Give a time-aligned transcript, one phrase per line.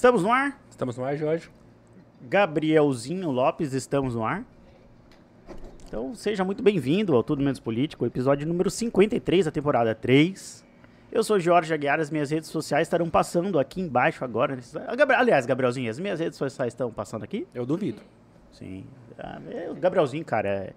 [0.00, 0.58] Estamos no ar?
[0.70, 1.50] Estamos no ar, Jorge.
[2.22, 4.46] Gabrielzinho Lopes, estamos no ar?
[5.86, 10.64] Então, seja muito bem-vindo ao Tudo Menos Político, episódio número 53 da temporada 3.
[11.12, 14.58] Eu sou Jorge Aguiar, as minhas redes sociais estarão passando aqui embaixo agora.
[14.74, 17.46] Ah, Aliás, Gabrielzinho, as minhas redes sociais estão passando aqui?
[17.52, 18.00] Eu duvido.
[18.52, 18.86] Sim.
[19.18, 20.72] Ah, é, o Gabrielzinho, cara, é-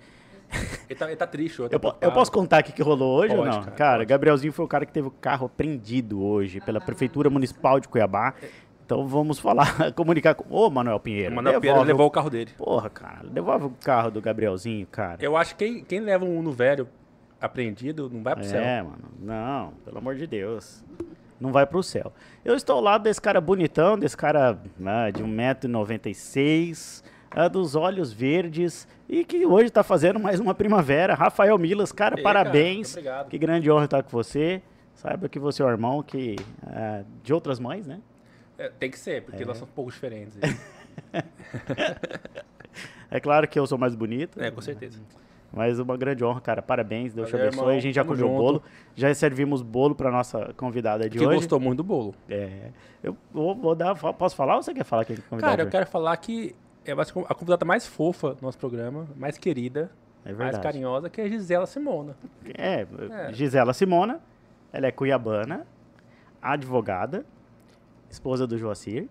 [0.89, 1.73] Ele tá, ele tá triste hoje.
[1.73, 3.63] eu, po- eu posso contar o que rolou hoje ou Pode, não?
[3.63, 4.03] cara, Cara.
[4.03, 8.33] Gabrielzinho foi o cara que teve o carro apreendido hoje pela Prefeitura Municipal de Cuiabá.
[8.85, 10.45] Então vamos falar, comunicar com...
[10.53, 12.51] Ô, Manuel Pinheiro, O Manuel Pedro devolve o- levou o carro dele.
[12.57, 15.17] Porra, cara, devolve o carro do Gabrielzinho, cara.
[15.21, 16.87] Eu acho que quem, quem leva um Uno velho
[17.39, 18.61] apreendido não vai pro céu.
[18.61, 19.03] É, mano.
[19.19, 20.83] Não, pelo amor de Deus.
[21.39, 22.13] Não vai pro céu.
[22.45, 28.13] Eu estou ao lado desse cara bonitão, desse cara né, de 1,96m, ah, dos olhos
[28.13, 31.13] verdes e que hoje tá fazendo mais uma primavera.
[31.15, 32.95] Rafael Milas, cara, Ei, parabéns.
[32.95, 34.61] cara, que grande honra estar com você.
[34.93, 37.99] Saiba que você é o irmão que, ah, de outras mães, né?
[38.63, 40.37] É, tem que ser, porque nós somos um pouco diferentes.
[43.11, 44.41] É claro que eu sou mais bonito.
[44.41, 44.99] é, com certeza.
[45.51, 46.63] Mas uma grande honra, cara.
[46.63, 47.63] Parabéns, Deus te Valeu, abençoe.
[47.65, 47.77] irmão.
[47.77, 48.37] A gente já comeu junto.
[48.37, 48.63] bolo.
[48.95, 51.35] Já servimos bolo para nossa convidada de Que hoje.
[51.35, 52.15] gostou muito do bolo.
[52.27, 52.71] É.
[53.03, 53.93] Eu vou, vou dar.
[53.95, 55.41] Posso falar ou você quer falar é convidado?
[55.41, 59.91] Cara, eu quero falar que é a convidada mais fofa do nosso programa, mais querida,
[60.25, 62.15] É mais carinhosa, que é a Gisela Simona.
[62.57, 62.87] É,
[63.27, 63.31] É.
[63.33, 64.19] Gisela Simona.
[64.71, 65.67] Ela é cuiabana,
[66.41, 67.23] advogada,
[68.13, 69.07] esposa do Joacir.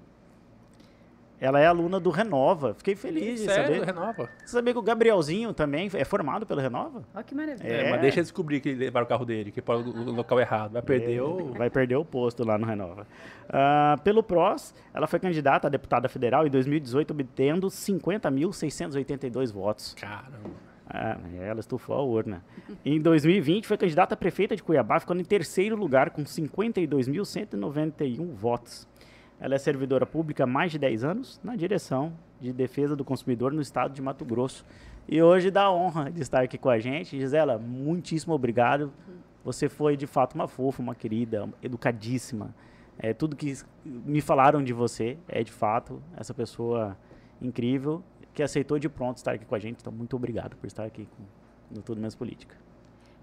[1.41, 2.73] Ela é aluna do Renova.
[2.75, 3.85] Fiquei feliz de Sério, saber.
[3.85, 4.29] renova.
[4.45, 7.03] Você sabia que o Gabrielzinho também é formado pelo Renova?
[7.13, 7.67] Olha que maravilha.
[7.67, 7.91] É, É.
[7.91, 10.75] mas deixa eu descobrir que levaram o carro dele, que para o local errado.
[10.75, 11.53] Vai perder o.
[11.55, 13.09] Vai perder o posto lá no Renova.
[13.49, 19.95] Ah, pelo PROS, ela foi candidata a deputada federal em 2018, obtendo 50.682 votos.
[19.95, 20.49] Caramba.
[20.89, 22.45] Ah, ela estufou a urna.
[22.85, 28.87] Em 2020, foi candidata a prefeita de Cuiabá, ficando em terceiro lugar com 52.191 votos.
[29.43, 33.53] Ela é servidora pública há mais de 10 anos na direção de defesa do consumidor
[33.53, 34.65] no estado de Mato Grosso.
[35.09, 37.19] E hoje dá honra de estar aqui com a gente.
[37.19, 38.93] Gisela, muitíssimo obrigado.
[39.45, 42.55] Você foi de fato uma fofa, uma querida, educadíssima.
[42.97, 43.53] É, tudo que
[43.85, 46.97] me falaram de você é de fato essa pessoa
[47.41, 48.01] incrível
[48.33, 49.79] que aceitou de pronto estar aqui com a gente.
[49.81, 51.25] Então, muito obrigado por estar aqui com,
[51.75, 52.55] no Tudo Menos Política.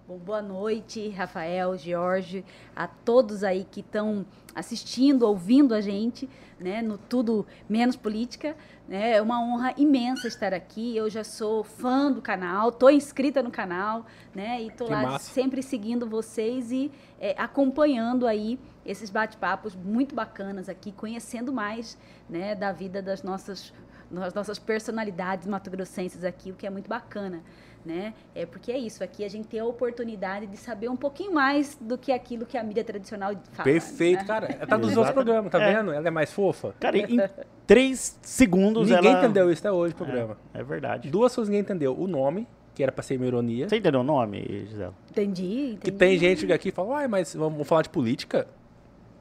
[0.10, 2.44] Bom, boa noite, Rafael, Jorge,
[2.76, 4.26] a todos aí que estão
[4.56, 6.28] assistindo, ouvindo a gente,
[6.60, 8.58] né, no Tudo Menos Política.
[8.88, 10.98] Né, é uma honra imensa estar aqui.
[10.98, 14.04] Eu já sou fã do canal, estou inscrita no canal,
[14.34, 15.32] né, e estou Que lá massa.
[15.32, 21.96] sempre seguindo vocês e é, acompanhando aí esses bate-papos muito bacanas aqui, conhecendo mais,
[22.28, 23.72] né, da vida das nossas
[24.12, 27.44] das nossas personalidades mato-grossenses aqui, o que é muito bacana,
[27.86, 28.14] né?
[28.36, 31.78] É porque é isso, aqui a gente tem a oportunidade de saber um pouquinho mais
[31.80, 33.64] do que aquilo que a mídia tradicional fala.
[33.64, 34.26] Perfeito, né?
[34.28, 34.46] cara.
[34.48, 35.76] Ela tá nos outros programas, tá É.
[35.76, 35.92] vendo?
[35.92, 36.74] Ela é mais fofa.
[36.80, 37.18] Cara, em
[37.66, 39.20] três segundos Ninguém ela...
[39.20, 40.38] entendeu isso até hoje no programa.
[40.54, 41.10] É verdade.
[41.10, 41.96] Duas pessoas ninguém entendeu.
[41.98, 43.68] O nome, que era pra ser uma ironia.
[43.70, 44.94] Você entendeu o nome, Gisela?
[45.12, 45.78] Entendi, entendi.
[45.82, 48.48] Que tem gente que aqui e fala, uai, mas vamos falar de política?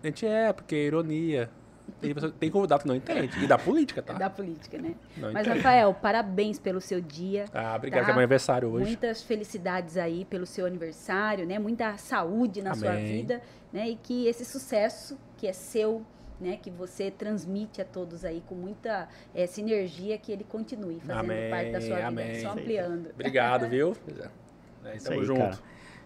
[0.03, 1.51] A gente é, porque é ironia.
[2.01, 3.43] Tem, pessoa- tem convidado que não entende.
[3.43, 4.15] E da política, tá?
[4.15, 4.95] da política, né?
[5.17, 5.63] Não Mas, entende.
[5.63, 7.45] Parabéns parabéns pelo seu dia.
[7.53, 8.05] Ah, obrigado, Tá.
[8.07, 8.85] que é meu aniversário hoje.
[8.87, 11.59] Muitas felicidades aí pelo seu aniversário, né?
[11.59, 13.05] Muita saúde na sua Amém.
[13.07, 13.41] vida,
[13.73, 13.89] né?
[13.89, 16.03] E que esse sucesso que é seu,
[16.41, 16.57] né?
[16.61, 21.51] Que você transmite a todos aí com muita eh, sinergia, que ele continue fazendo Amém,
[21.51, 22.41] parte da sua vida, amém.
[22.41, 23.11] só ampliando.
[23.15, 23.97] Obrigado, viu?
[24.85, 25.41] É, tamo aí, junto.
[25.41, 25.59] cara.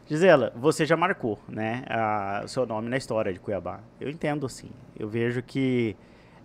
[0.07, 3.81] Gisela, você já marcou, né, a- o seu nome na história de Cuiabá.
[4.01, 4.71] Eu entendo, assim.
[4.99, 5.97] Eu vejo que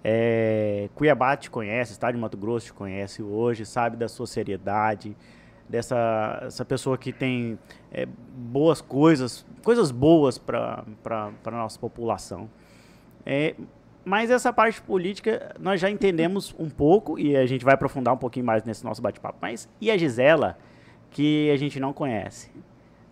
[0.04, 5.18] é, Cuiabá te conhece, estado de Mato Grosso te conhece hoje, sabe da sua seriedade,
[5.68, 7.60] dessa essa pessoa que tem
[7.92, 10.84] é, boas coisas, coisas boas para
[11.46, 12.50] a nossa população.
[13.26, 13.56] É,
[14.06, 18.18] mas essa parte política nós já entendemos um pouco e a gente vai aprofundar um
[18.18, 19.40] pouquinho mais nesse nosso bate-papo.
[19.42, 20.58] Mas e a Gisela,
[21.12, 22.50] que a gente não conhece?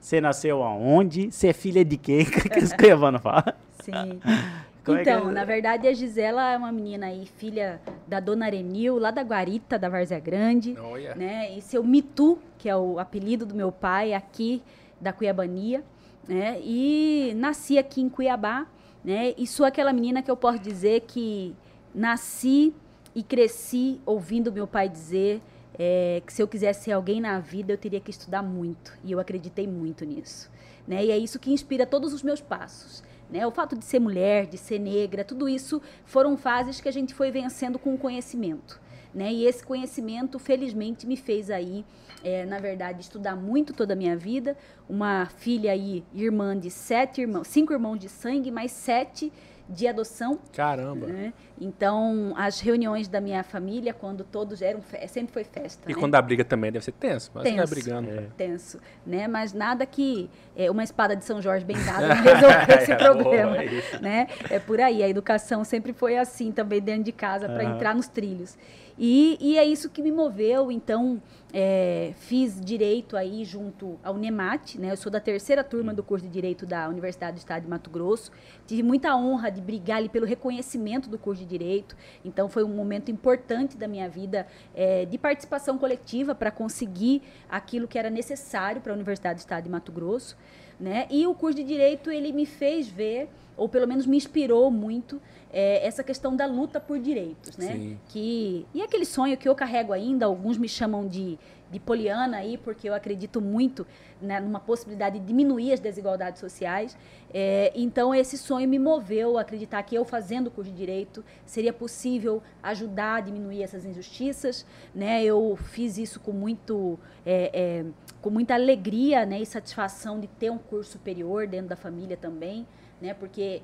[0.06, 1.32] Você nasceu aonde?
[1.32, 2.26] Você é filha de quem?
[2.30, 3.56] que os cuiabanos falam.
[3.82, 4.20] Sim.
[4.86, 5.34] Como é que então, é?
[5.34, 9.80] na verdade, a Gisela é uma menina aí, filha da dona Arenil, lá da Guarita,
[9.80, 10.78] da Várzea Grande.
[10.80, 11.16] Olha.
[11.16, 11.58] né?
[11.58, 14.62] E seu Mitu, que é o apelido do meu pai aqui
[15.02, 15.84] da Cuiabania,
[16.28, 16.60] né?
[16.62, 18.68] E nasci aqui em Cuiabá,
[19.04, 19.34] né?
[19.36, 21.56] E sou aquela menina que eu posso dizer que
[21.96, 22.76] nasci
[23.16, 25.42] e cresci ouvindo meu pai dizer
[25.78, 28.94] é, que se eu quisesse ser alguém na vida, eu teria que estudar muito.
[29.04, 30.50] E eu acreditei muito nisso.
[30.88, 31.06] Né?
[31.06, 33.04] E é isso que inspira todos os meus passos.
[33.30, 33.46] Né?
[33.46, 37.14] O fato de ser mulher, de ser negra, tudo isso foram fases que a gente
[37.14, 38.80] foi vencendo com o conhecimento.
[39.14, 39.32] Né?
[39.32, 41.86] E esse conhecimento, felizmente, me fez aí,
[42.24, 44.58] é, na verdade, estudar muito toda a minha vida.
[44.90, 49.32] Uma filha aí, irmã de sete irmãos, cinco irmãos de sangue, mais sete
[49.68, 50.40] de adoção.
[50.54, 51.08] Caramba.
[51.08, 51.34] Né?
[51.60, 55.90] Então, as reuniões da minha família, quando todos eram, sempre foi festa.
[55.90, 56.00] E né?
[56.00, 57.32] quando dá briga também deve ser tenso.
[57.34, 57.74] Mas Tenso.
[57.74, 58.10] brigando.
[58.12, 58.28] É.
[58.38, 59.28] tenso, né?
[59.28, 62.96] Mas nada que é, uma espada de São Jorge bem dada não resolver esse É,
[62.96, 64.28] problema, boa, é né?
[64.50, 65.02] É por aí.
[65.02, 67.76] A educação sempre foi assim também dentro de casa para Aham.
[67.76, 68.58] entrar nos trilhos.
[68.98, 70.72] E, e é isso que me moveu.
[70.72, 71.22] Então
[71.54, 74.92] é, fiz direito aí junto ao Unemat, né?
[74.92, 77.90] Eu sou da terceira turma do curso de direito da Universidade do Estado de Mato
[77.90, 78.32] Grosso.
[78.66, 81.96] Tive muita honra de brigar ali pelo reconhecimento do curso de direito.
[82.24, 87.88] Então foi um momento importante da minha vida é, de participação coletiva para conseguir aquilo
[87.88, 90.38] que era necessário para a Universidade do Estado de Mato Grosso,
[90.80, 91.08] né?
[91.10, 95.22] E o curso de direito ele me fez ver, ou pelo menos me inspirou muito
[95.52, 97.74] é, essa questão da luta por direitos, né?
[97.74, 98.00] Sim.
[98.10, 101.38] Que e aquele sonho que eu carrego ainda, alguns me chamam de
[101.76, 103.86] de poliana aí, porque eu acredito muito
[104.22, 106.98] né, numa possibilidade de diminuir as desigualdades sociais.
[107.34, 111.24] É, então, esse sonho me moveu a acreditar que eu fazendo o curso de Direito
[111.46, 114.66] seria possível ajudar a diminuir essas injustiças.
[114.94, 115.24] Né?
[115.24, 117.86] Eu fiz isso com, muito, é, é,
[118.26, 122.66] com muita alegria né, e satisfação de ter um curso superior dentro da família também,
[123.00, 123.14] né?
[123.14, 123.62] porque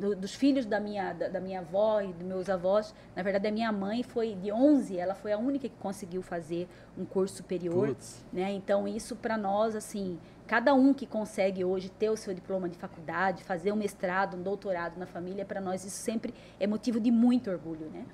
[0.00, 3.46] do- dos filhos da minha, da, da minha avó e dos meus avós, na verdade,
[3.46, 6.66] a minha mãe foi de 11, ela foi a única que conseguiu fazer
[6.96, 7.88] um curso superior
[8.32, 8.52] né?
[8.52, 12.76] Então isso para nós assim, cada um que consegue hoje ter o seu diploma de
[12.76, 17.10] faculdade, fazer um mestrado, um doutorado na família, para nós isso sempre é motivo de
[17.10, 18.04] muito orgulho, né?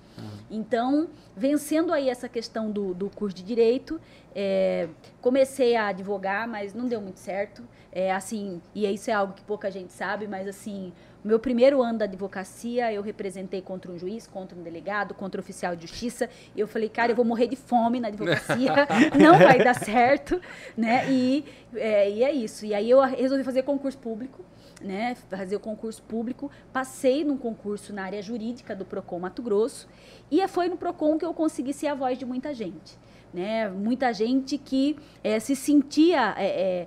[0.51, 4.01] Então, vencendo aí essa questão do, do curso de direito,
[4.35, 4.89] é,
[5.21, 7.63] comecei a advogar, mas não deu muito certo.
[7.93, 10.93] É, assim, e isso é algo que pouca gente sabe, mas assim,
[11.23, 15.43] meu primeiro ano da advocacia, eu representei contra um juiz, contra um delegado, contra um
[15.43, 16.29] oficial de justiça.
[16.55, 18.73] E eu falei, cara, eu vou morrer de fome na advocacia,
[19.19, 20.41] não vai dar certo,
[20.77, 21.11] né?
[21.11, 21.45] E
[21.75, 22.67] é, e é isso.
[22.67, 24.45] E aí eu resolvi fazer concurso público,
[24.81, 25.15] né?
[25.29, 26.51] Fazer o concurso público.
[26.73, 29.89] Passei num concurso na área jurídica do Procon Mato Grosso.
[30.31, 32.99] E foi no Procon que eu consegui ser a voz de muita gente.
[33.33, 33.69] Né?
[33.69, 36.87] Muita gente que eh, se sentia eh, eh,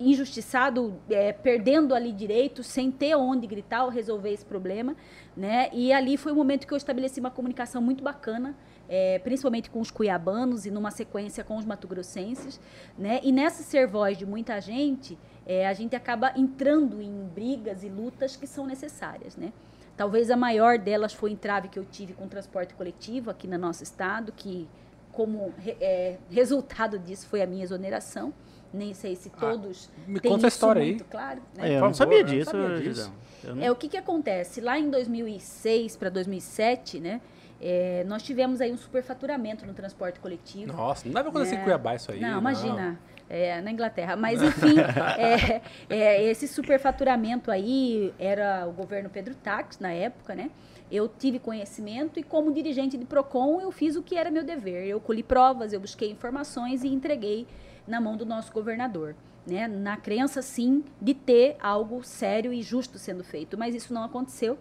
[0.00, 4.96] injustiçado, eh, perdendo ali direitos, sem ter onde gritar ou resolver esse problema.
[5.36, 5.68] Né?
[5.72, 8.56] E ali foi o momento que eu estabeleci uma comunicação muito bacana,
[8.88, 12.60] eh, principalmente com os cuiabanos e numa sequência com os matogrossenses.
[12.98, 13.20] Né?
[13.22, 17.88] E nessa ser voz de muita gente, eh, a gente acaba entrando em brigas e
[17.88, 19.36] lutas que são necessárias.
[19.36, 19.52] Né?
[19.96, 23.48] Talvez a maior delas foi o entrave que eu tive com o transporte coletivo aqui
[23.48, 24.68] no nosso estado, que
[25.12, 28.32] como é, resultado disso foi a minha exoneração.
[28.72, 30.88] Nem sei se todos Ah, me têm conta a isso história aí.
[30.90, 31.40] muito claro.
[31.56, 31.72] né?
[31.72, 33.12] É, eu não sabia eu não disso, sabia disso.
[33.44, 34.60] Não- É o que, que acontece?
[34.60, 37.20] Lá em 2006 para 2007, né?
[37.60, 40.72] é, nós tivemos aí um superfaturamento no transporte coletivo.
[40.72, 41.58] Nossa, não deve acontecer É.
[41.60, 42.20] em Cuiabá isso aí.
[42.20, 42.98] Não, imagina.
[43.28, 44.14] é, na Inglaterra.
[44.16, 44.76] Mas, enfim,
[45.18, 45.60] é,
[45.90, 50.50] é, esse superfaturamento aí era o governo Pedro Tax, na época, né?
[50.90, 54.86] Eu tive conhecimento e, como dirigente de PROCON, eu fiz o que era meu dever.
[54.86, 57.46] Eu colhi provas, eu busquei informações e entreguei
[57.88, 59.16] na mão do nosso governador.
[59.46, 59.66] Né?
[59.66, 63.56] Na crença, sim, de ter algo sério e justo sendo feito.
[63.56, 64.58] Mas isso não aconteceu.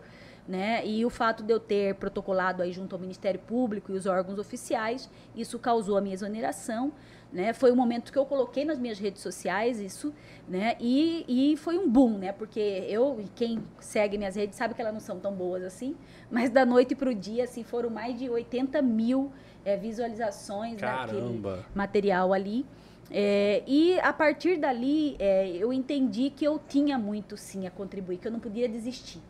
[0.48, 0.88] Né?
[0.88, 4.40] E o fato de eu ter protocolado aí junto ao Ministério Público e os órgãos
[4.40, 6.94] oficiais, isso causou a minha exoneração,
[7.32, 7.52] né?
[7.52, 10.14] Foi um momento que eu coloquei nas minhas redes sociais isso,
[10.48, 10.78] né?
[10.80, 12.32] E, e foi um boom, né?
[12.32, 15.96] Porque eu e quem segue minhas redes sabe que elas não são tão boas assim,
[16.32, 19.31] mas da noite para o dia, assim, foram mais de 80 mil
[19.66, 21.66] eh, visualizações daquele Caramba.
[21.76, 22.66] material ali.
[23.09, 28.18] É, e a partir dali, é, eu entendi que eu tinha muito sim a contribuir,
[28.18, 29.21] que eu não podia desistir.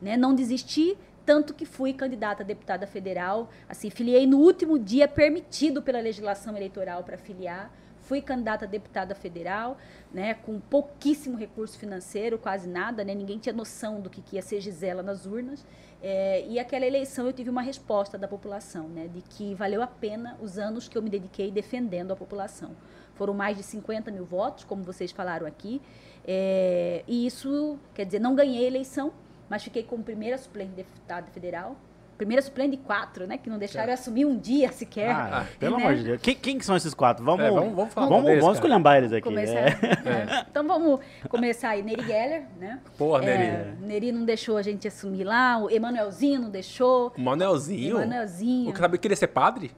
[0.00, 0.16] Né?
[0.16, 3.50] Não desisti, tanto que fui candidata a deputada federal.
[3.68, 7.70] Assim, filiei no último dia permitido pela legislação eleitoral para filiar.
[8.02, 9.78] Fui candidata a deputada federal,
[10.12, 14.42] né, com pouquíssimo recurso financeiro, quase nada, né, ninguém tinha noção do que, que ia
[14.42, 15.64] ser Gisela nas urnas.
[16.02, 19.86] É, e aquela eleição eu tive uma resposta da população, né, de que valeu a
[19.86, 22.72] pena os anos que eu me dediquei defendendo a população.
[23.14, 25.80] Foram mais de 50 mil votos, como vocês falaram aqui,
[26.26, 29.12] é, e isso, quer dizer, não ganhei a eleição,
[29.48, 31.76] mas fiquei como primeira suplente de deputada federal.
[32.16, 33.36] Primeira suplente de quatro, né?
[33.36, 35.10] Que não deixaram eu assumir um dia sequer.
[35.10, 35.82] Ah, pelo né?
[35.82, 36.20] amor de Deus.
[36.22, 37.24] Quem, quem que são esses quatro?
[37.24, 39.22] Vamos, É, vamos- vamos falar vamos, deles, vamos esculhambar eles aqui.
[39.22, 39.70] Começar, é.
[40.04, 40.46] né?
[40.48, 41.82] Então vamos começar aí.
[41.82, 42.78] Neri Geller, né?
[42.96, 43.76] Porra, É, Neri.
[43.80, 47.12] Neri não deixou a gente assumir lá, o Emanuelzinho não deixou.
[47.18, 47.96] O Manelzinho.
[47.96, 48.70] Emanuelzinho.
[48.70, 49.72] O cara queria ser padre?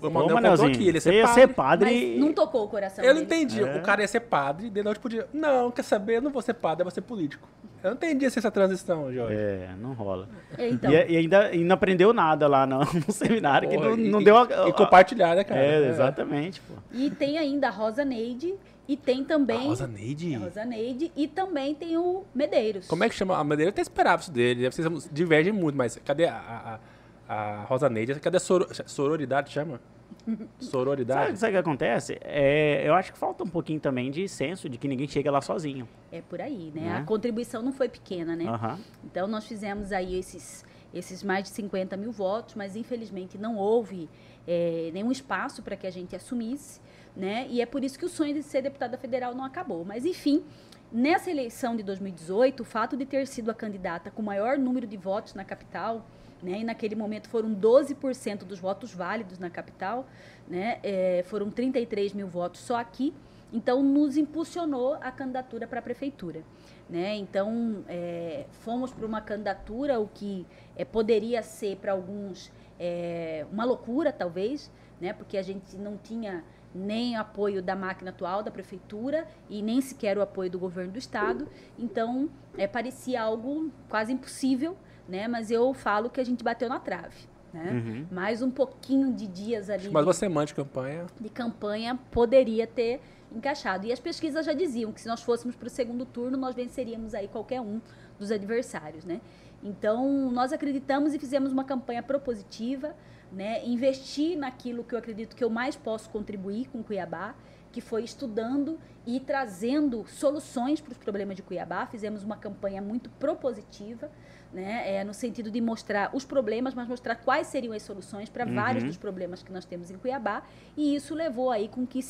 [0.00, 1.40] O Manel contou Manelzinho, aqui, ele ia ser ia padre.
[1.40, 1.90] ser padre.
[2.12, 3.42] Mas não tocou o coração Eu não dele.
[3.42, 3.62] entendi.
[3.62, 3.76] É.
[3.78, 5.26] O cara ia ser padre, de noite podia.
[5.32, 6.16] Não, quer saber?
[6.16, 7.48] Eu não vou ser padre, eu vou ser político.
[7.82, 9.34] Eu não entendi essa transição, Jorge.
[9.36, 10.28] É, não rola.
[10.58, 13.96] É, Então, E, e ainda e não aprendeu nada lá no, no seminário, que não,
[13.96, 15.60] e- não deu a, E compartilhar, né, cara?
[15.60, 16.74] É, exatamente, pô.
[16.92, 18.54] e tem ainda a Rosa Neide
[18.88, 20.34] e tem A também Rosa Neide.
[20.34, 22.86] a Rosa Neide e também tem o Medeiros.
[22.88, 23.36] Como é que chama?
[23.36, 24.68] A Madeira eu até esperava isso dele.
[24.70, 26.78] Vocês divergem muito, mas cadê a, a,
[27.28, 28.14] a Rosa Neide?
[28.20, 29.50] Cadê a soro- sororidade?
[29.52, 29.80] Chama?
[30.26, 31.38] Sabe, Sororidade?
[31.38, 32.18] sabe o que acontece?
[32.22, 35.40] É, eu acho que falta um pouquinho também de senso de que ninguém chega lá
[35.40, 35.88] sozinho.
[36.10, 36.82] É por aí, né?
[36.82, 36.96] Né?
[36.96, 38.44] A contribuição não foi pequena, né?
[38.46, 38.78] Aham.
[39.04, 44.08] Então nós fizemos aí esses, esses mais de 50 mil votos, mas infelizmente não houve
[44.48, 46.80] eh, nenhum espaço para que a gente assumisse,
[47.16, 47.46] né?
[47.48, 49.84] E é por isso que o sonho de ser deputada federal não acabou.
[49.84, 50.44] Mas enfim,
[50.90, 54.86] nessa eleição de 2018, o fato de ter sido a candidata com o maior número
[54.88, 56.04] de votos na capital,
[56.42, 56.60] né?
[56.60, 60.06] E naquele momento foram 12% dos votos válidos na capital,
[60.46, 60.78] né?
[60.82, 63.14] Eh, foram 33 mil votos só aqui.
[63.52, 66.42] Então, nos impulsionou a candidatura para a prefeitura.
[66.90, 67.16] Né?
[67.16, 73.64] Então, é, fomos para uma candidatura, o que é, poderia ser para alguns é, uma
[73.64, 75.12] loucura, talvez, né?
[75.12, 80.18] porque a gente não tinha nem apoio da máquina atual da prefeitura e nem sequer
[80.18, 81.48] o apoio do governo do estado.
[81.78, 82.28] Então,
[82.58, 84.76] é, parecia algo quase impossível,
[85.08, 85.28] né?
[85.28, 87.16] mas eu falo que a gente bateu na trave.
[87.52, 87.70] Né?
[87.70, 88.06] Uhum.
[88.10, 91.06] Mais um pouquinho de dias ali Mas de- uma semana de campanha.
[91.18, 93.00] de campanha poderia ter
[93.32, 93.86] encaixado.
[93.86, 97.14] E as pesquisas já diziam que se nós fôssemos para o segundo turno, nós venceríamos
[97.14, 97.80] aí qualquer um
[98.18, 99.20] dos adversários, né?
[99.62, 102.94] Então, nós acreditamos e fizemos uma campanha propositiva,
[103.32, 103.64] né?
[103.66, 107.34] Investir naquilo que eu acredito que eu mais posso contribuir com Cuiabá,
[107.72, 111.86] que foi estudando e trazendo soluções para os problemas de Cuiabá.
[111.86, 114.10] Fizemos uma campanha muito propositiva,
[114.56, 114.96] né?
[114.96, 118.82] É, no sentido de mostrar os problemas, mas mostrar quais seriam as soluções para vários
[118.82, 118.88] Uhum.
[118.88, 120.42] dos problemas que nós temos em Cuiabá.
[120.76, 122.00] E isso levou aí com que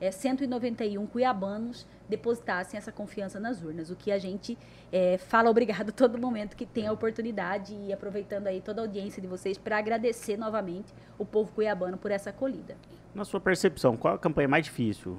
[0.00, 3.90] 52.191 cuiabanos depositassem essa confiança nas urnas.
[3.90, 4.56] O que a gente
[4.92, 9.20] é, fala obrigado todo momento que tem a oportunidade e aproveitando aí toda a audiência
[9.20, 12.76] de vocês para agradecer novamente o povo cuiabano por essa acolhida.
[13.14, 15.18] Na sua percepção, qual a campanha mais difícil?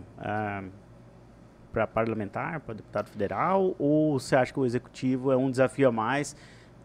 [1.71, 3.75] Para parlamentar, para deputado federal?
[3.79, 6.35] Ou você acha que o executivo é um desafio a mais,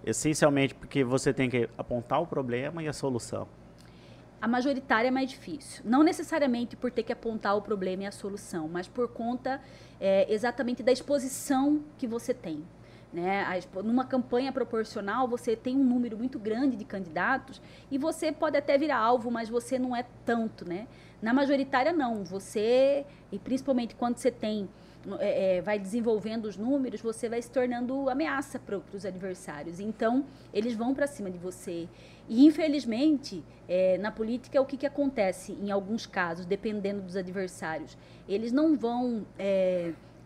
[0.05, 3.49] essencialmente porque você tem que apontar o problema e a solução?
[4.41, 5.83] A majoritária é mais difícil.
[5.87, 9.61] Não necessariamente por ter que apontar o problema e a solução, mas por conta
[9.99, 12.63] é, exatamente da exposição que você tem.
[13.15, 13.47] Né?
[13.85, 18.77] Numa campanha proporcional, você tem um número muito grande de candidatos e você pode até
[18.77, 20.69] virar alvo, mas você não é tanto.
[20.69, 20.89] Né?
[21.23, 22.25] Na majoritária, não.
[22.25, 24.69] Você, e principalmente quando você tem
[25.21, 29.79] é, é, vai desenvolvendo os números, você vai se tornando ameaça para os adversários.
[29.79, 31.89] Então, eles vão para cima de você.
[32.29, 37.97] E, infelizmente, é, na política, o que, que acontece em alguns casos, dependendo dos adversários?
[38.27, 39.27] Eles não vão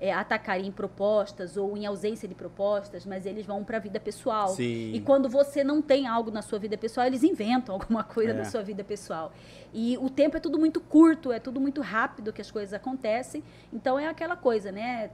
[0.01, 3.81] é, é, atacar em propostas ou em ausência de propostas, mas eles vão para a
[3.81, 4.49] vida pessoal.
[4.49, 4.93] Sim.
[4.93, 8.35] E quando você não tem algo na sua vida pessoal, eles inventam alguma coisa É.
[8.35, 9.33] da sua vida pessoal.
[9.73, 13.43] E o tempo é tudo muito curto, é tudo muito rápido que as coisas acontecem.
[13.73, 15.11] Então é aquela coisa, né?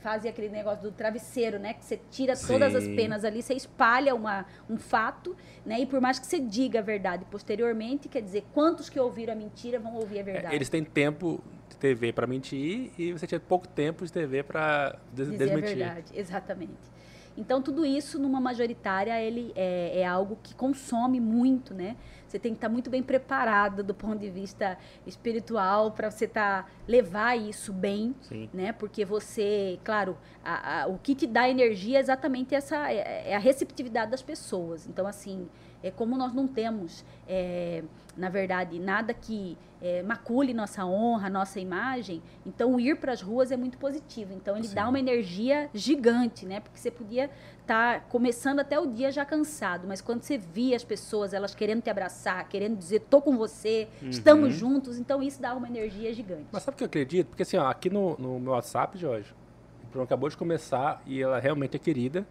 [0.00, 1.74] Fazem aquele negócio do travesseiro, né?
[1.74, 2.94] Que você tira todas as Sim.
[2.94, 5.80] penas ali, você espalha uma, um fato, né?
[5.80, 9.36] E por mais que você diga a verdade posteriormente, quer dizer, quantos que ouviram a
[9.36, 10.54] mentira vão ouvir a É, verdade?
[10.54, 11.42] Eles têm tempo
[11.78, 15.76] TV para mentir e você tinha pouco tempo de TV para des dizer a desmentir.
[15.76, 16.98] verdade, exatamente.
[17.36, 21.94] Então tudo isso numa majoritária ele é, é algo que consome muito, né?
[22.26, 26.66] Você tem que estar muito bem preparado do ponto de vista espiritual para você tá,
[26.86, 28.50] levar isso bem, Sim.
[28.52, 28.72] né?
[28.72, 33.36] Porque você, claro, a- a- o que te dá energia é exatamente essa é, é
[33.36, 34.86] a receptividade das pessoas.
[34.88, 35.48] Então assim,
[35.82, 37.84] é como nós não temos, é,
[38.18, 42.20] na verdade, nada que é, macule nossa honra, nossa imagem.
[42.44, 44.34] Então ir para as ruas é muito positivo.
[44.34, 44.88] Então ele dá Sim.
[44.88, 46.60] uma energia gigante, né?
[46.60, 50.84] Porque você podia estar começando até o dia já cansado, mas quando você via as
[50.84, 55.54] pessoas, elas querendo te abraçar, querendo dizer, tô com você, estamos juntos, então isso dá
[55.54, 56.46] uma energia gigante.
[56.50, 57.28] Mas sabe o que eu acredito?
[57.28, 59.34] Porque assim, ó, aqui no, no meu WhatsApp, Jorge,
[59.82, 62.26] o programa acabou de começar e ela realmente é querida,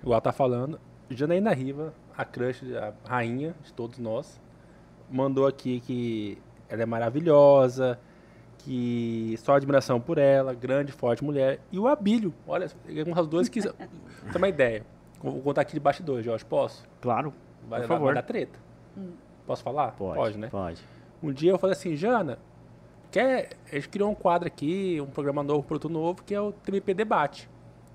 [0.00, 0.80] igual ela tá falando.
[1.08, 4.40] Janaína Riva, a crush, a rainha de todos nós,
[5.12, 6.38] mandou aqui que
[6.68, 7.98] ela é maravilhosa,
[8.58, 11.60] que só admiração por ela, grande, forte mulher.
[11.70, 12.70] E o Abílio, olha,
[13.04, 13.60] com as duas que.
[13.62, 14.84] Tem uma ideia.
[15.22, 16.84] Vou contar aqui de bastidores, Jorge, posso?
[17.00, 17.32] Claro,
[17.68, 18.04] Vai, por favor.
[18.06, 18.58] vai dar treta.
[19.46, 19.92] Posso falar?
[19.92, 20.48] Pode, né?
[20.48, 20.82] Pode.
[21.22, 22.38] Um dia eu falei assim, Jana,
[23.10, 26.40] quer, a gente criou um quadro aqui, um programa novo, um produto novo, que é
[26.40, 27.48] o TMP Debate.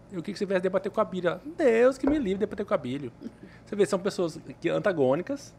[0.09, 1.41] Eu queria que você viesse debater com a Bíblia.
[1.57, 3.11] Deus que me livre de debater com a Bíblia.
[3.65, 5.53] Você vê, são pessoas que, antagônicas,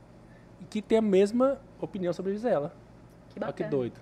[0.70, 2.68] que tem a mesma opinião sobre a Gisela.
[3.30, 3.70] Que Olha que bacana.
[3.70, 4.00] doido.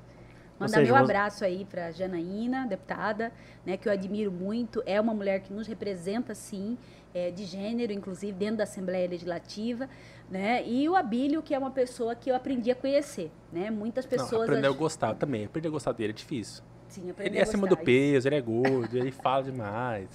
[0.58, 3.30] Mandar seja, meu abraço aí para Janaína, deputada,
[3.64, 4.82] né, que eu admiro muito.
[4.86, 6.78] É uma mulher que nos representa, sim,
[7.14, 9.86] é, de gênero, inclusive dentro da Assembleia Legislativa,
[10.30, 10.66] né?
[10.66, 13.70] E o Abílio, que é uma pessoa que eu aprendi a conhecer, né?
[13.70, 15.44] Muitas Não, pessoas aprendeu a ach- gostar também.
[15.44, 16.62] Aprender a gostar dele é difícil.
[16.88, 20.08] sim, aprendi Ele é a acima do peso, ele é gordo, ele fala demais.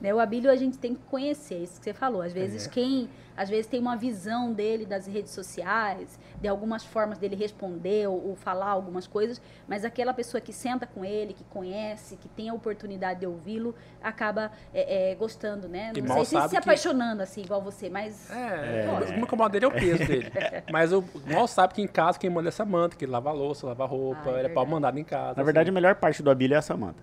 [0.00, 2.22] Né, o Abílio a gente tem que conhecer, isso que você falou.
[2.22, 2.70] Às vezes É.
[2.70, 8.06] quem, às vezes tem uma visão dele das redes sociais, de algumas formas dele responder
[8.06, 12.28] ou, ou falar algumas coisas, mas aquela pessoa que senta com ele, que conhece, que
[12.28, 15.92] tem a oportunidade de ouvi-lo, acaba é, é, gostando, né?
[15.96, 19.02] Não mal sei se se sabe que- apaixonando assim igual você, mas É, Lógico.
[19.02, 20.30] o que me incomoda dele é o peso dele.
[20.70, 23.32] Mas o mal sabe que em casa quem manda é Samanta, que ele lava a
[23.32, 25.34] louça, lava a roupa, Ah, é ele é pau mandado em casa.
[25.36, 25.74] Na verdade, a assim.
[25.74, 27.02] melhor parte do Abílio é a Samanta.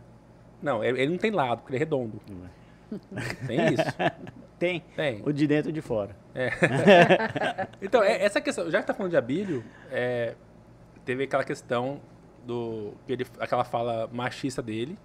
[0.61, 2.21] Não, ele, ele não tem lado, porque ele é redondo.
[3.47, 3.83] Tem isso?
[4.57, 4.79] Tem.
[4.95, 5.21] Tem.
[5.25, 6.15] O de dentro e de fora.
[7.81, 10.35] Então, é- essa questão, já que tá falando de Abílio, é,
[11.03, 11.99] teve aquela questão
[12.45, 12.93] do.
[13.07, 14.97] ele- aquela fala machista dele,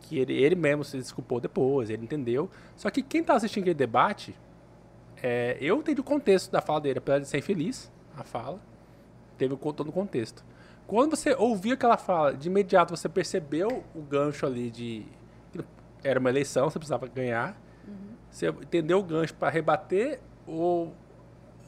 [0.00, 2.50] que ele, ele mesmo se desculpou depois, ele entendeu.
[2.76, 4.34] Só que quem tá assistindo aquele debate,
[5.22, 8.58] é, eu entendi o contexto da fala dele, apesar de ser infeliz, a fala,
[9.38, 10.44] teve todo o contexto.
[10.86, 15.06] Quando você ouviu aquela fala, de imediato você percebeu o gancho ali de.
[16.04, 17.56] Era uma eleição, você precisava ganhar.
[18.30, 20.92] Você entendeu o gancho para rebater ou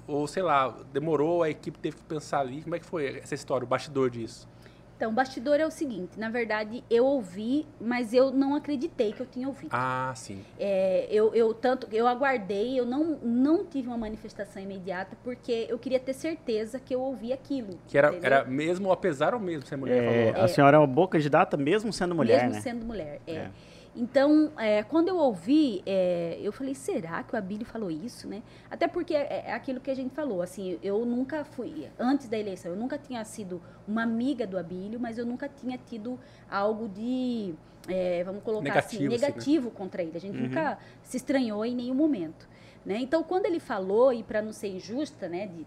[0.08, 2.62] ou, sei lá, demorou, a equipe teve que pensar ali.
[2.62, 4.48] Como é que foi essa história, o bastidor disso?
[4.96, 9.20] então o bastidor é o seguinte, na verdade eu ouvi, mas eu não acreditei que
[9.20, 9.68] eu tinha ouvido.
[9.70, 10.42] Ah, sim.
[10.58, 15.78] É, eu, eu tanto eu aguardei, eu não, não tive uma manifestação imediata porque eu
[15.78, 17.78] queria ter certeza que eu ouvi aquilo.
[17.86, 18.26] Que era, entendeu?
[18.26, 20.44] era mesmo, apesar ou mesmo, se a mulher É, falou.
[20.44, 22.60] a senhora é uma boa candidata mesmo sendo mulher, mesmo né?
[22.62, 23.20] sendo mulher.
[23.26, 23.32] É.
[23.34, 23.50] É.
[23.98, 28.42] Então, é, quando eu ouvi, é, eu falei, será que o Abílio falou isso, né?
[28.70, 32.36] Até porque é, é aquilo que a gente falou, assim, eu nunca fui, antes da
[32.38, 36.88] eleição, eu nunca tinha sido uma amiga do Abílio, mas eu nunca tinha tido algo
[36.88, 37.54] de,
[37.88, 39.28] é, vamos colocar assim, Negativo, assim, né?
[39.28, 40.16] negativo contra ele.
[40.16, 40.48] A gente Uhum.
[40.48, 42.46] nunca se estranhou em nenhum momento.
[42.84, 42.98] Né?
[42.98, 45.66] Então, quando ele falou, e para não ser injusta, né, de,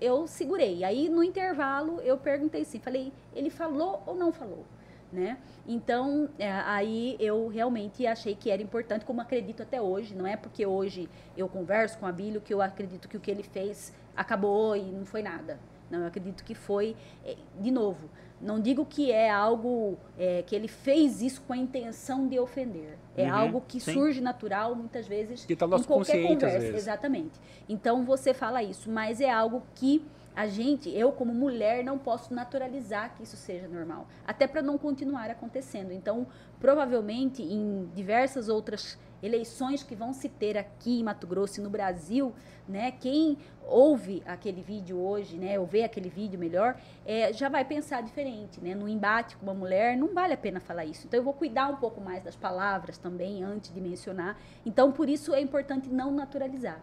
[0.00, 0.84] eu segurei.
[0.84, 4.64] Aí, no intervalo, eu perguntei assim, falei, ele falou ou não falou?
[5.10, 5.38] Né?
[5.66, 10.14] Então, é, aí eu realmente achei que era importante, como acredito até hoje.
[10.14, 13.30] Não é porque hoje eu converso com a Bílio que eu acredito que o que
[13.30, 15.58] ele fez acabou e não foi nada.
[15.90, 20.54] Não, eu acredito que foi, é, de novo, não digo que é algo é, que
[20.54, 22.98] ele fez isso com a intenção de ofender.
[23.16, 23.94] É Uhum, algo que sim.
[23.94, 26.76] surge natural, muitas vezes, Que tá em qualquer conversa.
[26.76, 27.40] Exatamente.
[27.66, 30.04] Então você fala isso, mas é algo que
[30.38, 34.78] a gente, eu como mulher, não posso naturalizar que isso seja normal, até para não
[34.78, 35.90] continuar acontecendo.
[35.90, 36.28] Então,
[36.60, 41.68] provavelmente em diversas outras eleições que vão se ter aqui em Mato Grosso e no
[41.68, 42.32] Brasil,
[42.68, 47.64] né, quem ouve aquele vídeo hoje, né, ou vê aquele vídeo melhor, é, já vai
[47.64, 48.76] pensar diferente, né?
[48.76, 51.04] No embate com uma mulher, não vale a pena falar isso.
[51.04, 54.38] Então, eu vou cuidar um pouco mais das palavras também antes de mencionar.
[54.64, 56.80] Então, por isso é importante não naturalizar.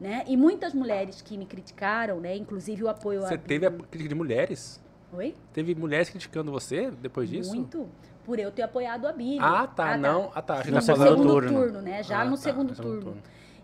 [0.00, 0.24] Né?
[0.26, 2.36] E muitas mulheres que me criticaram, né?
[2.36, 4.80] inclusive o apoio Você a teve a crítica de mulheres?
[5.12, 5.34] Oi?
[5.52, 7.54] Teve mulheres criticando você depois disso?
[7.54, 7.88] Muito.
[8.24, 9.40] Por eu ter apoiado a Bíblia.
[9.40, 10.30] Ah, tá, não.
[10.34, 10.62] Ah, tá.
[10.64, 11.48] No segundo turno.
[11.48, 12.02] turno, né?
[12.02, 13.22] Já Ah, no tá, segundo no segundo turno.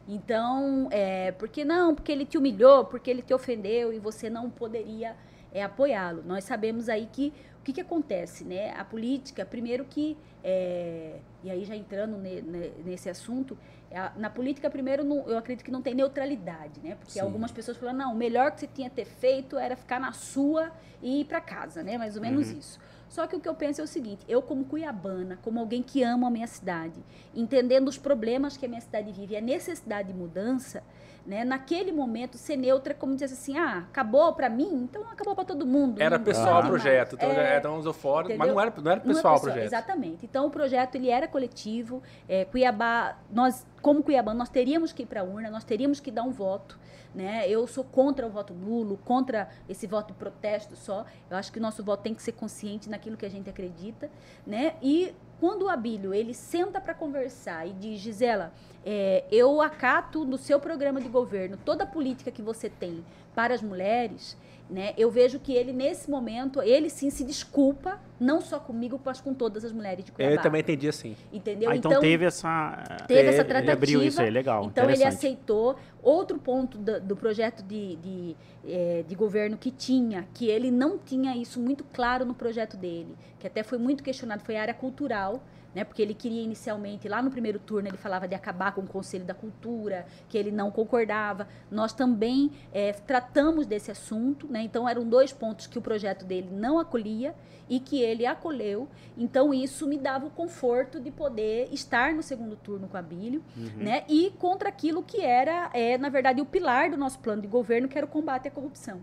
[0.09, 4.49] Então, é, porque não, porque ele te humilhou, porque ele te ofendeu e você não
[4.51, 5.17] poderia
[5.53, 6.23] é, apoiá-lo.
[6.25, 8.71] Nós sabemos aí que o que, que acontece, né?
[8.77, 13.57] A política, primeiro que, é, e aí já entrando ne- ne- nesse assunto,
[13.95, 16.97] a- na política, primeiro, não- eu acredito que não tem neutralidade, né?
[16.97, 17.21] Porque Sim.
[17.21, 20.73] algumas pessoas falam, não, o melhor que você tinha ter feito era ficar na sua
[21.01, 21.97] e ir para casa, né?
[21.97, 22.59] Mais ou menos Uhum.
[22.59, 22.81] isso.
[23.09, 26.03] Só que o que eu penso é o seguinte: eu, como cuiabana, como alguém que
[26.03, 26.99] ama a minha cidade,
[27.35, 30.83] entendendo os problemas que a minha cidade vive e a necessidade de mudança,
[31.25, 35.45] né, naquele momento ser neutra, como dizer assim: ah, acabou para mim, então acabou para
[35.45, 36.01] todo mundo.
[36.01, 36.69] Era não pessoal o mais.
[36.69, 38.55] projeto, então É, então usou fora, mas entendeu?
[38.55, 39.65] não era, não era não é pessoal o projeto.
[39.65, 40.25] Exatamente.
[40.25, 42.03] Então o projeto ele era coletivo.
[42.29, 46.11] É, Cuiabá, nós como Cuiabá, nós teríamos que ir para a urna, nós teríamos que
[46.11, 46.79] dar um voto.
[47.15, 47.47] Né?
[47.47, 51.05] Eu sou contra o voto nulo, contra esse voto de protesto só.
[51.31, 54.09] Eu acho que o nosso voto tem que ser consciente naquilo que a gente acredita.
[54.47, 54.75] Né?
[54.81, 58.53] E quando o Abílio ele senta para conversar e diz, Gisela,
[58.87, 63.53] é, eu acato no seu programa de governo toda a política que você tem para
[63.53, 64.37] as mulheres,
[64.71, 64.95] né?
[64.97, 69.35] Eu vejo que ele nesse momento ele sim se desculpa não só comigo, mas com
[69.35, 70.35] todas as mulheres de Cuiabá.
[70.35, 71.17] Eu também entendi assim.
[71.33, 71.71] Entendeu?
[71.71, 72.85] Ah, então, teve essa.
[73.07, 73.73] teve essa ele tratativa.
[73.73, 74.65] abriu isso aí, legal.
[74.65, 75.77] Então ele aceitou.
[76.03, 80.99] Outro ponto do, do projeto de, de, eh, de governo que tinha, que ele não
[80.99, 84.75] tinha isso muito claro no projeto dele, que até foi muito questionado, foi a área
[84.75, 85.45] cultural.
[85.75, 85.85] Né?
[85.85, 89.25] Porque ele queria inicialmente, lá no primeiro turno, ele falava de acabar com o Conselho
[89.25, 91.49] da Cultura, que ele não concordava.
[91.71, 94.63] Nós também é, tratamos desse assunto, né?
[94.63, 97.35] Então eram dois pontos que o projeto dele não acolhia
[97.69, 98.89] e que ele acolheu.
[99.17, 103.43] Então isso me dava o conforto de poder estar no segundo turno com a Bílio,
[103.57, 103.83] uhum.
[103.83, 104.05] né?
[104.09, 107.89] E contra aquilo que era, é, na verdade, o pilar do nosso plano de governo,
[107.89, 109.01] que era o combate à corrupção.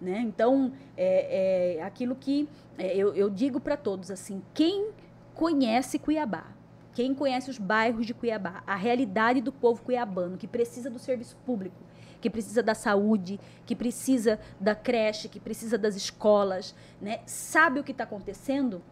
[0.00, 0.20] Né?
[0.20, 4.90] Então, é, é aquilo que é, eu, eu digo para todos assim: quem
[5.38, 6.46] conhece Cuiabá,
[6.92, 11.36] quem conhece os bairros de Cuiabá, a realidade do povo cuiabano que precisa do serviço
[11.46, 11.76] público,
[12.20, 17.20] que precisa da saúde, que precisa da creche, que precisa das escolas, né?
[17.24, 18.82] sabe o que está acontecendo,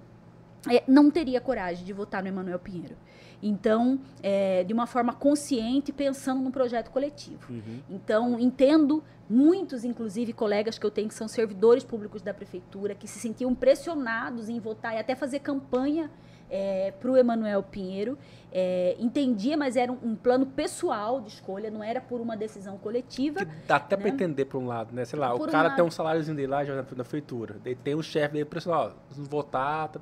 [0.70, 2.94] é, não teria coragem de votar no Emanuel Pinheiro.
[3.42, 7.52] Então, é, de uma forma consciente, pensando no projeto coletivo.
[7.52, 7.80] Uhum.
[7.90, 13.08] Então, entendo muitos, inclusive, colegas que eu tenho que são servidores públicos da prefeitura, que
[13.08, 16.08] se sentiam pressionados em votar e até fazer campanha
[16.50, 18.18] é, para o Emanuel Pinheiro.
[18.52, 22.78] É, entendia, mas era um, um, plano pessoal de escolha, não era por uma decisão
[22.78, 23.44] coletiva.
[23.44, 24.02] Que dá até né?
[24.02, 25.04] para entender por um lado, né?
[25.04, 27.56] Sei lá, por o cara um tem um saláriozinho dele lá já na, na prefeitura,
[27.84, 30.00] tem um chefe dele pressionando, ó, se votar, tá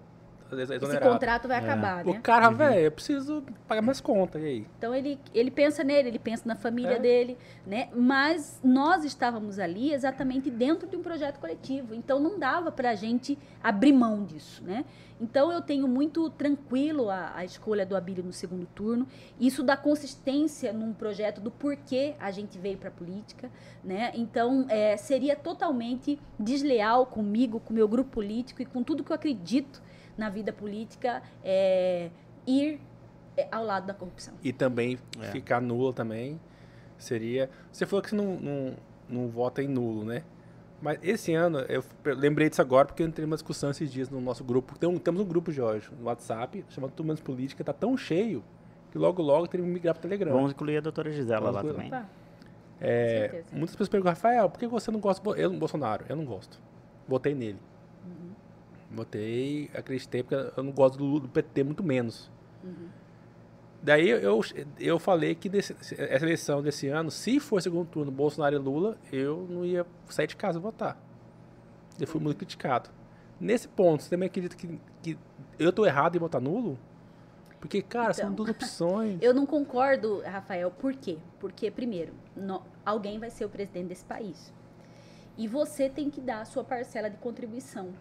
[0.58, 1.60] esse contrato vai é.
[1.60, 2.12] acabar, né?
[2.12, 2.56] O cara, uhum.
[2.56, 4.66] velho, eu preciso pagar minhas contas, e aí?
[4.78, 6.98] Então ele, ele pensa nele, ele pensa na família é.
[6.98, 7.88] dele, né?
[7.94, 12.94] Mas nós estávamos ali exatamente dentro de um projeto coletivo, então não dava para a
[12.94, 14.84] gente abrir mão disso, né?
[15.20, 19.06] Então eu tenho muito tranquilo a, a escolha do Abílio no segundo turno.
[19.38, 23.50] Isso dá consistência num projeto do porquê a gente veio para a política,
[23.82, 24.12] né?
[24.14, 29.12] Então é, seria totalmente desleal comigo, com o meu grupo político e com tudo que
[29.12, 29.80] eu acredito
[30.16, 32.10] na vida política é,
[32.46, 32.80] ir
[33.36, 34.34] é, ao lado da corrupção.
[34.42, 35.30] E também é.
[35.30, 36.40] ficar nula também
[36.98, 37.50] seria.
[37.72, 38.74] Você falou que você não, não,
[39.08, 40.22] não vota em nulo, né?
[40.80, 44.20] Mas esse ano, eu lembrei disso agora porque eu entrei numa discussão esses dias no
[44.20, 44.78] nosso grupo.
[44.78, 48.44] Tem um, temos um grupo, Jorge, no WhatsApp, chamado Turmas Política, tá tão cheio
[48.92, 50.32] que logo, logo tem que migrar para o Telegram.
[50.32, 51.90] Vamos incluir a doutora Gisela Vamos lá também.
[51.90, 52.06] Tá.
[52.80, 56.04] É, muitas pessoas perguntam, Rafael, por que você não gosta do Bolsonaro?
[56.08, 56.60] Eu não gosto.
[57.08, 57.58] Votei nele.
[58.94, 62.30] Votei, acreditei, porque eu não gosto do, do PT muito menos.
[62.62, 62.88] Uhum.
[63.82, 64.40] Daí eu,
[64.80, 68.96] eu falei que desse, essa eleição desse ano, se for segundo turno Bolsonaro e Lula,
[69.12, 70.98] eu não ia sair de casa votar.
[72.00, 72.88] Eu fui muito criticado.
[73.38, 75.18] Nesse ponto, você também acredita que, que
[75.58, 76.78] eu estou errado em votar nulo?
[77.60, 79.18] Porque, cara, então, são duas opções.
[79.20, 80.70] Eu não concordo, Rafael.
[80.70, 81.18] Por quê?
[81.38, 84.50] Porque, primeiro, no, alguém vai ser o presidente desse país.
[85.36, 87.92] E você tem que dar a sua parcela de contribuição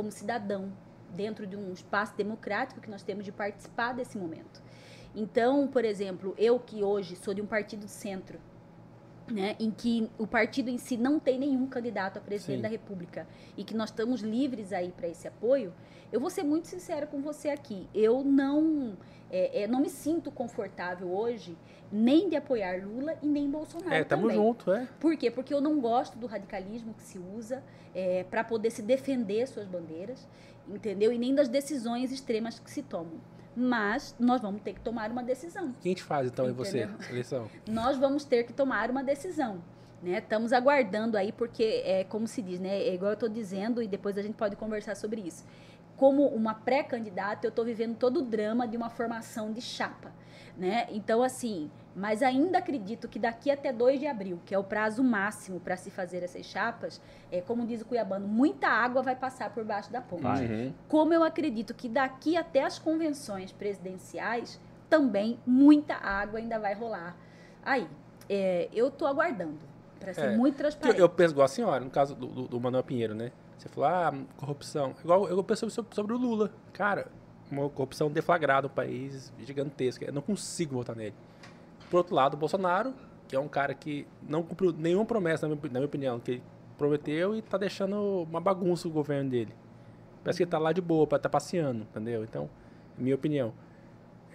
[0.00, 0.72] como cidadão
[1.10, 4.62] dentro de um espaço democrático que nós temos de participar desse momento.
[5.14, 8.40] Então, por exemplo, eu que hoje sou de um partido de centro,
[9.30, 12.62] né, em que o partido em si não tem nenhum candidato a presidente Sim.
[12.62, 15.72] da República e que nós estamos livres aí para esse apoio,
[16.12, 17.88] eu vou ser muito sincera com você aqui.
[17.94, 18.96] Eu não,
[19.30, 21.56] é, é, não me sinto confortável hoje
[21.92, 23.92] nem de apoiar Lula e nem Bolsonaro.
[23.92, 24.86] É, estamos juntos, é.
[24.98, 25.30] Por quê?
[25.30, 27.62] Porque eu não gosto do radicalismo que se usa
[27.94, 30.26] é, para poder se defender suas bandeiras,
[30.68, 31.12] entendeu?
[31.12, 33.20] E nem das decisões extremas que se tomam.
[33.56, 35.74] Mas nós vamos ter que tomar uma decisão.
[35.80, 36.64] Quem te faz, então, entendeu?
[36.64, 37.50] em você, eleição?
[37.68, 39.60] nós vamos ter que tomar uma decisão.
[40.02, 40.18] Né?
[40.18, 42.80] Estamos aguardando aí, porque é como se diz, né?
[42.80, 45.44] É igual eu estou dizendo, e depois a gente pode conversar sobre isso.
[45.96, 50.12] Como uma pré-candidata, eu estou vivendo todo o drama de uma formação de chapa.
[50.56, 50.86] Né?
[50.90, 55.04] Então, assim, mas ainda acredito que daqui até 2 de abril, que é o prazo
[55.04, 56.98] máximo para se fazer essas chapas,
[57.30, 60.24] é, como diz o Cuiabano, muita água vai passar por baixo da ponte.
[60.24, 60.72] Uhum.
[60.88, 64.58] Como eu acredito que daqui até as convenções presidenciais,
[64.88, 67.14] também muita água ainda vai rolar.
[67.62, 67.86] Aí,
[68.30, 69.58] é, eu estou aguardando,
[69.98, 70.98] para ser é, muito transparente.
[70.98, 73.30] Eu, eu, penso igual a senhora, no caso do, do, do Manuel Pinheiro, né?
[73.58, 74.94] Você falou, ah, corrupção.
[75.04, 76.50] Igual eu penso sobre, sobre o Lula.
[76.72, 77.08] Cara,
[77.50, 80.02] uma corrupção deflagrada, um país gigantesco.
[80.02, 81.14] Eu não consigo votar nele.
[81.90, 82.94] Por outro lado, o Bolsonaro,
[83.28, 86.40] que é um cara que não cumpriu nenhuma promessa, na minha, opinião, que
[86.78, 89.52] prometeu e está deixando uma bagunça o governo dele.
[90.22, 92.22] Parece que ele está lá de boa, tá passeando, entendeu?
[92.24, 92.48] Então,
[92.96, 93.52] minha opinião.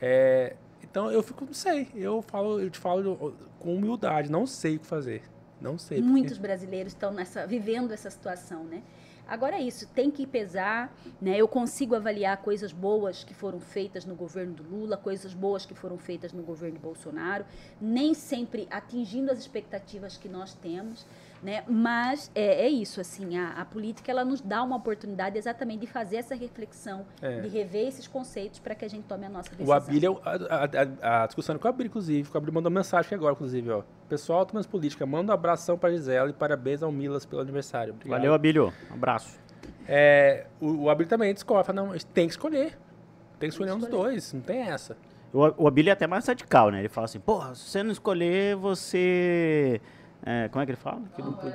[0.02, 4.76] É, então eu fico, não sei, eu falo, eu te falo com humildade, não sei
[4.76, 5.24] o que fazer.
[5.60, 6.02] Não sei.
[6.02, 6.48] Muitos porque...
[6.48, 8.84] brasileiros estão nessa, vivendo essa situação, né?
[9.28, 11.36] Agora é isso, tem que pesar, né?
[11.36, 15.74] Eu consigo avaliar coisas boas que foram feitas no governo do Lula, coisas boas que
[15.74, 17.44] foram feitas no governo Bolsonaro,
[17.82, 21.06] nem sempre atingindo as expectativas que nós temos,
[21.46, 21.64] né?
[21.68, 25.88] Mas é, é isso, assim, a, a, política ela nos dá uma oportunidade exatamente de
[25.88, 27.42] fazer essa reflexão, é.
[27.42, 29.68] de rever esses conceitos para que a gente tome a nossa decisão.
[29.68, 33.34] O Abílio, a, a, a, discussão com o Abílio, inclusive, o Abílio mandou mensagem agora,
[33.34, 33.84] inclusive, ó.
[34.10, 37.94] Pessoal, Turmas Política, manda um abração para Gisela e parabéns ao Milas pelo aniversário.
[37.94, 38.18] Obrigado.
[38.18, 38.74] Valeu, Abílio.
[38.90, 39.40] Um abraço.
[39.88, 42.76] É, o, o Abílio também discorda, não, tem que escolher.
[43.40, 44.98] Tem que escolher um dos dois, não tem essa.
[45.32, 46.80] O, o Abílio é até mais radical, né?
[46.80, 49.80] Ele fala assim, porra, se você não escolher, você...
[50.26, 51.02] é, como é que ele fala?
[51.16, 51.52] Que não, po-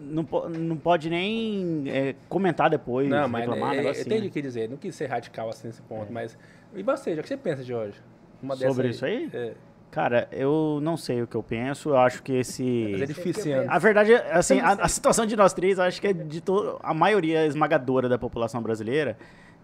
[0.00, 4.00] não, po- não pode nem é, comentar depois, Não, mas reclamar, um é, eu assim,
[4.02, 4.26] entendi né?
[4.28, 4.68] o que dizer.
[4.70, 6.36] Não quis ser radical assim nesse ponto, mas.
[6.74, 8.00] E você, o que você pensa de hoje?
[8.40, 9.30] Sobre dessa isso aí?
[9.32, 9.52] É,
[9.90, 12.88] Cara, eu não sei o que eu penso, eu acho que esse...
[12.92, 13.52] mas é difícil?
[13.70, 16.40] A verdade, é, assim, a, a situação de nós três, eu acho que é de
[16.42, 19.16] to- a maioria esmagadora da população brasileira,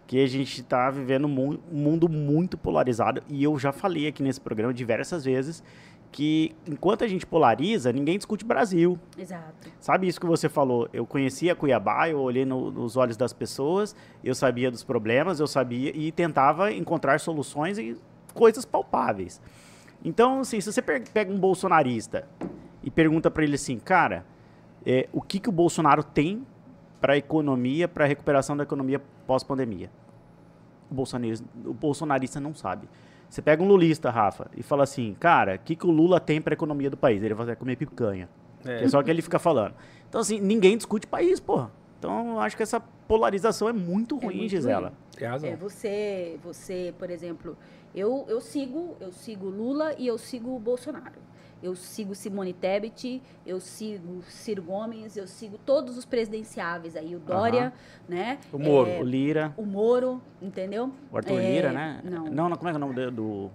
[0.06, 4.40] que a gente está vivendo um mundo muito polarizado, e eu já falei aqui nesse
[4.40, 5.62] programa diversas vezes
[6.12, 8.98] que enquanto a gente polariza, ninguém discute Brasil.
[9.16, 9.70] Exato.
[9.80, 10.86] Sabe isso que você falou?
[10.92, 15.46] Eu conhecia Cuiabá, eu olhei no- nos olhos das pessoas, eu sabia dos problemas, eu
[15.46, 17.96] sabia e tentava encontrar soluções e
[18.34, 19.40] coisas palpáveis.
[20.04, 22.28] Então, assim, se você pe- pega um bolsonarista
[22.82, 24.26] e pergunta para ele assim, cara,
[24.84, 26.46] é, o que, que o Bolsonaro tem
[27.00, 29.90] para a economia, para a recuperação da economia pós-pandemia?
[30.90, 30.94] O
[31.70, 32.86] o bolsonarista não sabe.
[33.32, 36.38] Você pega um lulista, Rafa, e fala assim, cara, o que, que o Lula tem
[36.38, 37.22] para a economia do país?
[37.22, 38.28] Ele vai "É comer picanha.
[38.62, 38.84] É.
[38.84, 39.74] É só que ele fica falando.
[40.06, 41.70] Então, assim, ninguém discute país, porra.
[41.98, 44.88] Então, eu acho que essa polarização é muito ruim, muito Gisela.
[44.88, 44.96] ruim.
[45.16, 45.48] Tem razão.
[45.48, 47.56] É, você, você, por exemplo,
[47.94, 51.18] eu, eu sigo, eu sigo Lula e eu sigo Bolsonaro.
[51.62, 57.20] Eu sigo Simone Tebet, eu sigo Ciro Gomes, eu sigo todos os presidenciáveis aí, o
[57.20, 57.72] Dória,
[58.08, 58.38] né?
[58.52, 58.90] O Moro.
[58.90, 60.90] É, O Lira, o Moro, entendeu?
[61.10, 62.00] o Arthur É, Lira, né?
[62.02, 62.24] Não.
[62.24, 63.10] não, não, como é que é o nome do...
[63.10, 63.50] do...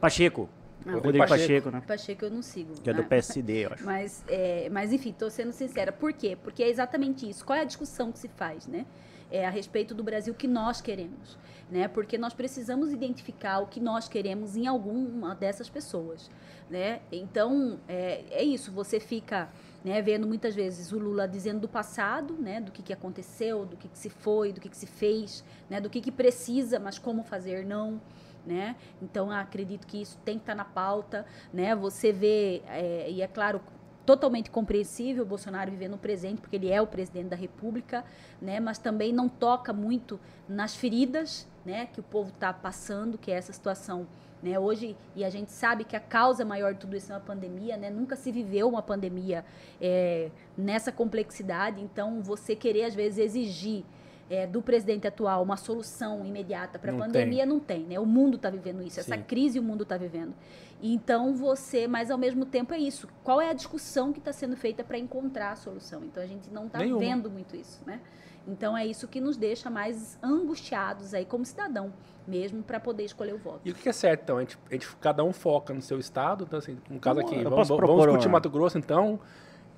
[0.00, 0.48] Pacheco.
[0.84, 0.94] Não.
[1.00, 1.40] Rodrigo Pacheco.
[1.40, 1.82] Pacheco, né?
[1.86, 2.74] Pacheco eu não sigo.
[2.74, 3.08] Que é do né?
[3.08, 3.84] PSD, eu acho.
[3.84, 5.90] Mas, é, mas enfim, estou sendo sincera.
[5.90, 6.36] Por quê?
[6.40, 7.44] Porque é exatamente isso.
[7.44, 8.86] Qual é a discussão que se faz, né?
[9.30, 11.36] É a respeito do Brasil que nós queremos,
[11.70, 11.88] né?
[11.88, 16.30] Porque nós precisamos identificar o que nós queremos em alguma dessas pessoas,
[16.70, 17.00] né?
[17.10, 18.70] Então é, é isso.
[18.72, 19.48] Você fica
[19.84, 22.60] né, vendo muitas vezes o Lula dizendo do passado, né?
[22.60, 25.80] Do que, que aconteceu, do que, que se foi, do que, que se fez, né?
[25.80, 28.00] Do que, que precisa, mas como fazer não.
[28.44, 28.76] Né?
[29.02, 31.74] Então, acredito que isso tem que estar na pauta, né?
[31.74, 33.60] Você vê, é, e é claro,
[34.06, 38.04] totalmente compreensível o Bolsonaro viver no presente, porque ele é o presidente da República,
[38.40, 38.60] né?
[38.60, 41.86] Mas também não toca muito nas feridas, né?
[41.86, 44.06] Que o povo está passando, que é essa situação,
[44.40, 44.56] né?
[44.58, 47.76] Hoje e a gente sabe que a causa maior de tudo isso é uma pandemia,
[47.76, 47.90] né?
[47.90, 49.44] Nunca se viveu uma pandemia
[49.80, 51.82] é, nessa complexidade.
[51.82, 53.84] Então, você querer às vezes exigir
[54.28, 57.98] é, do presidente atual uma solução imediata para a pandemia não tem, né?
[58.00, 59.22] O mundo está vivendo isso, essa Sim.
[59.22, 60.34] crise o mundo está vivendo.
[60.82, 63.08] Então você, mas ao mesmo tempo é isso.
[63.24, 66.02] Qual é a discussão que está sendo feita para encontrar a solução?
[66.04, 68.00] Então a gente não está vendo muito isso, né?
[68.48, 71.92] Então é isso que nos deixa mais angustiados aí como cidadão
[72.28, 73.60] mesmo para poder escolher o voto.
[73.64, 74.36] E o que é certo, então?
[74.38, 76.44] A gente, a gente- cada um foca no seu estado.
[76.44, 79.20] Então, assim, no caso Vamos- aqui, vamos, vamos propor discutir Mato Grosso, então.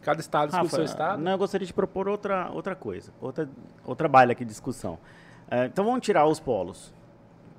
[0.02, 1.20] Cada estado Rafa, seu estado.
[1.20, 3.48] não, eu gostaria de propor outra, outra coisa, outra,
[3.84, 4.98] outra baila aqui de discussão.
[5.50, 6.94] É, então vamos tirar os polos,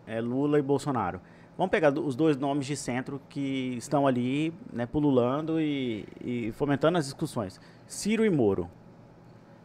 [0.08, 1.19] é, Lula e Bolsonaro.
[1.58, 6.97] Vamos pegar os dois nomes de centro que estão ali, né, pululando e, e fomentando
[6.97, 7.60] as discussões.
[7.86, 8.69] Ciro e Moro.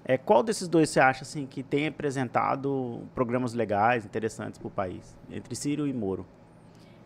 [0.04, 4.70] É, qual desses dois você acha assim, que tem apresentado programas legais, interessantes para o
[4.70, 5.16] país?
[5.30, 6.26] Entre Ciro e Moro.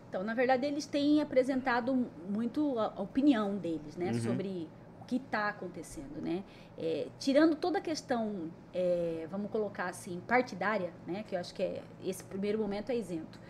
[0.08, 4.20] Então, na verdade, eles têm apresentado muito a opinião deles, né, Uhum.
[4.20, 4.68] sobre
[5.08, 6.44] que está acontecendo, né.
[6.76, 11.62] É, tirando toda a questão, é, vamos colocar assim, partidária, né, que eu acho que
[11.62, 13.40] é, esse primeiro momento é isento.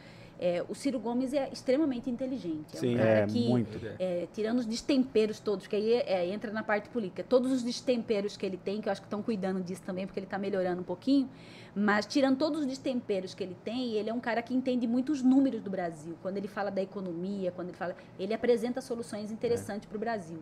[0.41, 2.77] É, o Ciro Gomes é extremamente inteligente.
[2.77, 3.81] É Sim, um cara é que, muito.
[3.99, 8.37] é, tirando os destemperos todos, que aí é, entra na parte política, todos os destemperos
[8.37, 10.81] que ele tem, que eu acho que estão cuidando disso também, porque ele está melhorando
[10.81, 11.29] um pouquinho,
[11.75, 15.11] mas tirando todos os destemperos que ele tem, ele é um cara que entende muito
[15.11, 16.17] os números do Brasil.
[16.23, 20.39] Quando ele fala da economia, quando ele fala, ele apresenta soluções interessantes para o Brasil.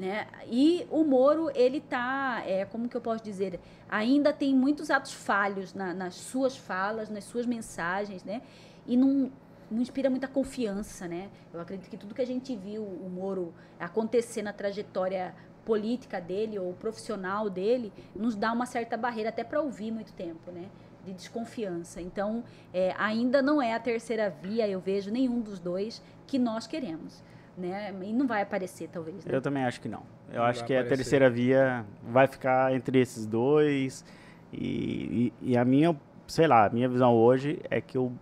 [0.00, 0.26] Né?
[0.46, 5.12] E o Moro, ele tá, é, como que eu posso dizer, ainda tem muitos atos
[5.12, 8.40] falhos na- nas suas falas, nas suas mensagens, né?
[8.86, 9.30] E não,
[9.70, 11.28] não inspira muita confiança, né?
[11.52, 15.34] Eu acredito que tudo que a gente viu o Moro acontecer na trajetória
[15.66, 20.50] política dele ou profissional dele nos dá uma certa barreira até para ouvir muito tempo,
[20.50, 20.70] né?
[21.04, 22.00] De desconfiança.
[22.00, 26.66] Então, é, ainda não é a terceira via, eu vejo nenhum dos dois que nós
[26.66, 27.22] queremos,
[27.56, 27.94] né?
[28.02, 29.24] E não vai aparecer, talvez.
[29.24, 29.34] Né?
[29.34, 30.02] Eu também acho que não.
[30.32, 30.96] Eu Não acho que a aparecer.
[30.96, 34.04] terceira via vai ficar entre esses dois.
[34.52, 35.94] E, e, e a minha,
[36.26, 38.12] sei lá, a minha visão hoje é que o,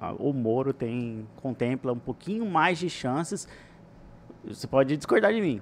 [0.00, 3.46] a- o Moro tem, contempla um pouquinho mais de chances.
[4.44, 5.60] Você pode discordar de mim,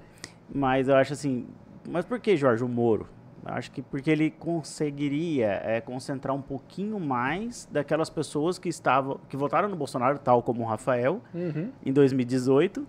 [0.53, 1.45] mas eu acho assim.
[1.89, 3.07] Mas por que, Jorge, o Moro?
[3.45, 9.19] Eu acho que porque ele conseguiria é, concentrar um pouquinho mais daquelas pessoas que estavam
[9.29, 11.71] que votaram no Bolsonaro, tal como o Rafael, Uhum.
[11.85, 12.85] em 2018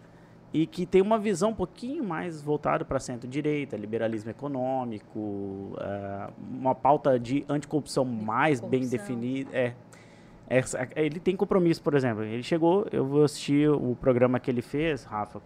[0.52, 6.74] e que tem uma visão um pouquinho mais voltada para centro-direita, liberalismo econômico, ah, uma
[6.74, 9.50] pauta de anticorrupção mais bem definida.
[9.52, 9.74] É.
[10.48, 12.22] Essa- ele tem compromisso, por exemplo.
[12.24, 15.42] Ele chegou, eu vou assistir o programa que ele fez, Rafa.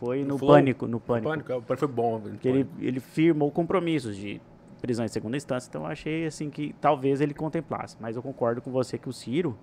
[0.00, 0.52] Foi no Flow?
[0.52, 1.28] Pânico, no Pânico.
[1.28, 2.20] Pânico, é, o Pânico foi bom.
[2.40, 4.40] Que ele, ele firmou compromissos de
[4.80, 5.68] prisão em segunda instância.
[5.68, 7.96] Então eu achei assim que talvez ele contemplasse.
[8.00, 9.56] Mas eu concordo com você que o Ciro,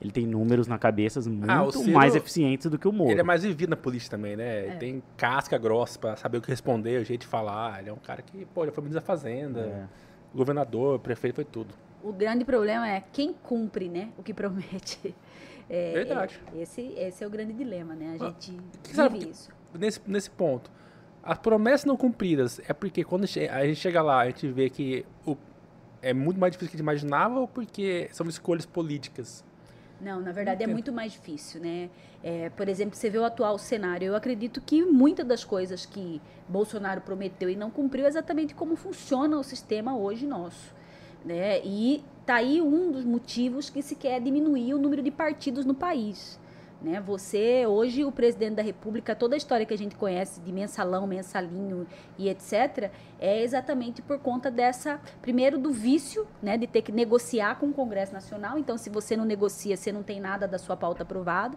[0.00, 3.10] ele tem números na cabeça muito Ah, Ciro- mais eficientes do que o Moro.
[3.10, 4.66] Ele é mais vivido na polícia também, né?
[4.66, 7.80] Ele tem casca grossa pra saber o que responder, o jeito de falar.
[7.80, 9.86] Ele é um cara que, pô, ele foi ministro da Fazenda, É.
[10.36, 11.74] governador, prefeito, foi tudo.
[12.02, 15.14] O grande problema é quem cumpre, né, o que promete.
[15.70, 16.38] É, Verdade.
[16.54, 18.18] é, esse, esse é o grande dilema, né?
[18.20, 18.52] A Ah, gente
[18.82, 19.48] que sabe vive isso.
[19.72, 20.70] Nesse, nesse ponto,
[21.22, 23.26] as promessas não cumpridas é porque quando a
[23.64, 25.38] gente chega lá, a gente vê que o-
[26.02, 29.42] é muito mais difícil do que a gente imaginava ou porque são escolhas políticas?
[30.04, 31.88] Não, na verdade é muito mais difícil, né?
[32.22, 34.08] É, por exemplo, você vê o atual cenário.
[34.08, 38.76] Eu acredito que muitas das coisas que Bolsonaro prometeu e não cumpriu é exatamente como
[38.76, 40.74] funciona o sistema hoje nosso,
[41.24, 41.60] né?
[41.64, 45.74] E tá aí um dos motivos que se quer diminuir o número de partidos no
[45.74, 46.38] país.
[46.84, 47.00] Né?
[47.00, 51.06] Você, hoje, o presidente da República, toda a história que a gente conhece de mensalão,
[51.06, 51.86] mensalinho
[52.18, 57.58] e etc., é exatamente por conta dessa, primeiro, do vício né, de ter que negociar
[57.58, 58.58] com o Congresso Nacional.
[58.58, 61.56] Então, se você não negocia, você não tem nada da sua pauta aprovada.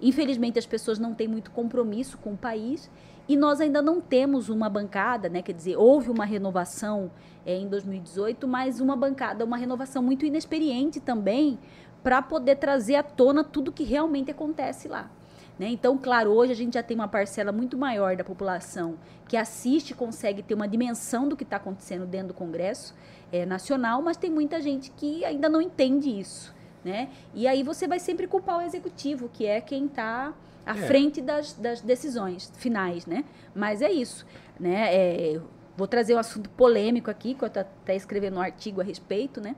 [0.00, 2.88] Infelizmente, as pessoas não têm muito compromisso com o país.
[3.28, 5.42] E nós ainda não temos uma bancada, né?
[5.42, 7.10] quer dizer, houve uma renovação
[7.44, 11.58] é, em 2018, mas uma bancada, uma renovação muito inexperiente também,
[12.02, 15.10] para poder trazer à tona tudo que realmente acontece lá.
[15.58, 15.68] Né?
[15.68, 18.94] Então, claro, hoje a gente já tem uma parcela muito maior da população
[19.26, 22.94] que assiste e consegue ter uma dimensão do que está acontecendo dentro do Congresso
[23.32, 26.54] eh, Nacional, mas tem muita gente que ainda não entende isso.
[26.84, 27.08] Né?
[27.34, 30.32] E aí você vai sempre culpar o executivo, que é quem está
[30.64, 30.82] à É.
[30.86, 33.04] frente das, das decisões finais.
[33.04, 33.24] Né?
[33.52, 34.24] Mas é isso.
[34.60, 34.94] Né?
[34.94, 35.40] É,
[35.76, 39.40] vou trazer um assunto polêmico aqui, que eu estou até escrevendo um artigo a respeito,
[39.40, 39.56] né?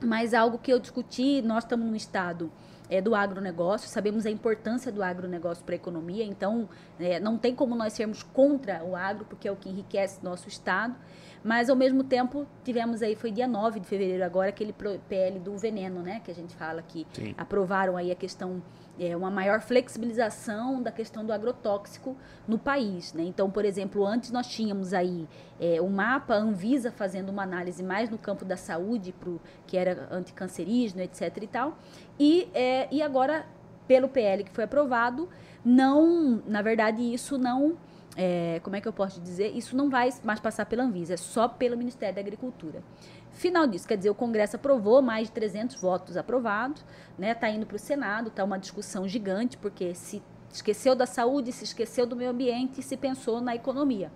[0.00, 2.50] Mas algo que eu discuti, nós estamos num estado
[2.90, 7.54] é, do agronegócio, sabemos a importância do agronegócio para a economia, então é, não tem
[7.54, 10.94] como nós sermos contra o agro, porque é o que enriquece nosso estado,
[11.44, 15.56] mas ao mesmo tempo tivemos aí, foi dia 9 de fevereiro agora, aquele PL do
[15.56, 17.34] veneno, né, que a gente fala que Sim.
[17.36, 18.62] aprovaram aí a questão,
[18.98, 23.12] é, uma maior flexibilização da questão do agrotóxico no país.
[23.12, 23.24] Né?
[23.24, 25.28] Então, por exemplo, antes nós tínhamos aí
[25.60, 29.76] é, o mapa, a Anvisa fazendo uma análise mais no campo da saúde, pro, que
[29.76, 31.38] era anticancerígeno, etc.
[31.42, 31.78] e tal.
[32.18, 33.46] E, é, e agora,
[33.86, 35.28] pelo PL que foi aprovado,
[35.64, 37.76] não, na verdade, isso não.
[38.16, 39.56] é, como é que eu posso dizer?
[39.56, 42.82] Isso não vai mais passar pela Anvisa, é só pelo Ministério da Agricultura.
[43.38, 46.84] Final disso, quer dizer, o Congresso aprovou, mais de 300 votos aprovados,
[47.16, 47.36] né?
[47.36, 50.20] Tá indo para o Senado, tá uma discussão gigante, porque se
[50.52, 54.10] esqueceu da saúde, se esqueceu do meio ambiente e se pensou na economia.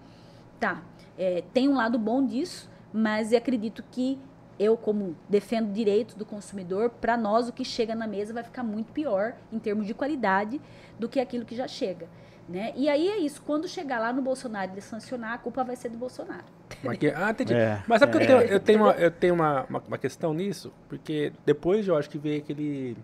[0.59, 0.83] Tá,
[1.17, 4.19] é, tem um lado bom disso, mas acredito que
[4.59, 8.65] eu, como defendo direitos do consumidor, para nós o que chega na mesa vai ficar
[8.65, 10.61] muito pior em termos de qualidade
[10.99, 12.09] do que aquilo que já chega.
[12.49, 12.73] Né?
[12.75, 15.91] E aí é isso, quando chegar lá no Bolsonaro e sancionar, a culpa vai ser
[15.91, 16.45] do Bolsonaro.
[16.83, 17.55] Mas que- ah, entendi.
[17.55, 18.27] É, Mas sabe que eu é.
[18.27, 20.73] tenho, eu tenho, uma, eu tenho uma, uma, uma questão nisso?
[20.89, 22.97] Porque depois eu acho que veio aquele.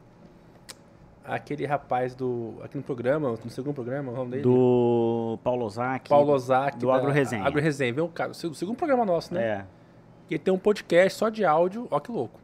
[1.25, 2.55] Aquele rapaz do.
[2.63, 4.43] Aqui no programa, no segundo programa, o nome dele?
[4.45, 6.09] Do Paulo Ozaki.
[6.09, 6.79] Paulo Ozaki.
[6.79, 7.45] do Agro Resenha.
[7.45, 7.93] Agro Resenha.
[7.93, 9.43] Veio um cara, o seg- o segundo programa nosso, né?
[9.45, 9.65] É.
[10.27, 12.41] Que ele tem um podcast só de áudio, ó que louco.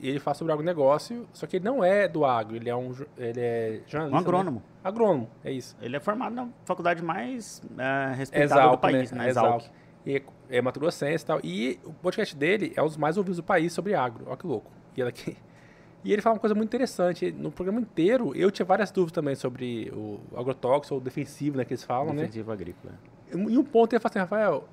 [0.00, 2.94] E ele fala sobre agronegócio, só que ele não é do agro, ele é um
[3.18, 4.16] ele é jornalista.
[4.16, 4.56] Um agrônomo.
[4.58, 4.62] né?
[4.84, 5.76] Agrônomo, é isso.
[5.80, 9.24] Ele é formado na faculdade mais eh, respeitada do Exalc, país, né?
[9.24, 9.28] né?
[9.30, 9.46] Exalc.
[9.56, 9.72] Exalc.
[10.06, 11.40] E é, é Mato Grossense e tal.
[11.42, 14.24] E o podcast dele é um dos mais ouvidos do país sobre agro.
[14.26, 14.70] Olha que louco.
[14.96, 15.36] E, ele aqui-
[16.04, 17.30] e ele fala uma coisa muito interessante.
[17.32, 21.72] No programa inteiro, eu tinha várias dúvidas também sobre o agrotóxico ou defensivo, né, que
[21.72, 22.22] eles falam, né?
[22.22, 22.94] Defensivo agrícola.
[23.32, 24.68] E um ponto ele fala assim, Rafael,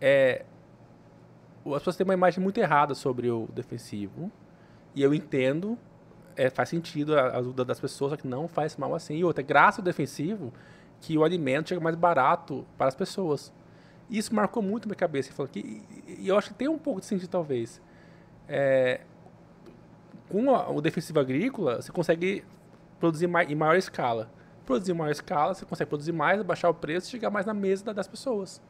[0.00, 0.44] é,
[1.66, 4.30] as pessoas têm uma imagem muito errada sobre o defensivo.
[4.94, 5.76] E eu entendo,
[6.36, 9.16] é, faz sentido a a ajuda das pessoas, só que não faz mal assim.
[9.16, 10.52] E outra, graças ao defensivo,
[11.00, 13.52] que o alimento chega mais barato para as pessoas.
[14.10, 15.32] Isso marcou muito minha cabeça.
[15.32, 15.60] Falou que,
[16.06, 17.80] e- e eu acho que tem um pouco de sentido, talvez.
[18.48, 19.00] É,
[20.28, 22.44] com a- o defensivo agrícola, você consegue
[22.98, 24.30] produzir mai- em maior escala.
[24.66, 27.54] Produzir em maior escala, você consegue produzir mais, baixar o preço e chegar mais na
[27.54, 28.60] mesa da- das pessoas.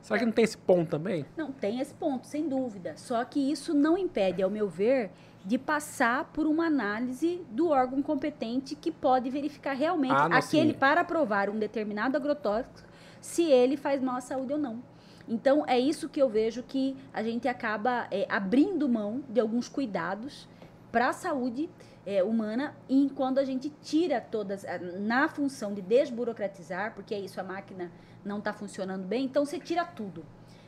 [0.00, 1.24] Será que não tem esse ponto também?
[1.36, 2.94] Não, tem esse ponto, sem dúvida.
[2.96, 5.10] Só que isso não impede, ao meu ver,
[5.44, 10.72] de passar por uma análise do órgão competente que pode verificar realmente Ah, não, aquele
[10.72, 10.78] sim.
[10.78, 12.88] para aprovar um determinado agrotóxico,
[13.22, 14.82] se ele faz mal à saúde ou não.
[15.26, 19.68] Então, é isso que eu vejo que a gente acaba é, abrindo mão de alguns
[19.68, 20.46] cuidados
[20.90, 21.70] para a saúde
[22.04, 27.20] é, humana e quando a gente tira todas, a- na função de desburocratizar, porque é
[27.20, 27.90] isso, a máquina
[28.24, 30.24] não está funcionando bem, então você tira tudo.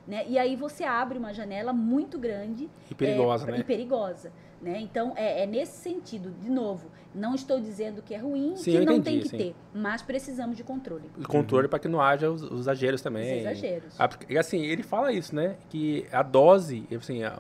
[0.07, 0.25] Né?
[0.29, 3.59] E aí você abre uma janela muito grande E perigosa, é, né?
[3.61, 4.33] E perigosa.
[4.65, 4.81] Né?
[4.81, 8.81] Então, é, é nesse sentido, de novo, não estou dizendo que é ruim, Sim, que
[8.87, 9.37] não entendi, tem que sim.
[9.37, 11.05] ter, mas precisamos de controle.
[11.19, 13.31] E controle para que não haja os, os exageros também.
[13.31, 13.95] Os exageros.
[13.99, 15.57] Ah, porque, assim, ele fala isso, né?
[15.69, 17.39] Que a dose, assim, a-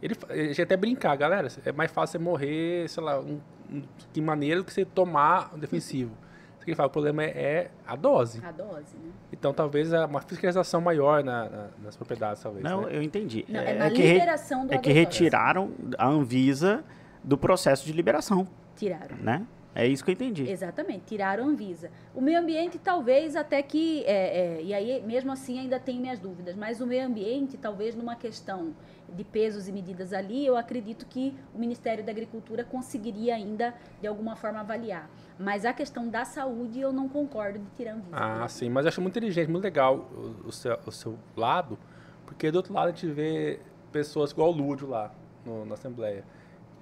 [0.00, 3.82] ele, ele até brincar, galera, é mais fácil você morrer, sei lá, um, um,
[4.12, 6.16] que maneira do que você tomar um defensivo.
[6.62, 8.40] Isso que ele fala, o problema é, é a dose.
[8.46, 9.10] A dose, né?
[9.32, 12.62] Então, talvez é uma fiscalização maior na- na- nas propriedades, talvez.
[12.62, 12.90] Não, né?
[12.96, 13.44] eu entendi.
[13.48, 16.84] Não, é, na que re- liberação do é que retiraram a Anvisa
[17.24, 18.46] do processo de liberação,
[18.76, 19.16] Tiraram.
[19.16, 19.44] né?
[19.74, 20.48] É isso que eu entendi.
[20.48, 21.90] Exatamente, tiraram a Anvisa.
[22.14, 24.04] O meio ambiente, talvez até que.
[24.04, 27.96] é, é, e aí, mesmo assim, ainda tenho minhas dúvidas, mas o meio ambiente, talvez
[27.96, 28.72] numa questão
[29.16, 34.06] de pesos e medidas ali, eu acredito que o Ministério da Agricultura conseguiria ainda, de
[34.06, 35.08] alguma forma, avaliar.
[35.38, 38.08] Mas a questão da saúde, eu não concordo de tirar Anvisa.
[38.16, 40.08] Ah, sim, mas eu acho muito inteligente, muito legal
[40.42, 41.78] o, o seu, o seu lado,
[42.26, 43.60] porque do outro lado a gente vê
[43.90, 45.12] pessoas igual o Lúdio lá
[45.44, 46.24] no- na Assembleia,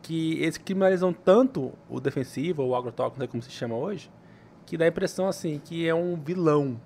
[0.03, 4.11] que eles criminalizam tanto o defensivo, ou o agrotóxico, como se chama hoje,
[4.67, 6.81] que dá a impressão assim que é um vilão.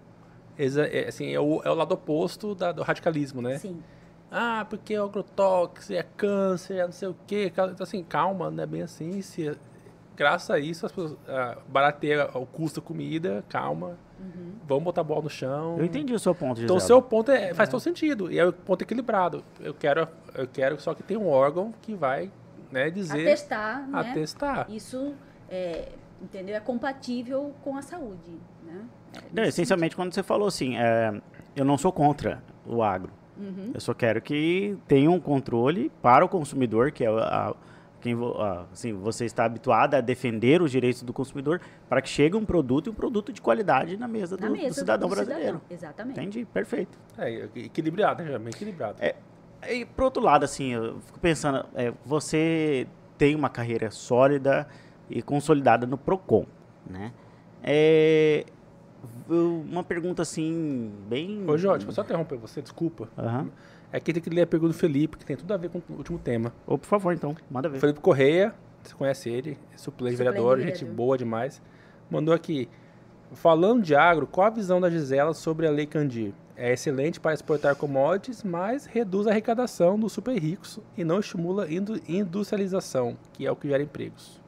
[0.58, 3.58] Exa- é, assim, é, o, é o lado oposto da- do radicalismo, né?
[3.58, 3.82] Sim.
[4.36, 7.52] Ah, porque é agrotóxico, é câncer, é não sei o quê.
[7.52, 9.22] Então, assim, calma, não é bem assim.
[9.22, 9.56] Se,
[10.16, 13.96] graças a isso, as pessoas ah, barateia o custo da comida, calma.
[14.66, 15.76] Vamos botar a bola no chão.
[15.78, 16.64] Eu entendi o seu ponto, Gisela.
[16.64, 18.32] Então, o seu ponto é, faz todo sentido.
[18.32, 19.44] E é o ponto equilibrado.
[19.60, 22.30] Eu quero, eu quero só que tenha um órgão que vai
[22.72, 23.98] né, dizer, Atestar, né?
[23.98, 24.66] atestar.
[24.70, 25.14] Isso,
[25.48, 26.56] é, entendeu?
[26.56, 28.84] É compatível com a saúde, né?
[29.14, 31.20] É, Não, essencialmente, quando você falou assim, é,
[31.54, 33.12] eu não sou contra o agro.
[33.36, 33.70] Uhum.
[33.74, 37.52] Eu só quero que tenha um controle para o consumidor, que é a,
[38.00, 42.08] quem vo- a- assim, você está habituado a defender os direitos do consumidor, para que
[42.08, 45.08] chegue um produto e um produto de qualidade na mesa do, Na do mesa cidadão
[45.08, 45.42] do brasileiro.
[45.44, 46.20] cidadão, Exatamente.
[46.20, 46.98] Entendi, perfeito.
[47.18, 48.38] É, equilibrado, né?
[48.38, 48.98] Bem equilibrado.
[49.00, 49.14] É,
[49.68, 54.68] E por outro lado, assim, eu fico pensando, é, você tem uma carreira sólida
[55.08, 56.44] e consolidada no Procon,
[56.88, 57.12] né?
[57.62, 58.44] É,
[59.28, 61.44] uma pergunta assim, bem...
[61.48, 63.08] Ô, Jorge, só interromper você, desculpa.
[63.18, 63.48] Aham.
[63.92, 65.78] É que tem que ler a pergunta do Felipe, que tem tudo a ver com
[65.78, 66.52] o último tema.
[66.66, 67.78] Ô, por favor, então, manda ver.
[67.78, 68.52] Felipe Correia,
[68.82, 70.78] você conhece ele, é suplente vereador, vereador.
[70.78, 71.62] gente boa demais.
[72.10, 72.68] Mandou aqui.
[73.32, 76.32] Falando de agro, qual a visão da Gisela sobre a Lei Candir?
[76.56, 81.64] É excelente para exportar commodities, mas reduz a arrecadação dos super ricos e não estimula
[81.64, 84.40] a indu- industrialização, que é o que gera empregos.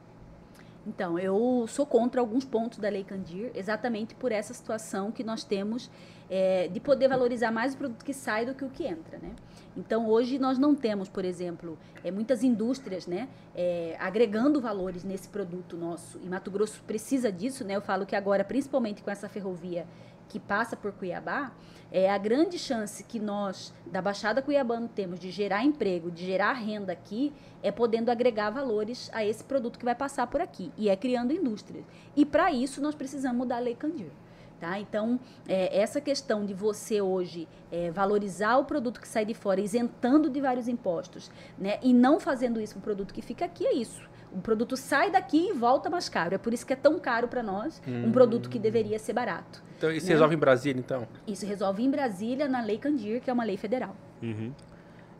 [0.87, 5.43] Então, eu sou contra alguns pontos da Lei Candir, exatamente por essa situação que nós
[5.43, 5.91] temos
[6.29, 9.35] é, de poder valorizar mais o produto que sai do que o que entra, né?
[9.75, 15.27] Então, hoje nós não temos, por exemplo, é, muitas indústrias, né, é, agregando valores nesse
[15.27, 16.21] produto nosso.
[16.23, 17.75] E Mato Grosso precisa disso, né?
[17.75, 19.85] Eu falo que agora, principalmente com essa ferrovia
[20.27, 21.51] que passa por Cuiabá,
[21.91, 26.53] é a grande chance que nós, da Baixada Cuiabana, temos de gerar emprego, de gerar
[26.53, 30.71] renda aqui, é podendo agregar valores a esse produto que vai passar por aqui.
[30.77, 31.85] E é criando indústrias.
[32.15, 34.11] E para isso nós precisamos mudar a Lei Candir.
[34.59, 34.79] Tá?
[34.79, 39.61] Então, é, essa questão de você hoje é, valorizar o produto que sai de fora,
[39.61, 41.77] isentando de vários impostos, né?
[41.83, 44.01] e não fazendo isso para o produto que fica aqui, é isso.
[44.31, 46.35] O produto sai daqui e volta mais caro.
[46.35, 49.63] É por isso que é tão caro para nós um produto que deveria ser barato.
[49.77, 50.13] Então, isso Né?
[50.13, 51.07] resolve em Brasília, então?
[51.27, 53.95] Isso resolve em Brasília, na Lei Candir, que é uma lei federal.
[54.23, 54.51] Uhum.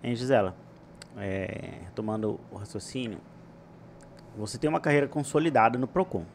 [0.03, 0.55] Hein, Gisela,
[1.18, 3.20] é, tomando o raciocínio,
[4.36, 6.26] você tem uma carreira consolidada no PROCON.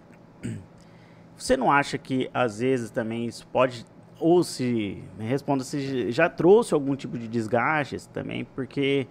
[1.37, 3.85] Você não acha que, às vezes, também isso pode,
[4.21, 9.09] ou se, me responda, se já trouxe algum tipo de desgaste também, porque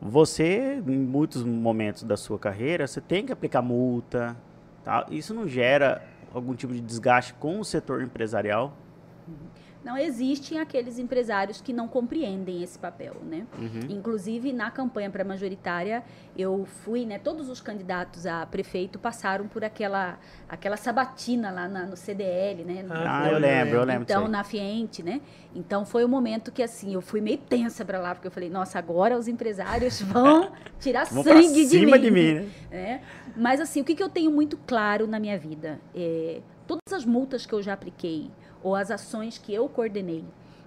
[0.00, 4.36] você, em muitos momentos da sua carreira, você tem que aplicar multa,
[4.82, 5.06] tá?
[5.10, 8.76] isso não gera algum tipo de desgaste com o setor empresarial?
[9.82, 13.46] Não existem aqueles empresários que não compreendem esse papel, né?
[13.58, 13.80] Uhum.
[13.96, 16.02] Inclusive, na campanha para majoritária,
[16.36, 17.18] eu fui, né?
[17.18, 20.18] Todos os candidatos a prefeito passaram por aquela,
[20.48, 22.84] aquela sabatina lá na- no CDL, né?
[22.90, 25.20] Ah, foi, eu lembro, eu lembro Então, na Fiente, né?
[25.54, 28.50] Então, foi o momento que, assim, eu fui meio tensa para lá, porque eu falei,
[28.50, 32.02] nossa, agora os empresários vão tirar Vão pra sangue de cima mim.
[32.02, 32.48] de mim, né?
[32.70, 33.00] né?
[33.34, 35.80] Mas assim, o que, que eu tenho muito claro na minha vida?
[35.94, 36.40] É,
[36.70, 38.30] todas as multas que eu já apliquei,
[38.62, 40.24] ou as ações que eu coordenei,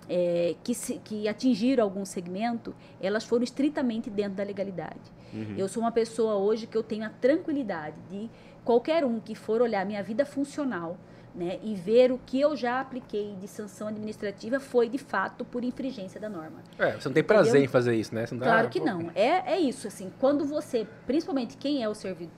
[0.10, 4.99] é, que, se- que atingiram algum segmento, elas foram estritamente dentro da legalidade.
[5.34, 5.56] Uhum.
[5.58, 8.30] Eu sou uma pessoa hoje que eu tenho a tranquilidade de
[8.66, 10.97] qualquer um que for olhar minha vida funcional,
[11.36, 15.64] né, e ver o que eu já apliquei de sanção administrativa foi de fato por
[15.64, 16.62] infringência da norma.
[16.78, 17.66] É, você não tem prazer Entendeu?
[17.66, 18.26] em fazer isso, né?
[18.34, 19.10] Dá- Claro que não.
[19.16, 22.32] É, é isso, assim, quando você, principalmente quem é o servidor,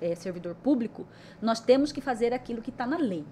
[0.00, 1.06] é, servidor público,
[1.40, 3.24] nós temos que fazer aquilo que está na lei.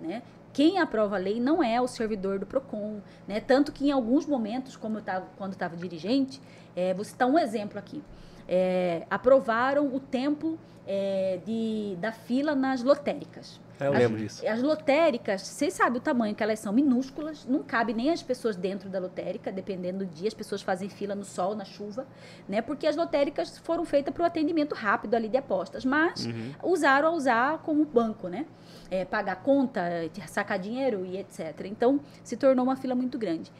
[0.00, 0.22] né?
[0.52, 3.40] Quem aprova a lei não é o servidor do PROCON, né?
[3.40, 6.40] Tanto que em alguns momentos, como eu tava, quando estava dirigente,
[6.74, 8.02] é, vou citar um exemplo aqui.
[8.48, 13.60] É, aprovaram o tempo é, de, da fila nas lotéricas.
[13.80, 14.46] É, eu As- lembro disso.
[14.48, 18.56] As lotéricas, vocês sabem o tamanho que elas são minúsculas, não cabe nem as pessoas
[18.56, 22.06] dentro da lotérica, dependendo do dia, as pessoas fazem fila no sol, na chuva,
[22.48, 22.60] né?
[22.60, 26.52] Porque as lotéricas foram feitas para o atendimento rápido ali de apostas, mas Uhum.
[26.64, 28.46] usaram a usar como banco, né?
[28.90, 29.82] É, pagar conta,
[30.26, 31.66] sacar dinheiro e etc.
[31.66, 33.52] Então, se tornou uma fila muito grande.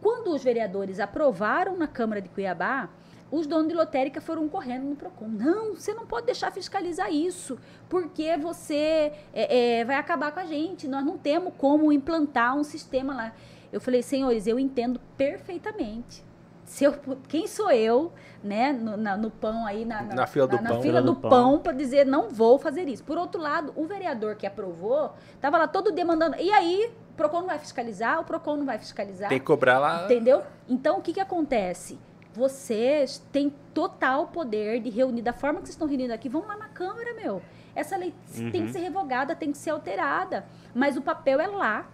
[0.00, 2.88] Quando os vereadores aprovaram na Câmara de Cuiabá,
[3.30, 5.26] os donos de lotérica foram correndo no PROCON.
[5.28, 7.58] Não, você não pode deixar fiscalizar isso,
[7.88, 10.86] porque você é, é, vai acabar com a gente.
[10.86, 13.32] Nós não temos como implantar um sistema lá.
[13.72, 16.24] Eu falei, senhores, eu entendo perfeitamente.
[16.64, 16.94] Se eu,
[17.28, 18.12] quem sou eu,
[18.42, 20.80] né, no, na- no pão aí, na, Na fila do na pão.
[20.80, 21.30] fila Fila do do pão.
[21.30, 23.04] pão, para dizer não vou fazer isso.
[23.04, 26.36] Por outro lado, o vereador que aprovou estava lá todo dia mandando.
[26.40, 29.28] E aí, o PROCON não vai fiscalizar, o PROCON não vai fiscalizar.
[29.28, 30.04] Tem que cobrar lá.
[30.06, 30.42] Entendeu?
[30.68, 31.98] Então, o que, que acontece?
[32.36, 36.28] Vocês têm total poder de reunir da forma que vocês estão reunindo aqui.
[36.28, 37.40] Vão lá na Câmara, meu.
[37.74, 38.66] Essa lei tem Uhum.
[38.66, 40.44] que ser revogada, tem que ser alterada.
[40.74, 41.88] Mas o papel é lá.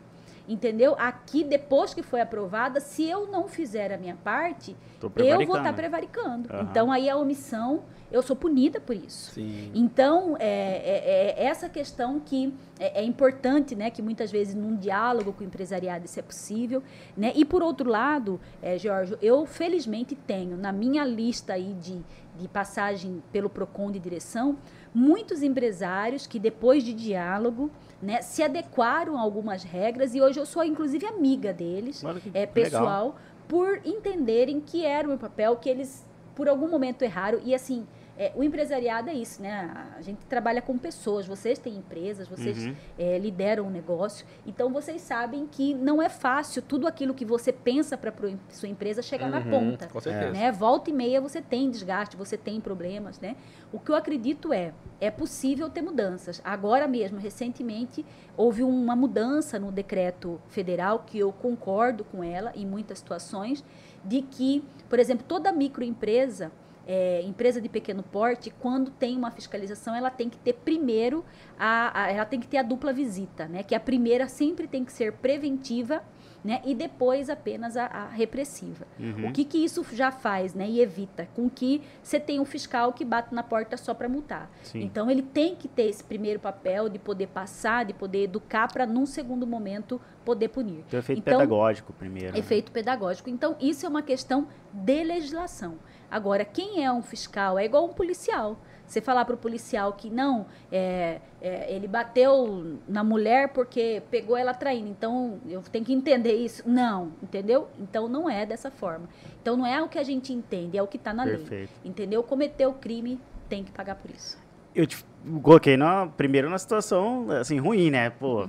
[0.49, 0.97] Entendeu?
[0.99, 5.72] Aqui, depois que foi aprovada, se eu não fizer a minha parte, eu vou estar
[5.72, 6.53] prevaricando.
[6.53, 6.66] Aham.
[6.68, 9.32] Então, aí a omissão, eu sou punida por isso.
[9.32, 9.70] Sim.
[9.74, 13.90] Então, é, é- é essa questão que é, é importante, né?
[13.90, 16.82] Que muitas vezes num diálogo com o empresariado isso é possível,
[17.16, 17.32] né?
[17.34, 22.00] E por outro lado, é, Jorge, eu felizmente tenho na minha lista aí de,
[22.38, 24.56] de passagem pelo PROCON de direção,
[24.94, 30.44] muitos empresários que depois de diálogo, né, se adequaram a algumas regras e hoje eu
[30.44, 32.52] sou inclusive amiga deles é, legal.
[32.52, 33.16] pessoal
[33.48, 36.04] por entenderem que era o meu papel, que eles
[36.34, 37.38] por algum momento erraram.
[37.44, 37.86] E assim,
[38.23, 39.70] é, o empresariado é isso, né?
[39.97, 42.75] A gente trabalha com pessoas, vocês têm empresas, vocês Uhum.
[42.99, 47.53] é, lideram um negócio, então vocês sabem que não é fácil tudo aquilo que você
[47.53, 48.12] pensa para
[48.51, 49.89] sua empresa chegar na Uhum, ponta.
[49.89, 50.31] Com certeza.
[50.33, 50.53] Né?
[50.53, 53.37] Volta e meia você tem desgaste, você tem problemas, né?
[53.73, 56.41] O que eu acredito é, é possível ter mudanças.
[56.45, 58.05] Agora mesmo, recentemente,
[58.37, 63.64] houve uma mudança no decreto federal, que eu concordo com ela em muitas situações,
[64.05, 66.51] de que, por exemplo, toda microempresa,
[66.87, 71.24] é, empresa de pequeno porte, quando tem uma fiscalização, ela tem que ter primeiro,
[71.59, 73.62] a, a- ela tem que ter a dupla visita, né?
[73.62, 76.03] Que a primeira sempre tem que ser preventiva,
[76.45, 76.61] né?
[76.64, 78.85] E depois apenas a, a repressiva.
[78.99, 79.28] Uhum.
[79.28, 80.68] O que, que isso já faz, né?
[80.68, 84.51] E evita com que você tenha um fiscal que bate na porta só para multar.
[84.64, 84.80] Sim.
[84.83, 88.85] Então ele tem que ter esse primeiro papel de poder passar, de poder educar para
[88.87, 90.85] num segundo momento poder punir.
[90.91, 92.33] Tem o efeito Então, pedagógico primeiro.
[92.33, 92.39] né?
[92.39, 93.28] Efeito pedagógico.
[93.30, 95.78] Então, isso é uma questão de legislação.
[96.12, 98.58] Agora, quem é um fiscal é igual um policial.
[98.86, 104.36] Você falar para o policial que não, é, é, ele bateu na mulher porque pegou
[104.36, 106.68] ela traindo, então eu tenho que entender isso.
[106.68, 107.68] Não, entendeu?
[107.78, 109.08] Então não é dessa forma.
[109.40, 111.38] Então não é o que a gente entende, é o que está na lei.
[111.38, 111.72] Perfeito.
[111.82, 112.22] Entendeu?
[112.22, 114.36] Cometeu o crime, tem que pagar por isso.
[114.74, 115.02] Eu te
[115.42, 118.10] coloquei na, primeiro na situação, assim, ruim, né?
[118.10, 118.46] Pô,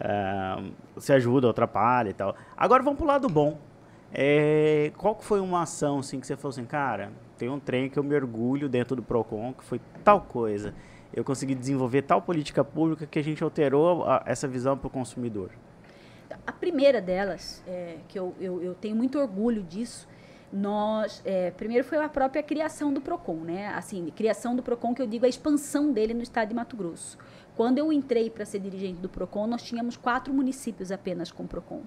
[0.00, 0.62] ah,
[0.94, 2.34] você ajuda, atrapalha e tal.
[2.56, 3.58] Agora vamos pro lado bom.
[4.14, 7.88] É, qual que foi uma ação, assim, que você falou assim, cara, tem um trem
[7.88, 10.74] que eu me orgulho dentro do PROCON, que foi tal coisa.
[11.14, 14.90] Eu consegui desenvolver tal política pública que a gente alterou a- essa visão para o
[14.90, 15.50] consumidor.
[16.46, 20.08] A primeira delas, é, que eu, eu, eu tenho muito orgulho disso,
[20.52, 23.68] nós, é, primeiro foi a própria criação do PROCON, né?
[23.68, 27.16] Assim, criação do PROCON, que eu digo a expansão dele no estado de Mato Grosso.
[27.56, 31.82] Quando eu entrei para ser dirigente do PROCON, nós tínhamos quatro municípios apenas com PROCON.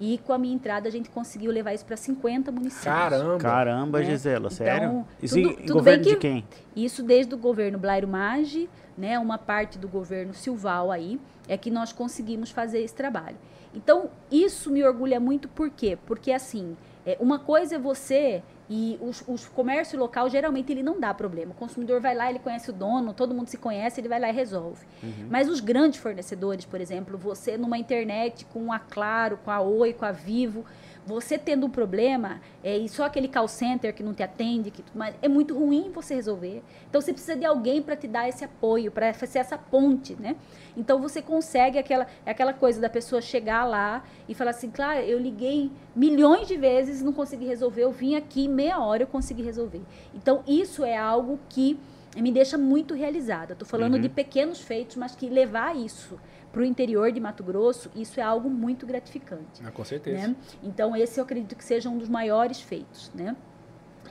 [0.00, 2.84] E com a minha entrada, a gente conseguiu levar isso para 50 municípios.
[2.84, 3.38] Caramba.
[3.38, 4.04] Caramba, Né?
[4.06, 5.06] Gisela, Então, sério?
[5.22, 6.44] Isso tudo- tudo governo bem de que- quem?
[6.74, 11.70] Isso desde o governo Blairo Maggi, né, uma parte do governo Silval aí, é que
[11.70, 13.36] nós conseguimos fazer esse trabalho.
[13.74, 15.98] Então, isso me orgulha muito, por quê?
[16.06, 18.42] Porque, assim, é, uma coisa é você
[18.72, 21.50] e os, os comércio local, geralmente, ele não dá problema.
[21.50, 24.28] O consumidor vai lá, ele conhece o dono, todo mundo se conhece, ele vai lá
[24.28, 24.86] e resolve.
[25.28, 29.92] Mas os grandes fornecedores, por exemplo, você numa internet com a Claro, com a Oi,
[29.92, 30.64] com a Vivo,
[31.06, 34.84] você tendo um problema, é, e só aquele call center que não te atende, que,
[34.94, 36.62] mas é muito ruim você resolver.
[36.88, 40.36] Então você precisa de alguém para te dar esse apoio, para ser essa ponte, né?
[40.76, 45.00] Então você consegue aquela, é aquela coisa da pessoa chegar lá e falar assim, claro,
[45.00, 49.06] eu liguei milhões de vezes e não consegui resolver, eu vim aqui meia hora eu
[49.06, 49.82] consegui resolver.
[50.14, 51.78] Então isso é algo que
[52.16, 53.52] me deixa muito realizada.
[53.52, 54.00] Estou falando Uhum.
[54.00, 56.18] de pequenos feitos, mas que levar isso
[56.52, 59.62] para o interior de Mato Grosso, isso é algo muito gratificante.
[59.64, 60.28] Ah, com certeza.
[60.28, 60.36] Né?
[60.62, 63.10] Então, esse eu acredito que seja um dos maiores feitos.
[63.14, 63.36] Né?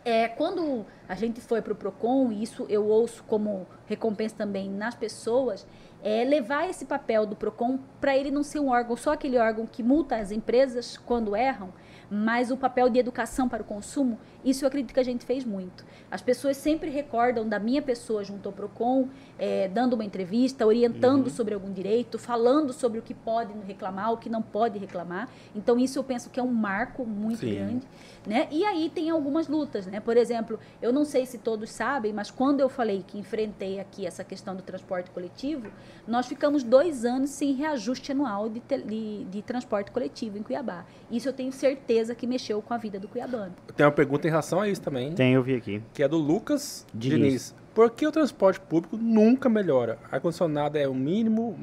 [0.06, 4.70] É, quando a gente foi para o PROCON, e isso eu ouço como recompensa também
[4.70, 5.68] nas pessoas,
[6.02, 9.66] é levar esse papel do PROCON para ele não ser um órgão, só aquele órgão
[9.66, 11.74] que multa as empresas quando erram,
[12.10, 15.44] mas o papel de educação para o consumo, isso eu acredito que a gente fez
[15.44, 15.86] muito.
[16.10, 21.26] As pessoas sempre recordam da minha pessoa junto ao PROCON, é, dando uma entrevista, orientando
[21.26, 21.30] uhum.
[21.30, 25.30] sobre algum direito, falando sobre o que pode reclamar, o que não pode reclamar.
[25.56, 27.56] Então, isso eu penso que é um marco muito Sim.
[27.56, 27.88] grande.
[28.26, 28.48] Né?
[28.52, 29.86] E aí tem algumas lutas.
[29.88, 30.00] Né?
[30.00, 34.06] Por exemplo, eu não sei se todos sabem, mas quando eu falei que enfrentei aqui
[34.06, 35.70] essa questão do transporte coletivo,
[36.08, 40.86] nós ficamos dois anos sem reajuste anual de, de, de transporte coletivo em Cuiabá.
[41.10, 43.54] Isso eu tenho certeza que mexeu com a vida do cuiabano.
[43.76, 45.12] Tenho uma pergunta em relação a isso também.
[45.14, 45.82] Tem, eu vi aqui.
[45.94, 47.18] Que é do Lucas Diniz.
[47.18, 47.56] Diniz.
[47.74, 49.98] Por que o transporte público nunca melhora?
[50.12, 51.58] Ar-condicionado é o mínimo,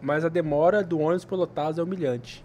[0.00, 2.44] mas a demora do ônibus por lotados é humilhante.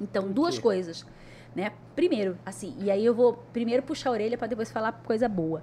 [0.00, 1.06] Então, duas coisas.
[1.54, 1.72] Né?
[1.94, 5.62] Primeiro, assim, e aí eu vou primeiro puxar a orelha para depois falar coisa boa.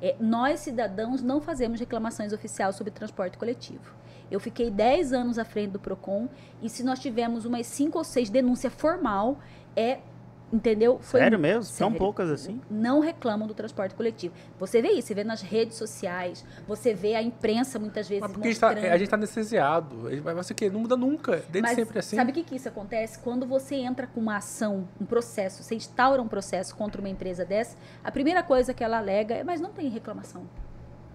[0.00, 3.94] É, nós, cidadãos, não fazemos reclamações oficiais sobre transporte coletivo.
[4.30, 6.28] Eu fiquei 10 anos à frente do PROCON
[6.60, 9.38] e se nós tivermos umas 5 ou 6 denúncias formal,
[9.74, 10.00] é
[10.52, 10.98] Entendeu?
[11.02, 11.62] Foi Sério mesmo?
[11.64, 11.92] Sério.
[11.92, 12.60] Tão poucas assim?
[12.70, 14.34] Não reclamam do transporte coletivo.
[14.58, 18.22] Você vê isso, você vê nas redes sociais, você vê a imprensa muitas vezes.
[18.22, 18.78] Mas porque mostrando...
[18.78, 20.08] a gente está anestesiado.
[20.22, 20.70] Vai ser o quê?
[20.70, 21.32] Não muda nunca.
[21.48, 22.16] Desde Mas sempre assim.
[22.16, 23.18] Sabe o que, que isso acontece?
[23.18, 27.44] Quando você entra com uma ação, um processo, você instaura um processo contra uma empresa
[27.44, 30.46] dessa, a primeira coisa que ela alega é, mas não tem reclamação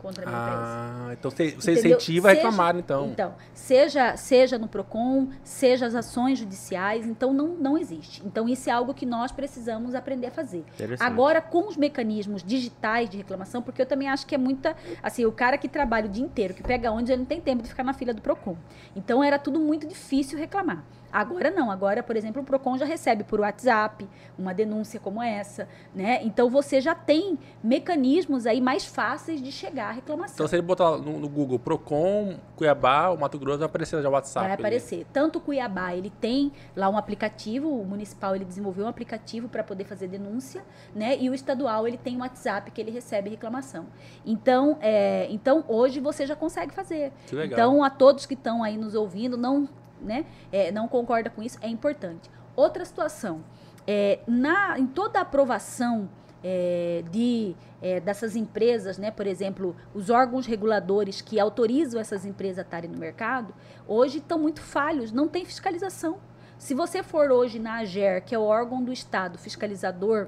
[0.04, 1.14] contra a minha ah, empresa.
[1.14, 3.08] Então você, você incentiva seja, a reclamar, então.
[3.08, 8.22] Então, seja, seja no PROCON, seja as ações judiciais, então não, não existe.
[8.26, 10.66] Então, isso é algo que nós precisamos aprender a fazer.
[11.00, 14.76] Agora, com os mecanismos digitais de reclamação, porque eu também acho que é muita.
[15.02, 17.64] Assim, o cara que trabalha o dia inteiro, que pega onde ele não tem tempo
[17.64, 18.58] de ficar na fila do PROCON.
[18.94, 20.84] Então, era tudo muito difícil reclamar.
[21.14, 25.68] Agora não, agora, por exemplo, o Procon já recebe por WhatsApp uma denúncia como essa,
[25.94, 26.20] né?
[26.24, 30.34] Então você já tem mecanismos aí mais fáceis de chegar à reclamação.
[30.34, 34.10] Então se ele botar no, no Google Procon, Cuiabá, o Mato Grosso vai aparecer já
[34.10, 34.48] o WhatsApp.
[34.48, 34.96] Vai aparecer.
[34.96, 35.08] Ali.
[35.14, 39.64] Tanto o Cuiabá, ele tem lá um aplicativo, o municipal ele desenvolveu um aplicativo para
[39.64, 40.64] poder fazer denúncia,
[40.96, 41.16] né?
[41.20, 43.86] E o estadual ele tem um WhatsApp que ele recebe reclamação.
[44.26, 47.14] Então, é, então hoje você já consegue fazer.
[47.28, 47.54] Que legal.
[47.54, 49.70] Então a todos que estão aí nos ouvindo, não
[50.04, 52.30] né, é, não concorda com isso, é importante.
[52.56, 53.44] Outra situação,
[53.88, 56.10] é, na, em toda a aprovação
[56.44, 62.60] é, de, é, dessas empresas, né, por exemplo, os órgãos reguladores que autorizam essas empresas
[62.60, 63.54] a estarem no mercado,
[63.88, 66.18] hoje estão muito falhos, não tem fiscalização.
[66.58, 70.28] Se você for hoje na AGER, que é o órgão do Estado fiscalizador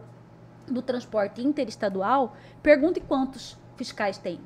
[0.68, 4.40] do transporte interestadual, pergunte quantos fiscais tem.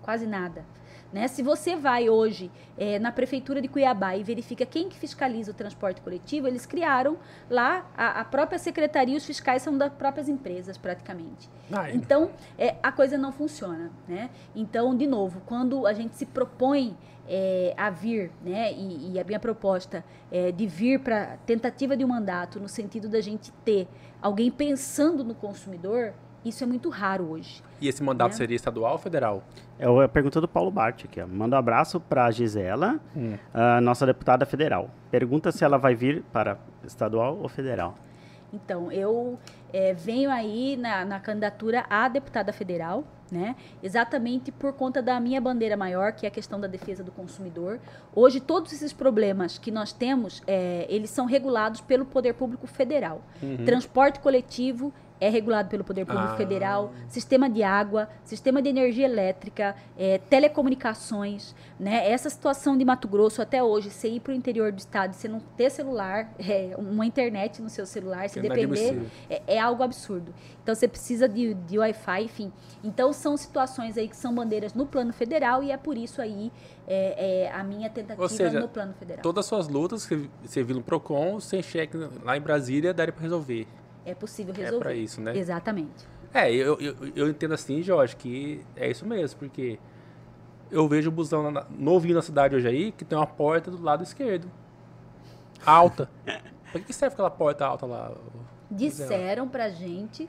[0.00, 0.64] Quase nada.
[1.12, 1.26] Né?
[1.26, 5.54] Se você vai hoje é, na prefeitura de Cuiabá e verifica quem que fiscaliza o
[5.54, 10.78] transporte coletivo, eles criaram lá a, a própria secretaria, os fiscais são das próprias empresas
[10.78, 11.48] praticamente.
[11.72, 11.92] Ai.
[11.94, 14.30] Então é, a coisa não funciona, né?
[14.54, 16.96] Então de novo, quando a gente se propõe
[17.28, 18.72] é, a vir, né?
[18.72, 23.08] E, e, a minha proposta é de vir para tentativa de um mandato no sentido
[23.08, 23.86] da gente ter
[24.20, 26.12] alguém pensando no consumidor,
[26.44, 27.62] isso é muito raro hoje.
[27.80, 28.36] E esse mandato né?
[28.36, 29.42] seria estadual ou federal?
[29.78, 31.20] É a pergunta do Paulo Bart aqui.
[31.20, 31.26] Ó.
[31.26, 33.36] Manda um abraço para a Gisela, hum.
[33.52, 34.90] a nossa deputada federal.
[35.10, 37.94] Pergunta se ela vai vir para estadual ou federal.
[38.52, 39.38] Então, eu
[39.72, 43.54] é, venho aí na, na, candidatura a deputada federal, né?
[43.80, 47.78] Exatamente por conta da minha bandeira maior, que é a questão da defesa do consumidor.
[48.12, 53.22] Hoje, todos esses problemas que nós temos, é, eles são regulados pelo Poder Público Federal.
[53.40, 53.64] Uhum.
[53.64, 56.36] Transporte coletivo é regulado pelo Poder Público ah.
[56.36, 62.10] Federal, sistema de água, sistema de energia elétrica, é, telecomunicações, né?
[62.10, 65.28] Essa situação de Mato Grosso até hoje, você ir para o interior do estado, você
[65.28, 70.32] não ter celular, é, uma internet no seu celular, se depender, é, é, algo absurdo.
[70.62, 72.52] Então você precisa de, de Wi-Fi, enfim.
[72.82, 76.50] Então são situações aí que são bandeiras no plano federal e é por isso aí
[76.86, 79.22] é, é a minha tentativa seja, no plano federal.
[79.22, 83.12] Todas as suas lutas que você viu no PROCON, sem cheque lá em Brasília, daria
[83.12, 83.66] para resolver
[84.04, 84.76] é possível resolver.
[84.76, 85.36] É para isso, né?
[85.36, 86.06] Exatamente.
[86.32, 89.78] É, eu, eu, eu entendo assim, Jorge, que é isso mesmo, porque
[90.70, 93.82] eu vejo o busão na, novinho na cidade hoje aí, que tem uma porta do
[93.82, 94.50] lado esquerdo.
[95.64, 96.08] Alta.
[96.72, 98.12] Por que serve aquela porta alta lá?
[98.70, 100.28] Disseram pra gente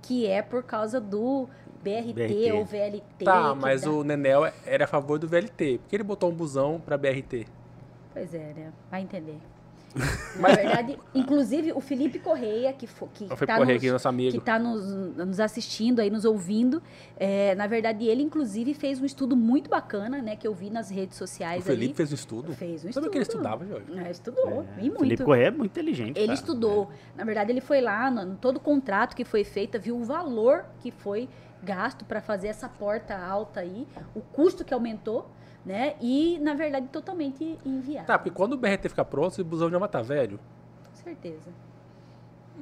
[0.00, 1.46] que é por causa do
[1.82, 2.52] BRT, BRT.
[2.52, 3.24] ou VLT.
[3.24, 3.90] Tá, mas dá...
[3.90, 5.78] o Nenel era a favor do VLT.
[5.78, 7.46] Por que ele botou um busão pra BRT?
[8.12, 8.72] Pois é, né?
[8.90, 9.38] Vai entender.
[10.40, 14.08] Na verdade, inclusive o Felipe Correia, que, fo- que O tá Correia nos- aqui, nosso
[14.08, 14.32] amigo.
[14.32, 14.84] que está nos,
[15.16, 16.82] nos assistindo aí, nos ouvindo.
[17.16, 20.34] É, na verdade, ele, inclusive, fez um estudo muito bacana, né?
[20.36, 21.94] Que eu vi nas redes O sociais Felipe ali.
[21.94, 22.52] fez um estudo.
[22.54, 23.10] Fez um Sabe estudo.
[23.10, 23.86] que ele estudava, Jorge?
[23.98, 24.98] É, estudou, e muito.
[24.98, 26.16] Felipe Correia é muito inteligente.
[26.18, 26.34] Ele cara.
[26.38, 26.90] estudou.
[27.16, 30.04] Na verdade, ele foi lá, no, no todo o contrato que foi feito, viu o
[30.04, 31.28] valor que foi
[31.62, 35.30] gasto para fazer essa porta alta aí, o custo que aumentou,
[35.64, 35.94] né?
[36.00, 38.06] E, na verdade, totalmente inviável.
[38.06, 40.38] Tá, porque quando o BRT ficar pronto, esse busão já vai estar velho.
[40.90, 41.50] Com certeza.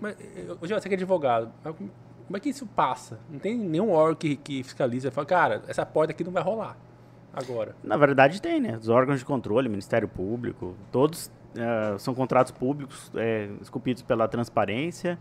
[0.00, 3.18] Mas, eu- Jorge, você que é advogado, mas como é que isso passa?
[3.30, 6.42] Não tem nenhum órgão que, que fiscaliza e fala, cara, essa porta aqui não vai
[6.42, 6.76] rolar
[7.32, 7.74] agora.
[7.82, 8.76] Na verdade tem, né?
[8.76, 15.18] Os órgãos de controle, Ministério Público, todos eh, são contratos públicos eh, esculpidos pela transparência.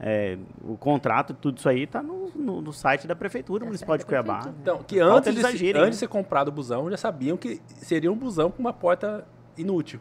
[0.00, 4.04] Eh, o contrato, tudo isso aí está no, no- no site da Prefeitura Municipal de
[4.06, 4.42] Cuiabá.
[4.60, 6.06] Então, que antes, eles de, agirem, antes de né?
[6.06, 9.26] ser comprado o busão, já sabiam que seria um busão com uma porta
[9.56, 10.00] inútil.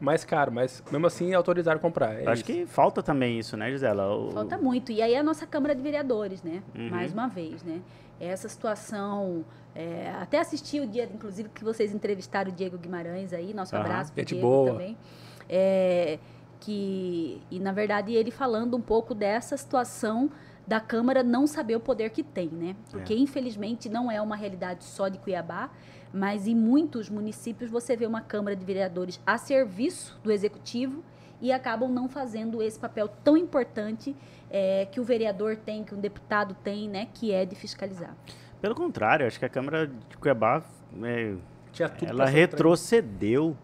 [0.00, 2.14] Mais caro, mas mesmo assim autorizaram comprar.
[2.14, 2.44] É acho isso.
[2.44, 4.14] que falta também isso, né, Gisela?
[4.14, 4.92] O- Falta muito.
[4.92, 6.62] E aí a nossa Câmara de Vereadores, né?
[6.72, 6.88] Uhum.
[6.88, 7.80] Mais uma vez, né?
[8.20, 9.44] Essa situação.
[9.74, 13.52] é, até assisti o dia, inclusive, que vocês entrevistaram o Diego Guimarães aí.
[13.54, 13.84] Nosso Aham.
[13.84, 14.70] abraço pro Gente Diego boa.
[14.72, 14.96] também.
[15.48, 16.18] É,
[16.60, 20.30] que, e, na verdade, ele falando um pouco dessa situação
[20.66, 22.76] da Câmara não saber o poder que tem, né?
[22.90, 25.70] Porque, infelizmente, não é uma realidade só de Cuiabá,
[26.12, 31.02] mas em muitos municípios você vê uma Câmara de Vereadores a serviço do Executivo
[31.40, 34.14] e acabam não fazendo esse papel tão importante
[34.50, 37.08] é, que o vereador tem, que um deputado tem, né?
[37.14, 38.14] Que é de fiscalizar.
[38.60, 40.62] Pelo contrário, acho que a Câmara de Cuiabá
[41.72, 43.56] Tinha tudo ela retrocedeu.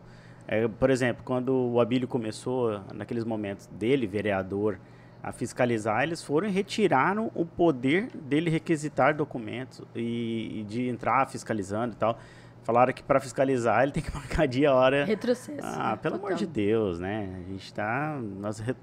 [0.47, 4.79] É, por exemplo, quando o Abílio começou, naqueles momentos dele, vereador,
[5.23, 11.27] a fiscalizar, eles foram e retiraram o poder dele requisitar documentos e, e de entrar
[11.29, 12.19] fiscalizando e tal.
[12.63, 15.05] Falaram que para fiscalizar ele tem que marcar dia e hora.
[15.05, 15.61] Retrocesso.
[15.63, 15.99] Ah, né?
[16.03, 16.39] pelo amor Total.
[16.39, 17.29] de Deus, né?
[17.47, 18.19] A gente tá.
[18.39, 18.77] Nós ret...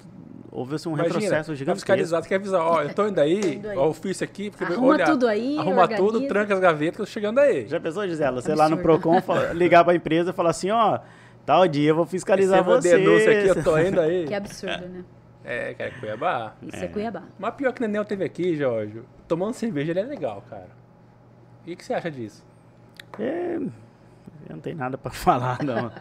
[0.52, 1.76] Houve-se um Imagina, retrocesso pra gigantesco.
[1.86, 4.88] fiscalizar, você quer avisar, ó, eu tô indo aí, ó, o ofício aqui, porque Arruma
[4.90, 6.08] olha, tudo aí, arruma organiza.
[6.12, 7.68] tudo, tranca as gavetas, que eu tô chegando aí.
[7.68, 8.42] Já pensou, Gisela?
[8.42, 8.78] Você lá no.
[8.80, 11.00] Procon fala- ligar pra empresa e falar assim, ó,
[11.52, 12.98] tal dia eu vou fiscalizar Receba uma você.
[12.98, 14.26] denúncia aqui, eu tô indo aí.
[14.28, 15.04] Que absurdo, né?
[15.44, 16.56] É, cara, Cuiabá.
[16.62, 17.24] Isso é, Cuiabá.
[17.38, 20.70] Mas pior que o Nenel teve aqui, Jorge, tomando cerveja, ele é legal, cara.
[21.66, 22.46] E o que você acha disso?
[23.20, 23.72] É, eu
[24.50, 25.92] não tenho nada pra falar, não.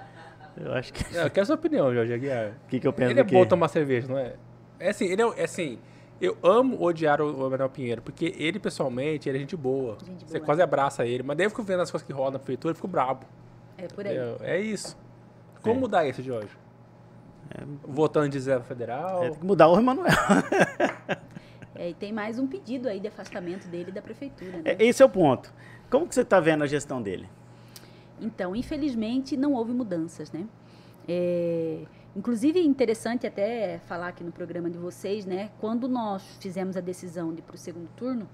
[0.56, 1.16] Eu acho que.
[1.16, 2.52] É, Eu quero a sua opinião, Jorge Aguiar.
[2.66, 4.34] O que, que eu penso Ele é bom tomar cerveja, não é?
[4.78, 5.78] É assim, ele é, é assim,
[6.20, 9.96] eu amo odiar o, o Manuel Pinheiro, porque ele, pessoalmente, ele é gente boa.
[10.04, 10.46] Gente Você boa.
[10.46, 12.76] quase abraça ele, mas daí eu fico vendo as coisas que rolam na prefeitura, eu
[12.76, 13.26] fico brabo.
[13.76, 14.16] É por aí.
[14.16, 14.96] É, é isso.
[15.62, 15.78] Como É.
[15.78, 16.50] mudar isso, Jorge?
[17.84, 19.24] Votando de zero federal.
[19.24, 20.06] É, tem que mudar o Emanuel.
[21.74, 24.62] É, e tem mais um pedido aí de afastamento dele da prefeitura, né?
[24.64, 25.52] É, Esse é o ponto.
[25.90, 27.28] Como que você tá vendo a gestão dele?
[28.20, 30.46] Então, infelizmente, não houve mudanças, né?
[31.08, 31.80] É,
[32.14, 35.50] inclusive, interessante até falar aqui no programa de vocês, né?
[35.58, 38.28] Quando nós fizemos a decisão de ir para o segundo turno,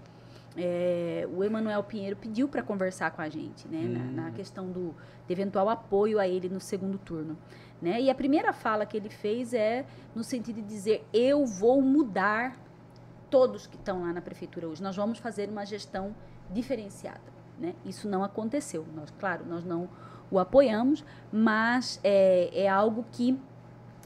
[0.57, 3.82] é, o Emanuel Pinheiro pediu para conversar com a gente, né?
[3.82, 4.94] Na, na questão do
[5.26, 7.36] de eventual apoio a ele no segundo turno.
[7.80, 8.00] Né?
[8.00, 9.84] E a primeira fala que ele fez é
[10.14, 12.57] no sentido de dizer: eu vou mudar
[13.28, 14.82] todos que estão lá na prefeitura hoje.
[14.82, 16.14] Nós vamos fazer uma gestão
[16.50, 17.36] diferenciada.
[17.59, 17.74] Né?
[17.84, 18.86] Isso não aconteceu.
[18.94, 19.88] Nós, claro, nós não
[20.30, 23.38] o apoiamos, mas é, é algo que,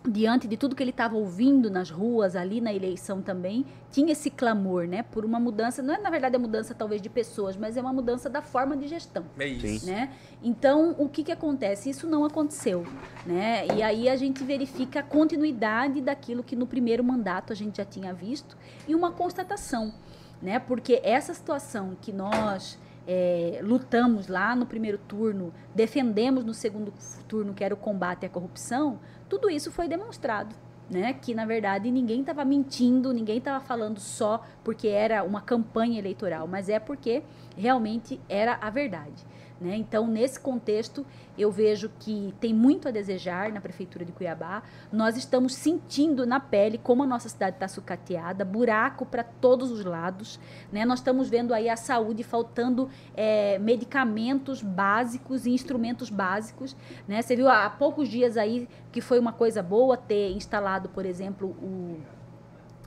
[0.08, 4.30] diante de tudo que ele estava ouvindo nas ruas, ali na eleição também, tinha esse
[4.30, 5.02] clamor né?
[5.02, 5.82] por uma mudança.
[5.82, 8.76] Não é, na verdade, a mudança talvez de pessoas, mas é uma mudança da forma
[8.76, 9.86] de gestão É isso.
[9.86, 10.10] né?
[10.42, 11.90] Então, o que que acontece?
[11.90, 12.86] Isso não aconteceu,
[13.26, 13.66] né?
[13.76, 17.84] E aí a gente verifica a continuidade daquilo que no primeiro mandato a gente já
[17.84, 18.56] tinha visto
[18.88, 19.92] e uma constatação,
[20.40, 20.58] né?
[20.58, 26.92] Porque essa situação que nós é, lutamos lá no primeiro turno, defendemos no segundo
[27.26, 28.98] turno, que era o combate à corrupção,
[29.30, 30.54] tudo isso foi demonstrado.
[30.90, 36.00] Né, que na verdade ninguém estava mentindo, ninguém estava falando só porque era uma campanha
[36.00, 37.22] eleitoral, mas é porque
[37.56, 39.24] realmente era a verdade.
[39.60, 39.76] Né?
[39.76, 41.04] Então, nesse contexto,
[41.36, 44.62] eu vejo que tem muito a desejar na Prefeitura de Cuiabá.
[44.90, 49.84] Nós estamos sentindo na pele como a nossa cidade está sucateada, buraco para todos os
[49.84, 50.40] lados.
[50.72, 50.86] Né?
[50.86, 56.74] Nós estamos vendo aí a saúde faltando é, medicamentos básicos e instrumentos básicos.
[57.06, 57.20] Né?
[57.20, 61.48] Você viu há poucos dias aí que foi uma coisa boa ter instalado, por exemplo,
[61.48, 62.00] o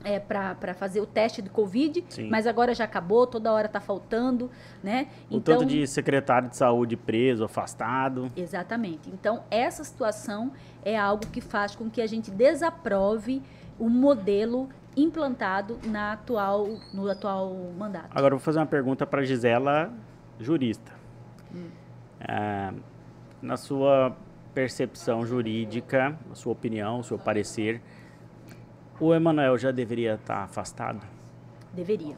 [0.04, 2.28] é, para fazer o teste de Covid, Sim.
[2.28, 4.50] mas agora já acabou, toda hora está faltando,
[4.82, 5.08] né?
[5.30, 8.30] O tanto de secretário de saúde preso, afastado.
[8.36, 9.10] Exatamente.
[9.10, 10.52] Então, essa situação
[10.84, 13.42] é algo que faz com que a gente desaprove
[13.78, 18.10] o modelo implantado na atual, no atual mandato.
[18.10, 19.92] Agora eu vou fazer uma pergunta para Gisela,
[20.38, 20.92] jurista.
[21.52, 21.68] Hum.
[22.20, 22.72] Ah,
[23.42, 24.16] na sua
[24.54, 27.82] percepção jurídica, a sua opinião, o seu parecer,
[29.00, 31.00] o Emanuel já deveria estar afastado?
[31.72, 32.16] Deveria.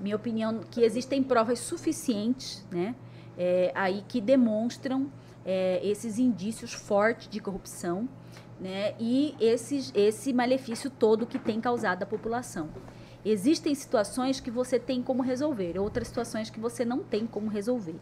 [0.00, 2.94] Minha opinião que existem provas suficientes, né,
[3.36, 5.10] é, aí que demonstram
[5.44, 8.08] é, esses indícios fortes de corrupção,
[8.60, 12.68] né, e esses, esse malefício todo que tem causado à população.
[13.24, 17.96] Existem situações que você tem como resolver, outras situações que você não tem como resolver.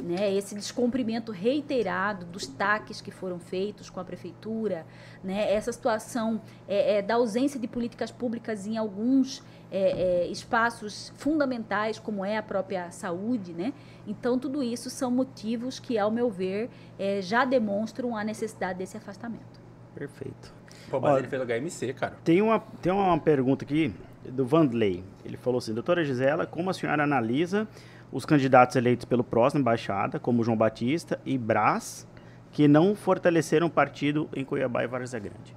[0.00, 0.34] Né?
[0.34, 4.84] Esse descumprimento reiterado dos taques que foram feitos com a prefeitura,
[5.22, 5.52] né?
[5.52, 12.00] essa situação é, é, da ausência de políticas públicas em alguns é, é espaços fundamentais,
[12.00, 13.52] como é a própria saúde.
[13.52, 13.72] Né?
[14.06, 16.68] Então, tudo isso são motivos que, ao meu ver,
[16.98, 19.62] é, já demonstram a necessidade desse afastamento.
[19.94, 20.52] Perfeito.
[20.90, 22.14] Pô, mas Ó, ele fez o HMC, cara.
[22.24, 25.04] Tem uma, tem uma pergunta aqui do Vandley.
[25.24, 27.66] Ele falou assim: Doutora Gisela, como a senhora analisa
[28.12, 32.06] os candidatos eleitos pelo próximo embaixada, como João Batista e Brás,
[32.52, 35.56] que não fortaleceram o partido em Cuiabá e Várzea Grande?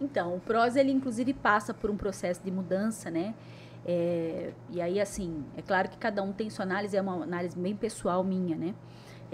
[0.00, 3.34] Então, o PROS, ele inclusive passa por um processo de mudança, né?
[3.86, 7.58] É, e aí, assim, é claro que cada um tem sua análise, é uma análise
[7.58, 8.74] bem pessoal minha, né?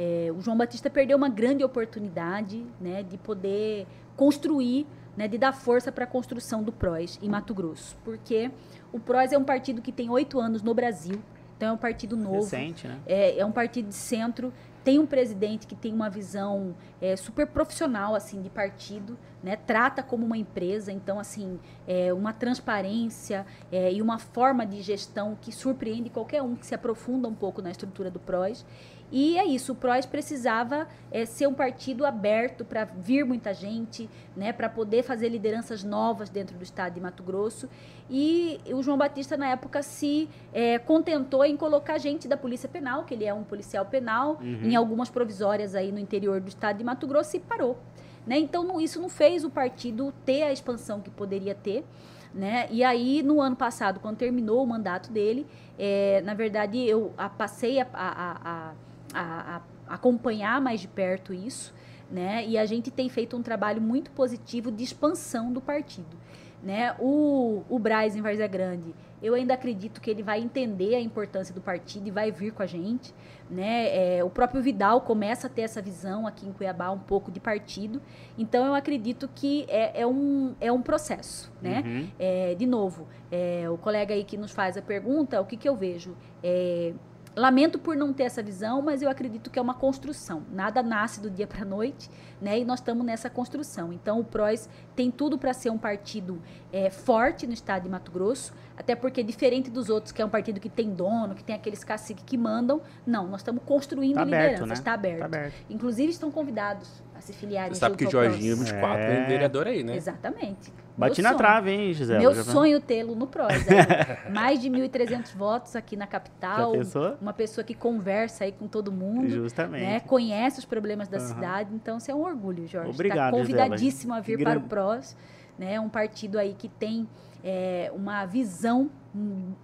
[0.03, 3.87] É, o João Batista perdeu uma grande oportunidade, né, de poder
[4.17, 7.95] construir né, de dar força para a construção do PROS em Mato Grosso.
[8.03, 8.51] Porque
[8.91, 11.21] o PROS é um partido que tem oito anos no Brasil,
[11.55, 12.37] então é um partido novo.
[12.37, 12.99] Recente, né?
[13.05, 14.51] É, é um partido de centro,
[14.83, 19.57] tem um presidente que tem uma visão é, super profissional assim de partido, né?
[19.57, 25.37] Trata como uma empresa, então assim é uma transparência é, e uma forma de gestão
[25.39, 28.65] que surpreende qualquer um que se aprofunda um pouco na estrutura do PROS.
[29.13, 34.09] E é isso, o PROS precisava é, ser um partido aberto para vir muita gente,
[34.37, 37.69] né, para poder fazer lideranças novas dentro do estado de Mato Grosso.
[38.09, 43.05] E o João Batista, na época, se é, contentou em colocar gente da Polícia Penal,
[43.05, 44.63] que ele é um policial penal, uhum.
[44.63, 47.79] em algumas provisórias aí no interior do estado de Mato Grosso e parou.
[48.27, 48.39] Né?
[48.39, 51.85] Então, não, isso não fez o partido ter a expansão que poderia ter.
[52.33, 52.69] Né?
[52.71, 55.47] E aí, no ano passado, quando terminou o mandato dele,
[55.77, 58.73] é, na verdade, eu a, passei a, a, a
[59.15, 61.75] a, a acompanhar mais de perto isso,
[62.11, 62.47] né?
[62.47, 66.17] E a gente tem feito um trabalho muito positivo de expansão do partido.
[66.63, 66.95] Né?
[66.99, 71.55] O, o Braz em Várzea Grande, eu ainda acredito que ele vai entender a importância
[71.55, 73.15] do partido e vai vir com a gente.
[73.49, 74.19] Né?
[74.19, 77.41] É, o próprio Vidal começa a ter essa visão aqui em Cuiabá, um pouco de
[77.41, 78.01] partido.
[78.37, 81.51] Então, eu acredito que é, é um, é um processo.
[81.63, 81.83] Né?
[81.85, 82.09] Uhum.
[82.19, 85.69] É, de novo, é, o colega aí que nos faz a pergunta, o que, que
[85.69, 86.15] eu vejo?
[86.43, 86.93] É,
[87.41, 90.43] Lamento por não ter essa visão, mas eu acredito que é uma construção.
[90.53, 92.59] Nada nasce do dia para a noite, né?
[92.59, 93.91] E nós estamos nessa construção.
[93.95, 98.13] Então, o PROS tem tudo para ser um partido é, forte no estado de Mato
[98.13, 101.57] Grosso, até porque, diferente dos outros, que é um partido que tem dono, que tem
[101.57, 104.75] aqueles caciques que mandam, não, nós estamos construindo tá liderança, né?
[104.75, 105.21] está aberto.
[105.21, 105.55] Tá aberto.
[105.71, 107.73] Inclusive, estão convidados a se filiarem.
[107.73, 109.17] Você sabe que Jorginho 24 é.
[109.17, 109.97] é vereador aí, né?
[109.97, 110.71] Exatamente.
[111.01, 112.19] Bati na trave, hein, Gisele?
[112.19, 113.49] Meu sonho tê-lo no PROS.
[114.33, 116.73] Mais de 1.300 votos aqui na capital.
[117.21, 119.29] Uma pessoa que conversa aí com todo mundo.
[119.29, 119.83] Justamente.
[119.83, 120.01] Né?
[120.01, 121.27] Conhece os problemas da uhum.
[121.27, 121.75] cidade.
[121.75, 122.91] Então, isso é um orgulho, Jorge.
[122.91, 124.19] Obrigado, Está convidadíssimo Gisela.
[124.19, 124.67] a vir que para grande...
[124.67, 125.17] o PROS.
[125.59, 125.81] Né?
[125.81, 127.09] Um partido aí que tem
[127.43, 128.91] é, uma visão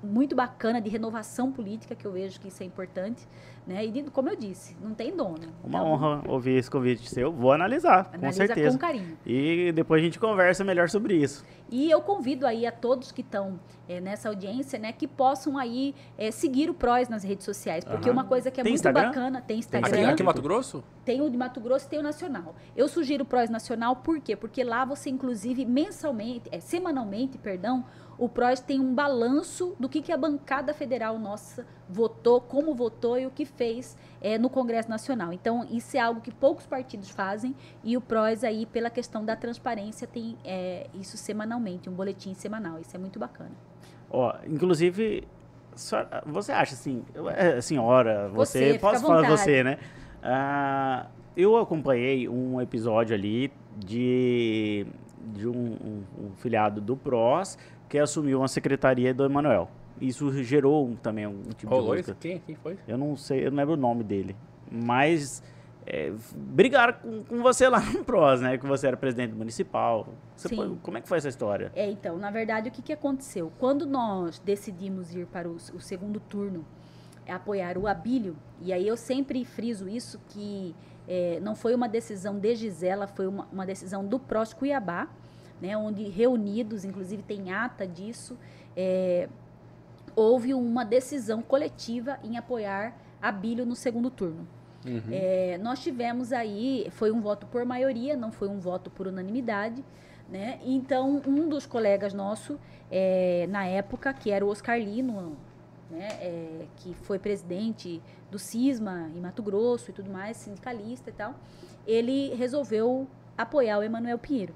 [0.03, 3.27] muito bacana de renovação política, que eu vejo que isso é importante.
[3.67, 3.85] Né?
[3.85, 5.39] E, como eu disse, não tem dono.
[5.65, 7.33] Uma então, honra ouvir esse convite seu.
[7.33, 8.71] Vou analisar, com certeza.
[8.71, 9.19] com carinho.
[9.27, 11.45] E depois a gente conversa melhor sobre isso.
[11.69, 13.59] E eu convido aí a todos que estão
[13.89, 17.85] é, nessa audiência, né, que possam aí é, seguir o PROS nas redes sociais.
[17.85, 18.15] Porque uhum.
[18.15, 19.09] uma coisa que é tem muito Instagram?
[19.09, 19.89] bacana, tem Instagram.
[19.89, 20.85] Aqui, aqui em Mato Grosso?
[21.05, 22.55] Tem o de Mato Grosso e tem o Nacional.
[22.77, 24.37] Eu sugiro o PROS Nacional, por quê?
[24.37, 27.85] Porque lá você, inclusive, mensalmente, é, semanalmente, perdão,
[28.19, 33.19] o PROS tem um balanço do que, que a bancada federal nossa votou, como votou
[33.19, 35.33] e o que fez é, no Congresso Nacional.
[35.33, 37.55] Então, isso é algo que poucos partidos fazem
[37.85, 42.81] e o PROS aí, pela questão da transparência, tem é, isso semanalmente, um boletim semanal.
[42.81, 43.53] Isso é muito bacana.
[44.11, 45.27] Ó, inclusive,
[46.25, 47.05] você acha assim,
[47.37, 49.79] é, senhora, você, você posso falar você, né?
[50.23, 51.07] Ah,
[51.37, 54.87] eu acompanhei um episódio ali de,
[55.35, 57.59] de um, um, um filiado do PROS
[57.89, 59.69] que assumiu uma secretaria do Emanuel.
[60.01, 62.17] Isso gerou também um tipo Rolou de música.
[62.21, 62.79] Quem, quem foi?
[62.87, 64.37] Eu não sei, eu não lembro o nome dele.
[64.71, 65.43] Mas
[65.87, 68.59] é, brigaram com, com, você lá no PROS, né?
[68.59, 70.09] Que você era presidente municipal.
[70.37, 71.71] Você foi, como é que foi essa história?
[71.75, 73.53] É, então, na verdade, o que, que aconteceu?
[73.59, 76.67] Quando nós decidimos ir para o, o segundo turno,
[77.25, 80.75] é apoiar o Abílio, e aí eu sempre friso isso, que
[81.09, 85.09] é, não foi uma decisão de Gisela, foi uma, uma decisão do PROS Cuiabá,
[85.61, 88.37] né, onde reunidos, inclusive tem ata disso,
[88.77, 89.29] é,
[90.15, 94.47] houve uma decisão coletiva em apoiar a Bílio no segundo turno.
[94.85, 95.03] Uhum.
[95.11, 99.85] É, nós tivemos aí, foi um voto por maioria, não foi um voto por unanimidade,
[100.29, 100.59] né?
[100.65, 102.59] Então, um dos colegas nosso,
[102.91, 105.37] é, na época, que era o Oscar Lino,
[105.91, 111.13] né, é, que foi presidente do CISMA em Mato Grosso e tudo mais, sindicalista e
[111.13, 111.35] tal,
[111.87, 114.55] ele resolveu apoiar o Emanuel Pinheiro.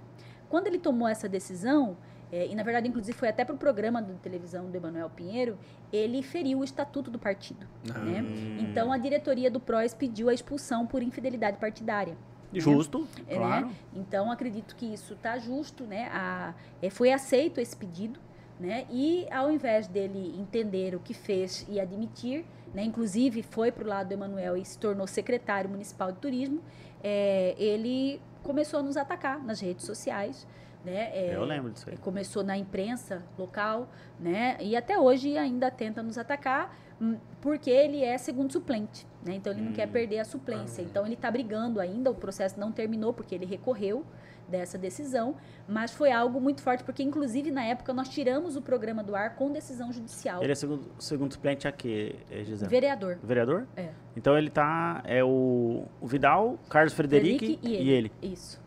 [0.50, 1.96] Quando ele tomou essa decisão,
[2.32, 5.56] é, e na verdade, inclusive, foi até para o programa de televisão do Emanuel Pinheiro,
[5.92, 7.66] ele feriu o estatuto do partido.
[7.94, 7.98] Ah.
[8.00, 8.24] Né?
[8.60, 12.16] Então, a diretoria do PROS pediu a expulsão por infidelidade partidária.
[12.52, 13.66] Justo, É, claro.
[13.66, 13.72] né?
[13.94, 16.08] Então, acredito que isso está justo, né?
[16.12, 18.18] A, é, foi aceito esse pedido,
[18.58, 18.86] né?
[18.90, 22.44] E ao invés dele entender o que fez e admitir,
[22.74, 22.82] né?
[22.82, 26.60] Inclusive foi para o lado do Emanuel e se tornou secretário municipal de turismo,
[27.04, 30.46] é, ele começou a nos atacar nas redes sociais,
[30.84, 31.10] né?
[31.12, 31.96] É, Eu lembro disso aí.
[31.96, 34.56] Começou na imprensa local, né?
[34.60, 39.34] E até hoje ainda tenta nos atacar, hum, porque ele é segundo suplente, né?
[39.34, 40.82] Então ele não quer perder a suplência.
[40.82, 44.04] Então ele está brigando ainda, o processo não terminou porque ele recorreu
[44.48, 45.36] dessa decisão,
[45.68, 49.36] mas foi algo muito forte, porque inclusive na época nós tiramos o programa do ar
[49.36, 50.42] com decisão judicial.
[50.42, 52.68] Ele é segundo, segundo suplente aqui, eh, Gisele?
[52.68, 53.18] Vereador.
[53.22, 53.66] Vereador?
[53.76, 53.90] É.
[54.16, 55.02] Então ele tá.
[55.04, 58.12] É o, o Vidal, Carlos Frederic Frederic e ele.
[58.20, 58.60] Isso.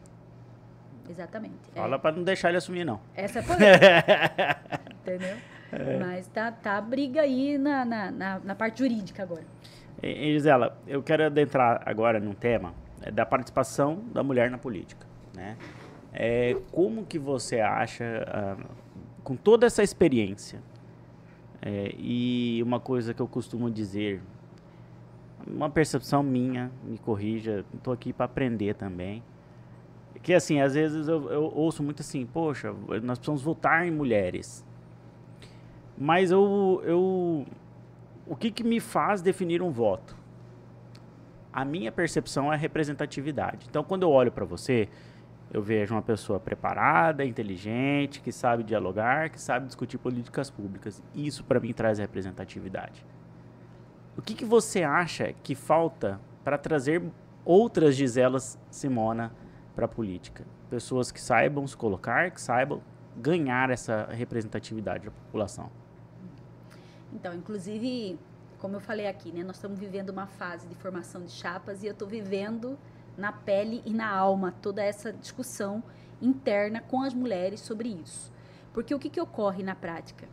[1.10, 1.56] Exatamente.
[1.76, 1.80] É.
[1.80, 3.00] Fala pra não deixar ele assumir, não.
[3.16, 4.60] Essa é a polêmica.
[5.02, 5.38] entendeu?
[6.00, 9.44] Mas tá, tá a briga aí na, na, na, na parte jurídica agora.
[10.02, 14.58] E, e, Gisela, eu quero adentrar agora num tema é, da participação da mulher na
[14.58, 15.58] política, né?
[16.12, 18.58] É, como que você acha, ah,
[19.24, 20.62] com toda essa experiência,
[21.60, 24.22] é, e uma coisa que eu costumo dizer,
[25.48, 29.24] uma percepção minha, me corrija, estou aqui para aprender também,
[30.24, 34.66] que assim, às vezes eu, eu ouço muito assim, poxa, nós precisamos votar em mulheres.
[35.98, 37.46] Mas eu, eu
[38.26, 40.16] o que, que me faz definir um voto?
[41.52, 43.68] A minha percepção é a representatividade.
[43.70, 44.88] Então, quando eu olho para você,
[45.52, 51.04] eu vejo uma pessoa preparada, inteligente, que sabe dialogar, que sabe discutir políticas públicas.
[51.14, 53.06] Isso, para mim, traz representatividade.
[54.18, 57.04] O que, que você acha que falta para trazer
[57.46, 59.32] outras Giselas Simona
[59.76, 60.46] para a política?
[60.70, 62.82] Pessoas que saibam se colocar, que saibam
[63.16, 65.70] ganhar essa representatividade da população.
[67.12, 68.18] Então, inclusive,
[68.60, 71.88] como eu falei aqui, né, nós estamos vivendo uma fase de formação de chapas e
[71.88, 72.78] eu estou vivendo
[73.18, 75.84] na pele e na alma toda essa discussão
[76.22, 78.32] interna com as mulheres sobre isso.
[78.74, 80.28] Porque o que, que ocorre na prática?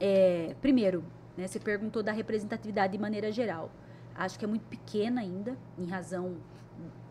[0.00, 1.04] É, primeiro,
[1.36, 3.70] né, você perguntou da representatividade de maneira geral.
[4.14, 6.36] Acho que é muito pequena ainda, em razão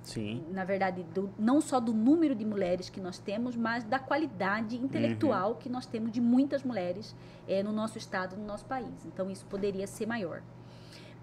[0.06, 0.46] Sim.
[0.52, 4.78] na verdade, do, não só do número de mulheres que nós temos, mas da qualidade
[4.78, 7.16] intelectual que nós temos de muitas mulheres
[7.48, 9.06] eh, no nosso estado, no nosso país.
[9.06, 10.44] Então, isso poderia ser maior.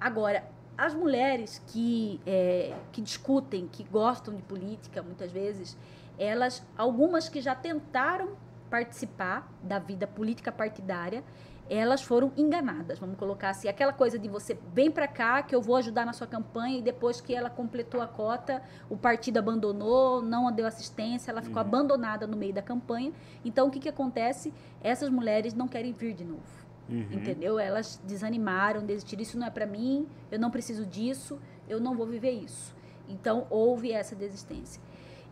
[0.00, 0.44] Agora,
[0.76, 5.78] as mulheres que, eh, que discutem, que gostam de política, muitas vezes,
[6.18, 8.36] elas, algumas que já tentaram
[8.68, 11.22] participar da vida política partidária,
[11.70, 15.62] elas foram enganadas, vamos colocar assim, aquela coisa de você vem para cá que eu
[15.62, 20.20] vou ajudar na sua campanha e depois que ela completou a cota, o partido abandonou,
[20.20, 23.12] não deu assistência, ela ficou abandonada no meio da campanha.
[23.44, 24.52] Então o que que acontece?
[24.82, 26.62] Essas mulheres não querem vir de novo.
[26.88, 27.06] Uhum.
[27.12, 27.58] Entendeu?
[27.58, 32.06] Elas desanimaram, desistiram, isso não é para mim, eu não preciso disso, eu não vou
[32.06, 32.74] viver isso.
[33.08, 34.82] Então houve essa desistência.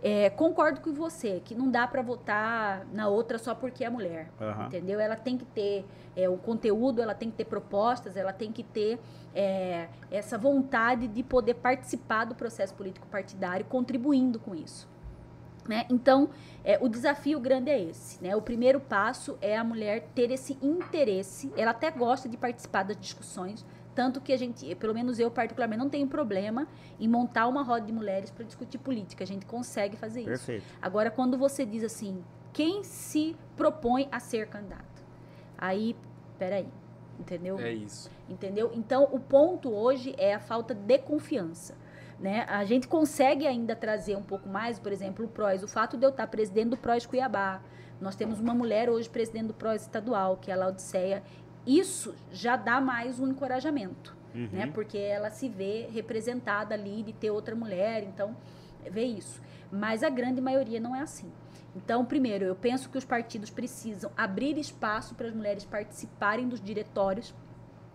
[0.03, 4.31] É, concordo com você que não dá para votar na outra só porque é mulher,
[4.41, 4.67] Aham.
[4.67, 4.99] entendeu?
[4.99, 5.85] Ela tem que ter
[6.17, 8.99] é, o conteúdo, ela tem que ter propostas, ela tem que ter
[9.35, 14.89] é, essa vontade de poder participar do processo político partidário, contribuindo com isso.
[15.69, 15.85] Né?
[15.91, 16.31] Então,
[16.65, 18.23] é, o desafio grande é esse.
[18.23, 18.35] Né?
[18.35, 21.53] O primeiro passo é a mulher ter esse interesse.
[21.57, 23.65] Ela até gosta de participar das discussões,
[23.95, 26.67] tanto que a gente, pelo menos eu particularmente, não tenho problema
[26.99, 29.25] em montar uma roda de mulheres para discutir política.
[29.25, 30.29] A gente consegue fazer isso.
[30.29, 30.65] Perfeito.
[30.81, 32.23] Agora, quando você diz assim,
[32.53, 35.05] quem se propõe a ser candidato?
[35.57, 35.97] Aí,
[36.39, 36.69] peraí,
[37.19, 37.59] entendeu?
[37.59, 38.11] É isso.
[38.29, 38.71] Entendeu?
[38.75, 41.77] Então, o ponto hoje é a falta de confiança.
[42.19, 42.45] Né?
[42.49, 45.63] A gente consegue ainda trazer um pouco mais, por exemplo, o PROS.
[45.63, 47.63] O fato de eu estar presidente do PROS Cuiabá.
[48.01, 51.23] Nós temos uma mulher hoje presidente do PROS estadual, que é a Laodiceia.
[51.67, 54.49] Isso já dá mais um encorajamento, Uhum.
[54.53, 54.67] né?
[54.73, 58.37] Porque ela se vê representada ali de ter outra mulher, então
[58.91, 59.41] vê isso.
[59.71, 61.31] Mas a grande maioria não é assim.
[61.77, 66.61] Então, primeiro, eu penso que os partidos precisam abrir espaço para as mulheres participarem dos
[66.61, 67.33] diretórios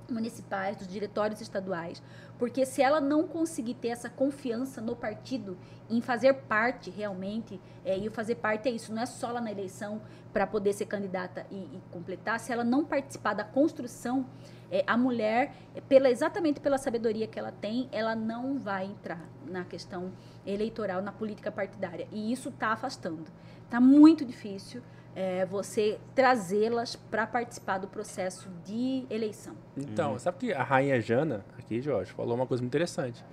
[0.10, 2.02] municipais, dos diretórios estaduais,
[2.38, 5.58] porque se ela não conseguir ter essa confiança no partido
[5.90, 9.52] em fazer parte realmente, é, e fazer parte é isso, não é só lá na
[9.52, 10.02] eleição
[10.34, 14.26] para poder ser candidata e, e, completar, se ela não participar da construção,
[14.70, 19.24] é, a mulher, é, pela, exatamente pela sabedoria que ela tem, ela não vai entrar
[19.46, 20.12] na questão
[20.46, 22.08] eleitoral, na política partidária.
[22.12, 23.24] E isso está afastando.
[23.64, 24.82] Está muito difícil
[25.16, 29.56] é, você trazê-las para participar do processo de eleição.
[29.78, 30.20] Então, uhum.
[30.20, 33.24] sabe que a rainha Jana, aqui, Jorge, falou uma coisa muito interessante.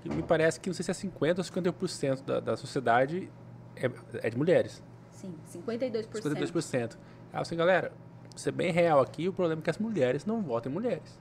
[0.00, 3.28] Que me parece que não sei se é 50% ou 50% da, da sociedade
[3.74, 3.90] é,
[4.22, 4.82] é, de mulheres.
[5.10, 6.08] Sim, 52%.
[6.12, 6.74] 52%.
[6.76, 7.92] Ela falou assim, galera,
[8.36, 11.18] ser bem real aqui, o problema é que as mulheres não votam em mulheres.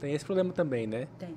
[0.00, 1.06] Tem esse problema também, né?
[1.18, 1.36] Tem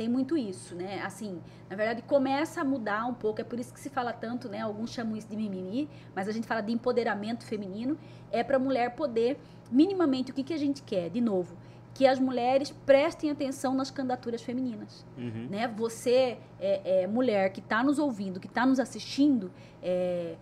[0.00, 1.02] tem muito isso, né?
[1.02, 4.48] Assim, na verdade começa a mudar um pouco, é por isso que se fala tanto,
[4.48, 4.60] né?
[4.62, 7.98] Alguns chamam isso de mimimi, mas a gente fala de empoderamento feminino,
[8.32, 9.38] é para a mulher poder
[9.70, 11.54] minimamente o que que a gente quer, de novo,
[11.92, 15.48] que as mulheres prestem atenção nas candidaturas femininas, uhum.
[15.50, 15.68] né?
[15.68, 20.36] Você é, é mulher que está nos ouvindo, que está nos assistindo, é,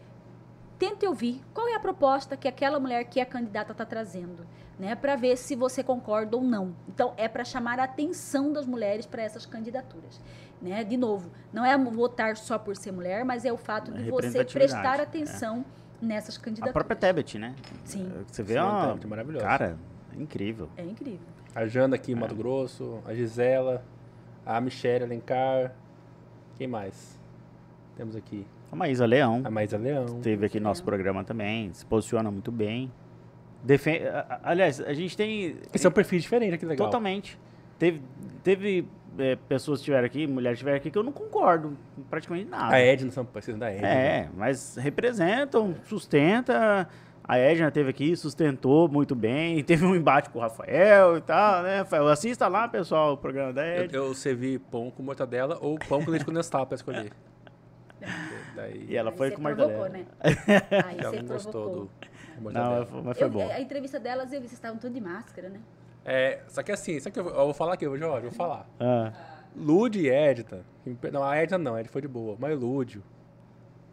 [0.79, 4.47] tente ouvir qual é a proposta que aquela mulher que é candidata está trazendo
[4.79, 6.75] né, para ver se você concorda ou não.
[6.89, 10.21] Então, é para chamar a atenção das mulheres para essas candidaturas.
[10.63, 10.85] Né?
[10.85, 14.45] De novo, não é votar só por ser mulher, mas é o fato de você
[14.45, 15.65] prestar atenção
[16.03, 16.07] é.
[16.07, 16.71] nessas candidaturas.
[16.71, 17.55] A própria Tebet, né?
[17.85, 18.11] Sim.
[18.27, 19.45] Você vê, Sim, ó, é maravilhosa.
[19.45, 19.79] Cara,
[20.17, 20.69] é incrível.
[20.77, 21.27] É incrível.
[21.55, 22.19] A Jana aqui em é.
[22.19, 23.85] Mato Grosso, a Gisela,
[24.45, 25.73] a Michelle Alencar,
[26.57, 27.19] quem mais?
[27.97, 28.47] Temos aqui.
[28.71, 29.43] A Maísa Leão.
[29.45, 30.07] A Maísa Leão.
[30.07, 32.93] Esteve aqui no nosso programa também, se posiciona muito bem.
[33.63, 34.01] Defen
[34.43, 35.57] Aliás, a gente tem.
[35.75, 36.87] Esse é um perfil diferente aqui legal.
[36.87, 37.39] Totalmente.
[37.79, 38.03] Teve,
[38.43, 38.89] teve
[39.19, 41.77] é, pessoas que estiveram aqui, mulheres que estiveram aqui, que eu não concordo
[42.11, 42.75] praticamente nada.
[42.75, 43.87] A Edna são parceiros da Edna.
[43.87, 44.31] É, né?
[44.37, 46.89] mas representam, sustenta.
[47.23, 49.63] A Edna teve aqui, sustentou muito bem.
[49.65, 51.81] Teve um embate com o Rafael e tal, né?
[51.81, 53.99] Rafael, assista lá, pessoal, o programa da Edna.
[53.99, 57.13] Eu, eu servi pão com mortadela ou pão com leite condensado para escolher.
[58.59, 58.87] Daí...
[58.89, 59.89] E ela Aí foi com mortadela.
[59.89, 60.05] Né?
[60.85, 61.91] Aí ela não gostou do
[62.41, 63.49] não, mas foi eu, bom.
[63.49, 65.61] A entrevista delas, eu vi, vocês estavam todos de máscara, né?
[66.05, 68.69] É, só que assim, só que eu, eu vou falar aqui, Jorge, eu vou falar.
[68.81, 69.13] Ah.
[69.57, 70.65] Lud e Edita,
[71.13, 73.03] não, a Edita não, a Edita foi de boa, mas Lúdio,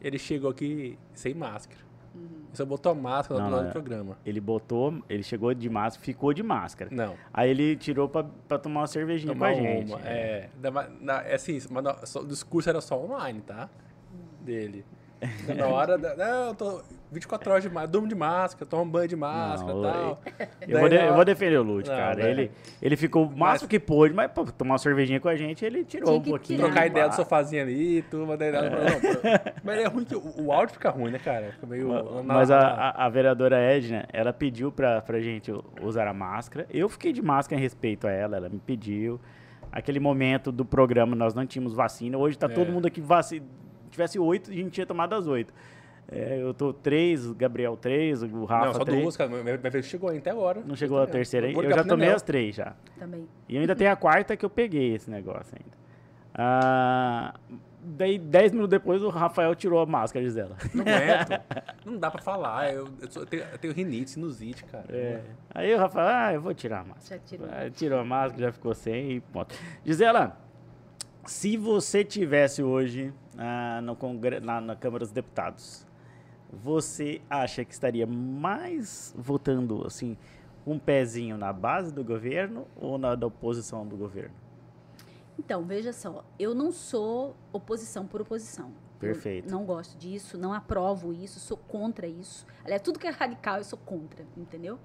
[0.02, 1.84] ele chegou aqui sem máscara.
[2.14, 2.46] Uhum.
[2.54, 3.72] Você botou a máscara não, no do é.
[3.72, 4.18] programa.
[4.26, 6.90] Ele botou, ele chegou de máscara, ficou de máscara.
[6.94, 7.16] Não.
[7.34, 9.92] Aí ele tirou pra, pra tomar uma cervejinha tomar com a gente.
[9.92, 10.50] Uma, é.
[10.64, 13.70] é, é assim, mas o discurso era só online, tá?
[14.46, 14.86] Dele.
[15.56, 16.16] Na hora da.
[16.16, 16.82] Não, eu tô
[17.12, 20.22] 24 horas de máscara, durmo de máscara, tomo banho de máscara e tal.
[20.68, 22.16] Eu vou, de, eu vou, defender o Lute, cara.
[22.16, 22.32] Né?
[22.32, 25.36] Ele, ele ficou o máximo mas, que pôde, mas pra tomar uma cervejinha com a
[25.36, 26.60] gente, ele tirou um pouquinho.
[26.60, 28.52] Trocar ideia do sofazinho ali, tudo, daí, é.
[28.52, 28.70] não,
[29.64, 31.52] Mas é ruim que o, o, áudio fica ruim, né, cara?
[31.54, 31.88] Fica meio.
[31.88, 36.68] Mas, mas a, a, a, vereadora Edna, ela pediu pra, pra gente usar a máscara.
[36.70, 39.20] Eu fiquei de máscara em respeito a ela, ela me pediu.
[39.72, 42.18] Aquele momento do programa, nós não tínhamos vacina.
[42.18, 42.50] Hoje tá é.
[42.50, 43.65] todo mundo aqui vacinado
[43.96, 45.54] tivesse oito, a gente tinha tomado as oito.
[46.08, 49.02] É, eu tô três, o Gabriel três, o Rafa Não, só três.
[49.02, 49.30] duas, cara.
[49.30, 50.62] Minha vez chegou até agora.
[50.64, 51.54] Não chegou a terceira aí?
[51.54, 52.76] Eu já tomei as três já.
[53.00, 53.28] Também.
[53.50, 55.76] E ainda tem a quarta que eu peguei esse negócio ainda.
[56.38, 57.34] Ah,
[57.82, 60.56] daí, dez minutos depois, o Rafael tirou a máscara, diz ela.
[60.74, 61.42] Não aguento.
[61.86, 62.72] não dá pra falar.
[62.72, 64.86] Eu, eu, sou, eu, tenho, eu tenho rinite, sinusite, cara.
[64.90, 65.22] É.
[65.54, 67.20] Aí o Rafael, ah, eu vou tirar a máscara.
[67.20, 67.48] Já tirou.
[67.50, 69.56] Ah, tirou a máscara, já ficou sem e pronto.
[69.84, 70.38] Diz ela,
[71.26, 75.86] se você tivesse hoje ah, no Congre na, na Câmara dos Deputados,
[76.52, 80.18] você acha que estaria mais votando assim
[80.66, 84.34] um pezinho na base do governo ou na da oposição do governo?
[85.38, 88.72] Então, veja só, eu não sou oposição por oposição.
[89.00, 89.48] Perfeito.
[89.48, 92.46] Eu não gosto disso, não aprovo isso, sou contra isso.
[92.64, 94.80] Aliás, tudo que é radical eu sou contra, entendeu?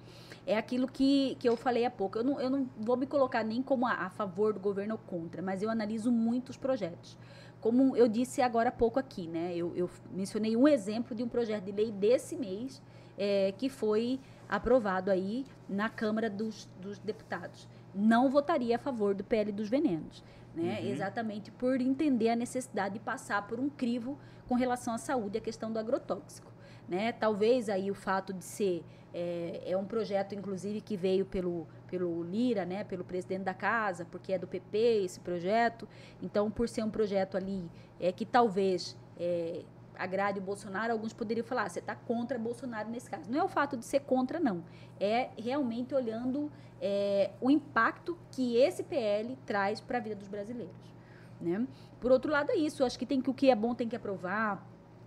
[0.45, 2.17] É aquilo que, que eu falei há pouco.
[2.17, 4.99] Eu não, eu não vou me colocar nem como a, a favor do governo ou
[4.99, 7.17] contra, mas eu analiso muitos projetos.
[7.61, 9.55] Como eu disse agora há pouco aqui, né?
[9.55, 12.81] Eu, eu mencionei um exemplo de um projeto de lei desse mês
[13.17, 17.67] é, que foi aprovado aí na Câmara dos, dos Deputados.
[17.93, 20.23] Não votaria a favor do PL dos venenos.
[20.55, 20.79] Né?
[20.81, 20.87] Uhum.
[20.89, 24.17] Exatamente por entender a necessidade de passar por um crivo
[24.49, 26.51] com relação à saúde, a questão do agrotóxico.
[26.89, 27.11] Né?
[27.13, 28.83] Talvez aí o fato de ser
[29.13, 32.83] é, é, um projeto, inclusive, que veio pelo, pelo Lira, né?
[32.83, 35.87] pelo presidente da casa, porque é do PP esse projeto.
[36.21, 39.63] Então, por ser um projeto ali é, que talvez é,
[39.97, 43.29] agrade o Bolsonaro, alguns poderiam falar, ah, você está contra Bolsonaro nesse caso.
[43.29, 44.63] Não é o fato de ser contra, não.
[44.99, 46.51] É realmente olhando
[46.81, 50.91] é, o impacto que esse PL traz para a vida dos brasileiros.
[51.39, 51.67] Né?
[51.99, 52.81] Por outro lado, é isso.
[52.81, 54.65] Eu acho que, tem que o que é bom tem que aprovar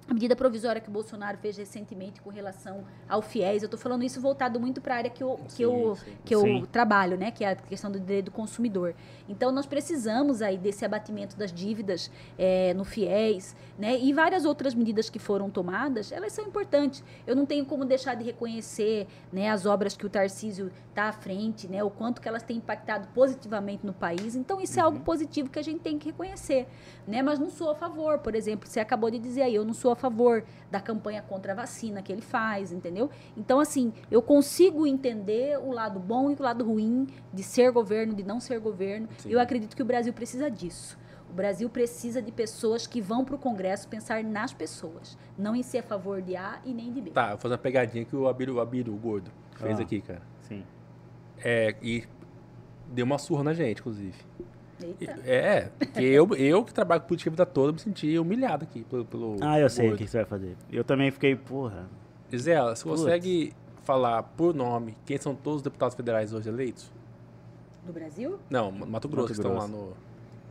[0.09, 4.05] a medida provisória que o Bolsonaro fez recentemente com relação ao FIES, eu estou falando
[4.05, 6.13] isso voltado muito para a área que eu, que Sim, eu, sim.
[6.25, 6.67] que eu Sim.
[6.71, 7.31] trabalho, né?
[7.31, 8.95] Que é a questão do direito do consumidor.
[9.29, 13.99] Então, nós precisamos aí desse abatimento das dívidas eh, no FIES, né?
[13.99, 17.03] E várias outras medidas que foram tomadas, elas são importantes.
[17.27, 21.13] Eu não tenho como deixar de reconhecer né, as obras que o Tarcísio está à
[21.13, 21.83] frente, né?
[21.83, 24.37] O quanto que elas têm impactado positivamente no país.
[24.37, 26.67] Então, isso é algo positivo que a gente tem que reconhecer,
[27.09, 27.23] né?
[27.23, 29.94] Mas não sou a favor, por exemplo, você acabou de dizer aí, eu não sou
[29.95, 33.09] a favor da campanha contra a vacina que ele faz, entendeu?
[33.37, 38.13] Então, assim, eu consigo entender o lado bom e o lado ruim de ser governo,
[38.15, 39.09] de não ser governo.
[39.19, 39.31] Sim.
[39.31, 40.99] Eu acredito que o Brasil precisa disso.
[41.31, 45.63] O Brasil precisa de pessoas que vão para o Congresso pensar nas pessoas, não em
[45.65, 47.11] ser a favor de A e nem de B.
[47.11, 49.83] Tá, vou fazer uma pegadinha que o Abiru, o Abiru o gordo, fez Ah.
[49.83, 50.23] aqui, cara.
[50.43, 50.63] Sim.
[51.43, 52.05] É, e
[52.89, 54.15] deu uma surra na gente, inclusive.
[54.85, 55.21] Eita.
[55.25, 58.85] É, porque eu, eu que trabalho com política a vida toda, me senti humilhado aqui
[58.85, 59.05] pelo.
[59.05, 60.57] pelo Ah, eu sei o que você vai fazer.
[60.71, 61.87] Eu também fiquei, porra.
[62.31, 63.01] Gisela, você Putz.
[63.01, 66.91] consegue falar por nome quem são todos os deputados federais hoje eleitos?
[67.85, 69.73] Do Brasil, Não, Mato Grosso, que estão lá Grosso.
[69.73, 69.93] no.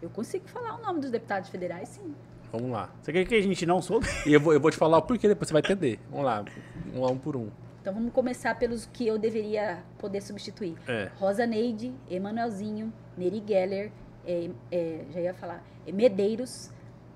[0.01, 2.14] eu consigo falar o nome dos deputados federais, sim.
[2.51, 2.91] Vamos lá.
[3.01, 4.05] Você quer que a gente não soube?
[4.27, 5.99] E eu vou, eu vou te falar o porquê, depois você vai entender.
[6.11, 6.45] Vamos lá,
[6.93, 7.49] um a um por um.
[7.81, 10.76] Então vamos começar pelos que eu deveria poder substituir.
[10.88, 11.10] É.
[11.18, 13.91] Rosa Neide, Emanuelzinho, Neri Geller,
[14.25, 16.71] é, é, já ia falar, é, Medeiros,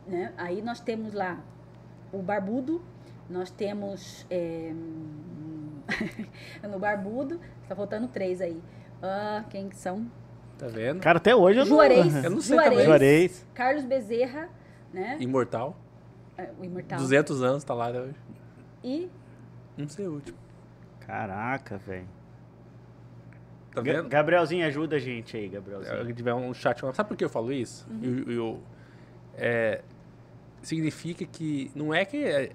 [0.07, 0.34] né?
[0.38, 1.39] Aí nós temos lá
[2.11, 2.81] o Barbudo,
[3.29, 4.73] nós temos é,
[6.69, 8.61] no Barbudo, tá faltando três aí.
[9.01, 10.09] Ah, quem que são?
[10.57, 10.99] Tá vendo?
[11.01, 11.75] Cara, até hoje eu não...
[11.75, 12.85] Juarez, Eu não sei Juarez, também.
[12.85, 13.45] Juarez.
[13.53, 14.49] Carlos Bezerra,
[14.91, 15.17] né?
[15.19, 15.77] Imortal.
[16.35, 16.97] É, O Imortal.
[16.99, 18.15] 200 anos, tá lá hoje.
[18.84, 19.09] E
[19.77, 20.38] Não sei o último.
[21.01, 22.07] Caraca, velho.
[23.77, 24.09] Tá vendo?
[24.09, 26.13] Gabrielzinho, ajuda a gente aí, Se Gabrielzinho.
[26.13, 26.79] tiver um chat.
[26.93, 27.87] Sabe por que eu falo isso?
[28.01, 28.59] Eu, eu-
[29.35, 29.81] é,
[30.61, 31.71] significa que.
[31.75, 32.51] Não é que é-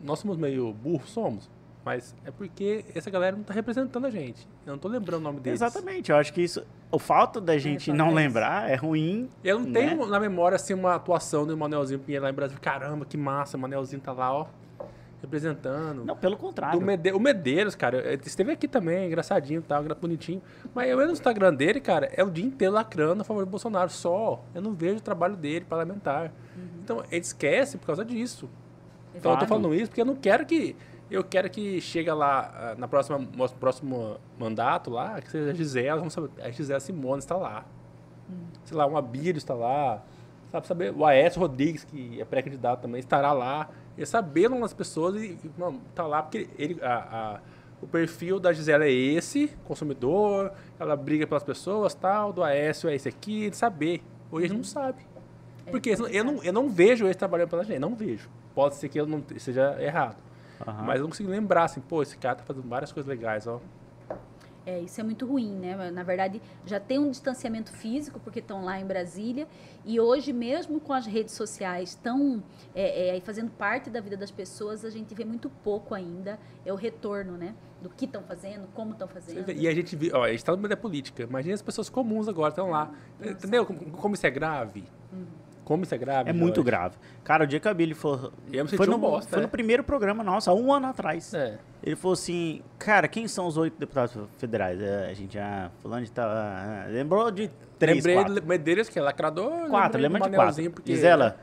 [0.00, 1.50] nós somos meio burros, somos.
[1.84, 4.44] Mas é porque essa galera não tá representando a gente.
[4.66, 5.62] Eu não tô lembrando o nome deles.
[5.62, 6.66] Exatamente, eu acho que isso...
[6.90, 8.16] O fato da gente não parece.
[8.16, 9.28] lembrar é ruim.
[9.44, 9.80] Eu não né?
[9.80, 12.60] tenho na memória assim uma atuação do Manelzinho Pinheiro lá em Brasília.
[12.60, 14.46] Caramba, que massa, o Manelzinho tá lá, ó,
[15.20, 16.04] representando.
[16.04, 16.80] Não, pelo contrário.
[16.80, 20.42] Mede- o Medeiros, cara, esteve aqui também, engraçadinho tal, bonitinho.
[20.74, 23.50] Mas eu entro no Instagram dele, cara, é o dia inteiro lacrando a favor do
[23.50, 24.42] Bolsonaro, só.
[24.54, 26.32] Eu não vejo o trabalho dele, parlamentar.
[26.82, 28.48] Então, ele esquece por causa disso.
[29.14, 30.76] Então, eu tô falando isso porque eu não quero que...
[31.08, 35.54] Eu quero que chegue lá ah, na próxima, no próximo mandato lá, que seja a
[35.54, 37.64] Gisela, vamos saber, a Gisela Simone está lá.
[38.64, 40.02] Sei lá, um Abílio está lá.
[40.50, 43.68] Sabe, saber, o Aécio Rodrigues, que é pré-candidato também, estará lá.
[43.96, 46.94] E saber das pessoas e, mano, tá lá porque ele, a,
[47.36, 47.40] a-
[47.80, 52.94] o perfil da Gisela é esse, consumidor, ela briga pelas pessoas, tal, do Aécio é
[52.94, 54.02] esse aqui, de saber.
[54.30, 55.02] Hoje a gente não sabe.
[55.70, 58.28] Porque eu, não, eu não vejo eles trabalhando pela gente, não vejo.
[58.54, 60.16] Pode ser que eu não seja errado.
[60.66, 60.84] Aham.
[60.84, 63.60] Mas eu não consigo lembrar, assim, pô, esse cara tá fazendo várias coisas legais, ó.
[64.66, 65.90] É, isso é muito ruim, né?
[65.92, 69.46] Na verdade, já tem um distanciamento físico, porque estão lá em Brasília,
[69.84, 72.42] e hoje, mesmo com as redes sociais tão
[72.74, 76.72] é, é, fazendo parte da vida das pessoas, a gente vê muito pouco ainda é
[76.72, 77.54] o retorno, né?
[77.80, 79.44] Do que estão fazendo, como estão fazendo.
[79.44, 81.22] vê- E a gente viu, ó, a gente tá no meio da política.
[81.22, 82.92] Imagina as pessoas comuns agora estão lá.
[83.20, 83.64] Entendeu?
[83.64, 84.82] Como, como isso é grave?
[85.66, 86.30] Como isso é grave?
[86.30, 86.70] É muito Jorge?
[86.70, 86.94] grave.
[87.24, 88.32] Cara, o dia que a Billy falou.
[88.52, 89.42] Eu foi, um no, bosta, foi é.
[89.42, 91.34] no primeiro programa nosso, há um ano atrás.
[91.34, 91.58] É.
[91.82, 94.80] Ele falou assim, cara, quem são os oito deputados federais?
[94.80, 98.34] É, a gente, ah, fulano de tal, ah, lembrou de três, Lembrei quatro.
[98.36, 99.68] do Medeiros, que é lacrador.
[99.68, 100.70] Quatro, lembra de quatro.
[100.70, 100.94] Porque...
[100.94, 101.36] Gisela,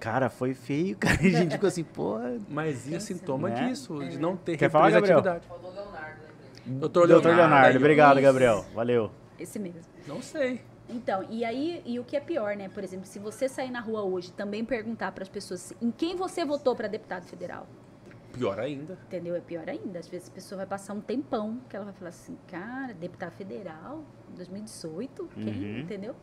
[0.00, 1.18] cara, foi feio, cara.
[1.22, 2.18] E a gente ficou assim, pô...
[2.48, 3.68] Mas isso é sintoma né?
[3.68, 5.20] disso, de não ter Quer falar, Gabriel?
[5.20, 5.44] Leonardo.
[6.64, 7.80] Doutor Leonardo, ó.
[7.80, 8.18] obrigado.
[8.18, 8.64] Gabriel.
[8.74, 9.10] Valeu.
[9.38, 9.82] Esse mesmo.
[10.06, 10.62] Não sei.
[10.88, 12.68] Então, e aí, e o que é pior, né?
[12.68, 15.90] Por exemplo, se você sair na rua hoje e também perguntar para as pessoas em
[15.90, 17.66] quem você votou para deputado federal,
[18.32, 18.96] Pior ainda.
[19.06, 19.34] entendeu?
[19.34, 19.98] É pior ainda.
[19.98, 23.32] Às vezes a pessoa vai passar um tempão que ela vai falar assim, cara, deputado
[23.32, 24.02] federal,
[24.36, 25.44] 2018, quem?
[25.44, 25.78] Uhum.
[25.80, 26.14] Entendeu?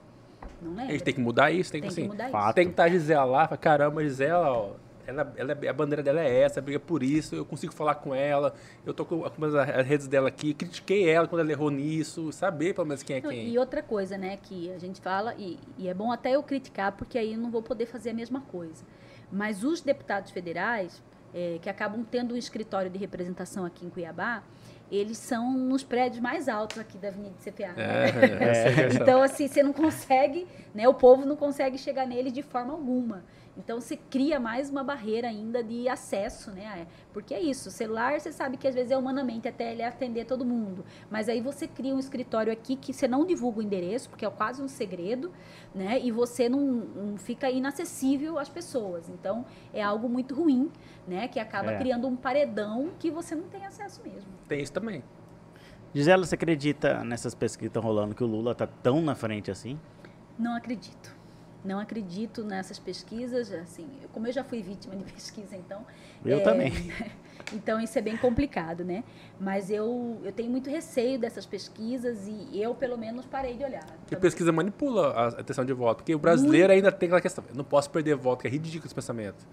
[0.61, 0.91] Não A lembra.
[0.93, 2.09] gente tem que mudar isso, tem, Tem que que assim.
[2.09, 2.45] mudar fato.
[2.45, 2.53] isso.
[2.55, 4.71] Tem que estar a Gisela lá, caramba, Gisela, ó,
[5.07, 8.13] ela, ela, é- a bandeira dela é essa, briga por isso, eu consigo falar com
[8.13, 8.53] ela,
[8.85, 12.87] eu tô com, as, redes dela aqui, critiquei ela quando ela errou nisso, saber pelo
[12.87, 13.49] menos quem é quem.
[13.49, 16.91] E outra coisa, né, que a gente fala, e, e é bom até eu criticar,
[16.93, 18.83] porque aí eu não vou poder fazer a mesma coisa.
[19.31, 21.01] Mas os deputados federais,
[21.33, 24.43] eh, que acabam tendo um escritório de representação aqui em Cuiabá,
[24.91, 27.73] eles são nos prédios mais altos aqui da Avenida CPA.
[27.75, 28.93] É, é, É.
[28.93, 30.87] Então, assim, você não consegue, né?
[30.87, 33.23] O povo não consegue chegar neles de forma alguma.
[33.57, 36.85] Então você cria mais uma barreira ainda de acesso, né?
[37.13, 40.25] Porque é isso, o celular você sabe que às vezes é humanamente até ele atender
[40.25, 40.83] todo mundo.
[41.09, 44.29] Mas aí você cria um escritório aqui que você não divulga o endereço, porque é
[44.29, 45.31] quase um segredo,
[45.73, 45.99] né?
[46.01, 49.07] E você não, não fica inacessível às pessoas.
[49.07, 50.69] Então é algo muito ruim,
[51.07, 51.27] né?
[51.29, 51.77] Que acaba É.
[51.77, 54.29] criando um paredão que você não tem acesso mesmo.
[54.49, 55.01] Tem isso também.
[55.93, 59.49] Gisela, você acredita nessas pesquisas que estão rolando que o Lula tá tão na frente
[59.49, 59.79] assim?
[60.37, 61.14] Não acredito.
[61.65, 65.85] Não acredito nessas pesquisas, assim, como eu já fui vítima de pesquisa, então...
[66.23, 66.71] Eu é, também.
[67.53, 69.03] Então isso é bem complicado, né?
[69.39, 73.85] Mas eu, eu tenho muito receio dessas pesquisas e eu, pelo menos, parei de olhar.
[73.99, 75.97] Porque pesquisa manipula a atenção de voto.
[75.97, 77.43] Porque o brasileiro ainda tem aquela questão.
[77.47, 79.45] Eu não posso perder voto, que é ridículo esse pensamento.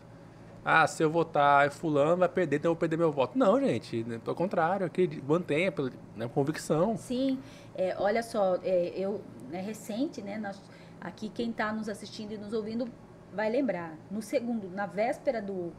[0.64, 3.36] Ah, se eu votar fulano vai perder, então eu vou perder meu voto.
[3.36, 4.04] Não, gente.
[4.04, 6.96] né, Pelo contrário, eu acredito- mantenha pela né, convicção.
[6.96, 7.38] Sim,
[7.74, 9.20] é, olha só, é, eu,
[9.52, 10.38] é recente, né?
[10.38, 10.62] Nós,
[11.02, 12.88] aqui quem está nos assistindo e nos ouvindo
[13.34, 13.96] vai lembrar.
[14.10, 15.72] No segundo, na véspera do,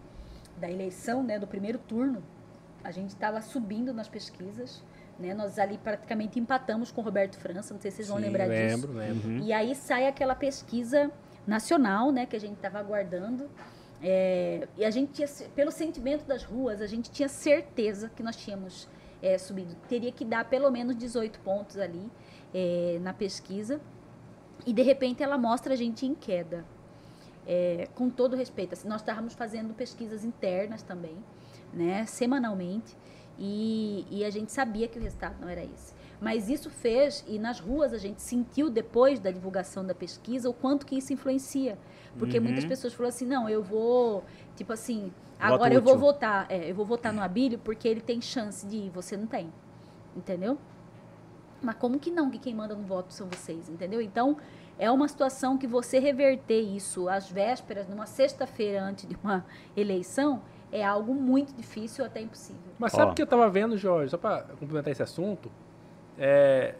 [0.58, 2.24] da eleição, né, do primeiro turno,
[2.84, 4.84] a gente estava subindo nas pesquisas,
[5.18, 5.34] né?
[5.34, 8.88] Nós ali praticamente empatamos com Roberto França, não sei se vocês vão Sim, lembrar disso.
[8.88, 9.44] lembro, lembro.
[9.44, 11.10] E aí sai aquela pesquisa
[11.48, 13.50] nacional, né, que a gente estava aguardando.
[14.02, 18.36] É, e a gente tinha, pelo sentimento das ruas, a gente tinha certeza que nós
[18.36, 18.90] tínhamos
[19.22, 19.76] é, subido.
[19.88, 22.12] Teria que dar pelo menos 18 pontos ali
[22.54, 23.80] é, na pesquisa.
[24.66, 26.66] E de repente ela mostra a gente em queda.
[27.46, 31.18] É, com todo respeito, assim, nós estávamos fazendo pesquisas internas também,
[31.74, 32.96] né, semanalmente,
[33.38, 35.94] e, e a gente sabia que o resultado não era esse.
[36.22, 40.54] Mas isso fez, e nas ruas a gente sentiu depois da divulgação da pesquisa o
[40.54, 41.78] quanto que isso influencia.
[42.18, 42.46] Porque Uhum.
[42.46, 44.24] muitas pessoas falaram assim, não, eu vou,
[44.56, 45.12] tipo assim,
[45.46, 46.06] Voto agora eu vou útil.
[46.06, 49.28] votar, é, eu vou votar no Abílio porque ele tem chance de ir, você não
[49.28, 49.52] tem.
[50.16, 50.58] Entendeu?
[51.64, 54.02] Mas como que não, que quem manda no voto são vocês, entendeu?
[54.02, 54.38] Então,
[54.78, 59.46] é uma situação que você reverter isso às vésperas, numa sexta-feira antes de uma
[59.76, 60.42] eleição,
[60.72, 62.62] é algo muito difícil, até impossível.
[62.78, 64.10] Mas sabe o que eu tava vendo, Jorge?
[64.12, 65.52] Só para complementar esse assunto.
[66.18, 66.76] É,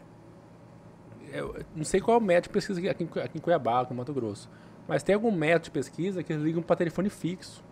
[1.32, 3.92] eu não sei qual é o método de pesquisa aqui- em aqui em Cuiabá, aqui
[3.92, 4.50] no Mato Grosso.
[4.86, 7.64] Mas tem algum método de pesquisa que eles ligam para telefone fixo.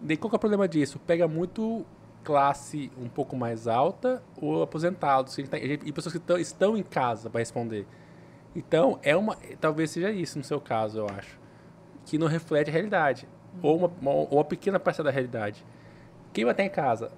[0.00, 0.98] Daí qual que é o problema disso?
[0.98, 1.84] Pega muito
[2.24, 7.30] classe um pouco mais alta ou aposentados tá- e pessoas que tão- estão em casa
[7.30, 7.86] para responder.
[8.54, 11.38] Então, é uma, talvez seja isso no seu caso, eu acho,
[12.04, 13.28] que não reflete a realidade
[13.62, 15.64] ou uma, uma, ou uma pequena parcela da realidade.
[16.32, 17.12] Quem vai estar em casa?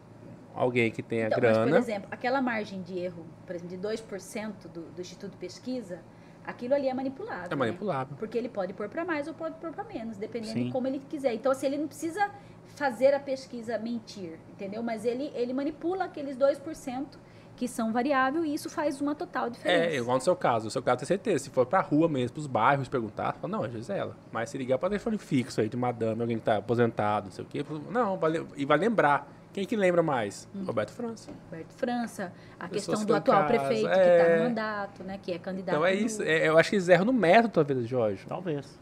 [0.54, 1.78] Alguém que tenha Então, mas, por grana.
[1.78, 6.00] exemplo, aquela margem de erro, por exemplo, de 2% do, do Instituto de Pesquisa,
[6.44, 7.46] aquilo ali é manipulado.
[7.46, 7.56] É né?
[7.56, 8.16] manipulável.
[8.18, 10.64] Porque ele pode pôr para mais ou pode pôr para menos, dependendo Sim.
[10.66, 11.32] de como ele quiser.
[11.32, 12.30] Então, assim, ele não precisa
[12.74, 14.82] fazer a pesquisa mentir, entendeu?
[14.82, 17.06] Mas ele, ele manipula aqueles 2%
[17.54, 19.84] que são variável e isso faz uma total diferença.
[19.84, 20.64] É, igual no seu caso.
[20.64, 21.44] No seu caso, tem certeza.
[21.44, 24.16] Se for pra rua mesmo, pros bairros perguntar, fala, não, é Gisela.
[24.32, 27.44] Mas se ligar pra telefone fixo aí de madame, alguém que tá aposentado, não sei
[27.44, 29.30] o quê, não, vai, e vai lembrar.
[29.52, 30.48] Quem que lembra mais?
[30.56, 30.64] Hum.
[30.64, 31.30] Roberto França.
[31.50, 34.18] Roberto França, a Pessoas questão que do atual casa, prefeito que é.
[34.18, 35.18] está no mandato, né?
[35.22, 35.74] Que é candidato.
[35.76, 36.22] Então é no- isso.
[36.22, 38.24] É, eu acho que eles erram no método, talvez, Jorge.
[38.26, 38.80] Talvez.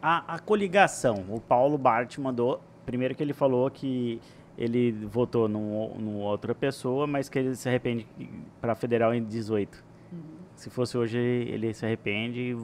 [0.00, 4.18] A, a coligação, o Paulo Bart mandou, primeiro que ele falou que
[4.56, 8.06] ele votou num, num outra pessoa, mas que ele se arrepende
[8.62, 9.84] para federal em 18.
[10.10, 10.20] Uhum.
[10.56, 12.56] Se fosse hoje, ele se arrepende e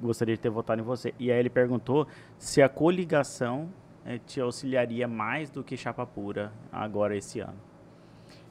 [0.00, 1.12] gostaria de ter votado em você.
[1.18, 2.06] E aí ele perguntou
[2.38, 3.68] se a coligação
[4.06, 7.58] eh, te auxiliaria mais do que chapa pura agora esse ano.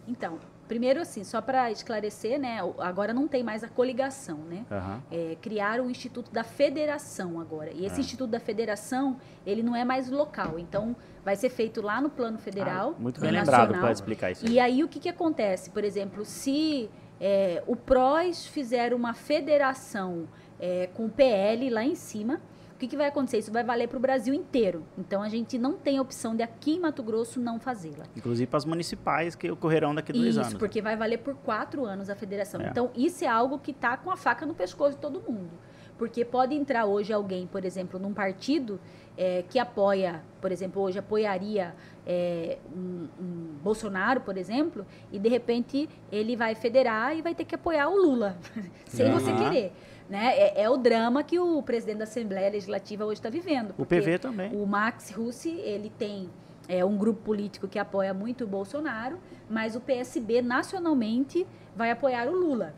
[0.05, 0.37] Então,
[0.71, 2.59] primeiro assim, só para esclarecer, né?
[2.77, 4.65] Agora não tem mais a coligação, né?
[4.71, 5.03] Aham.
[5.11, 7.71] É, criaram o Instituto da Federação agora.
[7.73, 7.99] E esse Ah.
[7.99, 10.57] Instituto da Federação, ele não é mais local.
[10.57, 10.95] Então,
[11.25, 12.95] vai ser feito lá no plano federal.
[12.97, 14.47] Ah, muito bem lembrado para explicar isso.
[14.47, 15.71] E aí o que, que acontece?
[15.71, 16.89] Por exemplo, se
[17.19, 20.25] é, o PROS fizer uma federação
[20.57, 22.39] é, com o PL lá em cima,
[22.81, 23.37] que, que vai acontecer?
[23.37, 24.83] Isso vai valer para o Brasil inteiro.
[24.97, 28.05] Então a gente não tem a opção de aqui em Mato Grosso não fazê-la.
[28.15, 30.53] Inclusive para as municipais que ocorrerão daqui a dois Isso, anos.
[30.55, 32.59] porque vai valer por quatro anos a federação.
[32.59, 32.69] É.
[32.69, 35.51] Então, isso é algo que está com a faca no pescoço de todo mundo.
[35.95, 38.79] Porque pode entrar hoje alguém, por exemplo, num partido
[39.15, 41.75] é, que apoia, por exemplo, hoje apoiaria
[42.07, 47.45] é, um, um Bolsonaro, por exemplo, e de repente ele vai federar e vai ter
[47.45, 48.35] que apoiar o Lula,
[48.87, 49.43] sem você Aham.
[49.43, 49.73] querer.
[50.11, 50.37] Né?
[50.37, 53.73] É, é o drama que o presidente da Assembleia Legislativa hoje está vivendo.
[53.77, 54.51] O PV também.
[54.53, 56.29] o Max Russi, ele tem
[56.67, 59.17] é, um grupo político que apoia muito o Bolsonaro,
[59.49, 62.73] mas o PSB nacionalmente vai apoiar o Lula.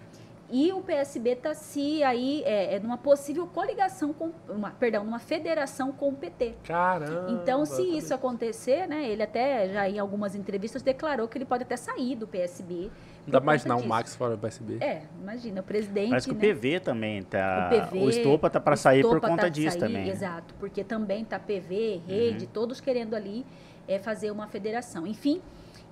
[0.47, 5.17] e o PSB está se aí é, é numa possível coligação com, uma, perdão, numa
[5.17, 6.53] federação com o PT.
[6.63, 7.31] Caramba!
[7.31, 11.63] Então, se isso acontecer, né, ele até já em algumas entrevistas declarou que ele pode
[11.63, 12.91] até sair do PSB.
[13.25, 13.89] Por mais não, o disso.
[13.89, 14.77] Max fora do PSB.
[14.81, 16.09] É, imagina, o presidente.
[16.09, 16.51] Parece que né?
[16.51, 17.69] o PV também tá.
[17.71, 20.05] O PV, o Estopa tá para sair por Estopa conta tá disso sair, também.
[20.05, 20.09] né?
[20.09, 23.45] Exato, porque também tá PV, rede, todos querendo ali
[23.87, 25.07] é, fazer uma federação.
[25.07, 25.41] Enfim,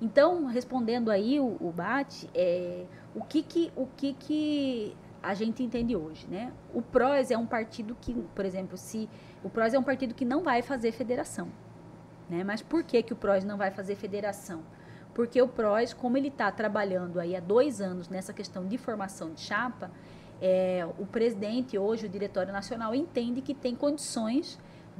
[0.02, 5.62] então, respondendo aí o, o Bate, é, o, que, que, o que, que a gente
[5.62, 6.52] entende hoje, né?
[6.74, 9.08] O PROS é um partido que, por exemplo, se
[9.44, 11.50] o PROS é um partido que não vai fazer federação,
[12.28, 12.44] né?
[12.44, 14.64] Mas por que, que o PROS não vai fazer federação?
[15.14, 19.34] Porque o PROS, como ele está trabalhando aí há dois anos nessa questão de formação
[19.34, 19.92] de chapa,
[20.42, 24.58] é, o presidente, hoje o Diretório Nacional, entende que tem condições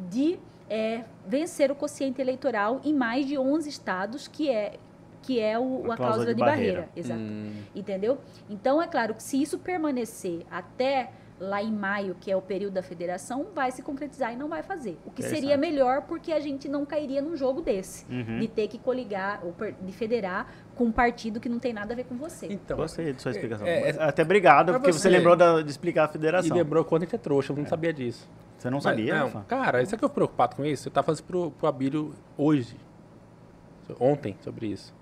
[0.10, 0.38] de
[0.70, 4.78] é, vencer o quociente eleitoral em mais de 11 estados, que é,
[5.22, 6.74] que é o, A a, cláusula cláusula de de barreira.
[6.74, 6.90] barreira.
[6.96, 7.20] Exato.
[7.20, 8.18] Hum, Entendeu?
[8.50, 11.12] Então, é claro que se isso permanecer até
[11.42, 14.62] lá em maio, que é o período da federação, vai se concretizar e não vai
[14.62, 14.98] fazer.
[15.04, 18.06] O que seria melhor porque a gente não cairia num jogo desse.
[18.10, 18.40] Uhum.
[18.40, 21.94] De ter que coligar, ou per- de federar com um partido que não tem nada
[21.94, 22.46] a ver com você.
[22.48, 23.66] então, Gostei de sua explicação.
[23.66, 26.56] é, é- Até obrigado, porque você, você- lembrou da- de explicar a e federação.
[26.56, 28.30] lembrou quando a gente é trouxa, eu não sabia disso.
[28.58, 29.42] Você não Mas, sabia, não, Rafa?
[29.48, 30.88] Cara, isso é que eu fico preocupado com isso.
[30.88, 32.76] Eu tava falando isso pro, pro Abílio hoje,
[34.00, 34.94] ontem, sobre isso.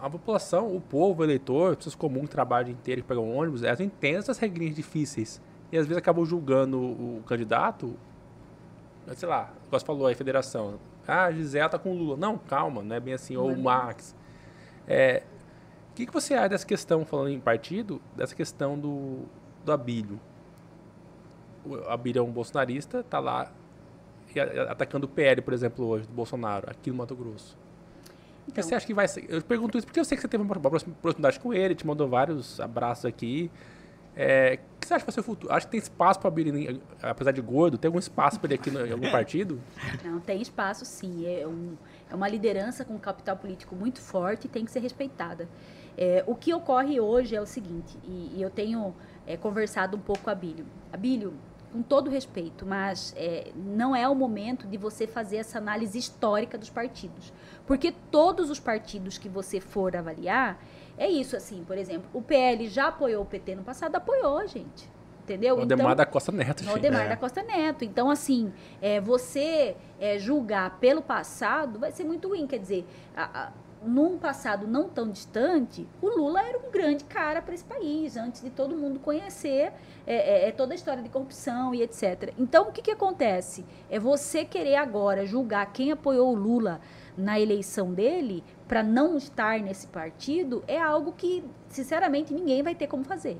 [0.00, 3.36] A população, o povo, o eleitor, pessoas comuns que trabalham o dia inteiro, que pegam
[3.36, 5.40] ônibus, elas entendem essas regrinhas difíceis.
[5.70, 7.94] E às vezes acabam julgando o, o candidato,
[9.14, 10.78] sei lá, igual você falou aí, federação.
[11.06, 12.16] Ah, a Gisela tá com o Lula.
[12.16, 13.34] Não, calma, não é bem assim.
[13.34, 13.58] Não Ou é o.
[13.58, 14.14] Max.
[14.86, 15.22] É,
[15.90, 19.24] o que, que você acha dessa questão, falando em partido, dessa questão do,
[19.64, 20.20] do Abílio?
[21.64, 23.52] O Abílio é um bolsonarista, tá lá
[24.34, 27.58] e atacando o PL, por exemplo, hoje, do Bolsonaro, aqui no Mato Grosso.
[28.50, 29.24] O Então, você acha que vai ser?
[29.28, 31.74] Eu pergunto isso porque eu sei que você teve uma uma proxim- proximidade com ele,
[31.74, 33.50] te mandou vários abraços aqui.
[34.16, 35.52] É, o que você acha que vai ser o futuro?
[35.52, 38.54] Acho que tem espaço para Abílio, em- apesar de gordo, tem algum espaço para ele
[38.60, 39.60] aqui no- em algum partido?
[40.04, 41.24] Não, tem espaço sim.
[41.26, 41.76] É, um-
[42.10, 45.48] é uma liderança com capital político muito forte e tem que ser respeitada.
[45.96, 48.94] É, o que ocorre hoje é o seguinte, e, e eu tenho
[49.26, 50.66] é, conversado um pouco com a Bílio.
[50.92, 51.34] Abílio,
[51.72, 56.58] com todo respeito, mas é, não é o momento de você fazer essa análise histórica
[56.58, 57.32] dos partidos.
[57.66, 60.58] Porque todos os partidos que você for avaliar,
[60.98, 64.90] é isso assim, por exemplo, o PL já apoiou o PT no passado, apoiou, gente.
[65.22, 65.54] Entendeu?
[65.58, 66.74] O Então- Ademar da Costa Neto, gente.
[66.74, 67.08] Odemar É.
[67.10, 67.84] da Costa Neto.
[67.84, 68.52] Então, assim,
[68.82, 72.48] é, você é, julgar pelo passado vai ser muito ruim.
[72.48, 72.84] Quer dizer,
[73.16, 73.52] a- a-
[73.82, 78.42] num passado não tão distante, o Lula era um grande cara para esse país, antes
[78.42, 79.72] de todo mundo conhecer
[80.06, 82.34] é, é, é toda a história de corrupção e etc.
[82.38, 83.64] Então, o que, que acontece?
[83.88, 86.80] É você querer agora julgar quem apoiou o Lula
[87.16, 92.86] na eleição dele para não estar nesse partido é algo que, sinceramente, ninguém vai ter
[92.86, 93.38] como fazer.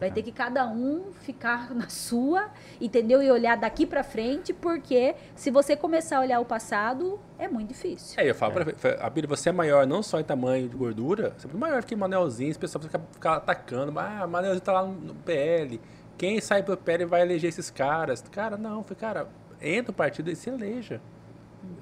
[0.00, 2.48] Vai ter que cada um ficar na sua,
[2.80, 3.22] entendeu?
[3.22, 7.68] E olhar daqui para frente, porque se você começar a olhar o passado, é muito
[7.68, 8.18] difícil.
[8.18, 11.34] É, eu falo pra pra- Abílio, você é maior não só em tamanho de gordura,
[11.36, 14.82] você é muito maior que Manelzinho, esse pessoal fica, fica atacando, ah, Manelzinho tá lá
[14.86, 15.78] no, no PL,
[16.16, 18.22] quem sai pelo PL vai eleger esses caras.
[18.30, 19.28] Cara, não, cara,
[19.60, 21.00] entra o partido e se eleja.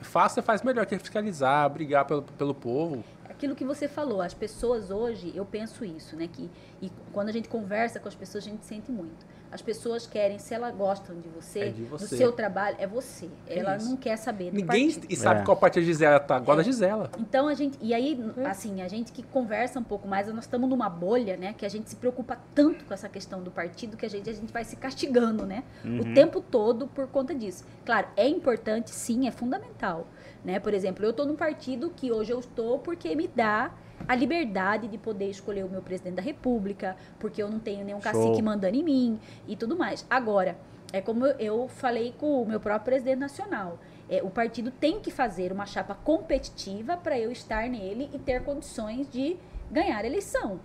[0.01, 3.05] Faça, faz melhor que fiscalizar, brigar pelo, pelo povo.
[3.39, 6.27] Aquilo que você falou, as pessoas hoje, eu penso isso, né?
[6.31, 6.51] Que,
[6.83, 9.25] e quando a gente conversa com as pessoas, a gente sente muito.
[9.53, 12.17] As pessoas querem, se elas gostam de você, É de do você.
[12.17, 13.31] seu trabalho, é você.
[13.47, 13.89] É Ela isso.
[13.89, 15.07] não quer saber do Ninguém partido.
[15.09, 15.45] e sabe É.
[15.45, 17.11] qual parte a Gisela tá, igual a Gisela.
[17.17, 18.47] Então a gente, e aí, É.
[18.49, 21.69] assim, a gente que conversa um pouco mais, nós estamos numa bolha, né, que a
[21.69, 24.65] gente se preocupa tanto com essa questão do partido que a gente, a gente vai
[24.65, 26.01] se castigando, né, Uhum.
[26.01, 27.65] o tempo todo por conta disso.
[27.87, 30.09] Claro, é importante, sim, é fundamental,
[30.49, 30.59] né?
[30.59, 33.71] Por exemplo, eu estou num partido que hoje eu estou porque me dá
[34.09, 38.01] a liberdade de poder escolher o meu presidente da república, porque eu não tenho nenhum
[38.01, 38.11] Show.
[38.13, 40.07] cacique mandando em mim e tudo mais.
[40.09, 40.57] Agora,
[40.91, 43.79] é como eu- falei com o meu próprio presidente nacional.
[44.09, 48.43] É, o partido tem que fazer uma chapa competitiva para eu estar nele e ter
[48.43, 49.37] condições de
[49.71, 50.59] ganhar a eleição.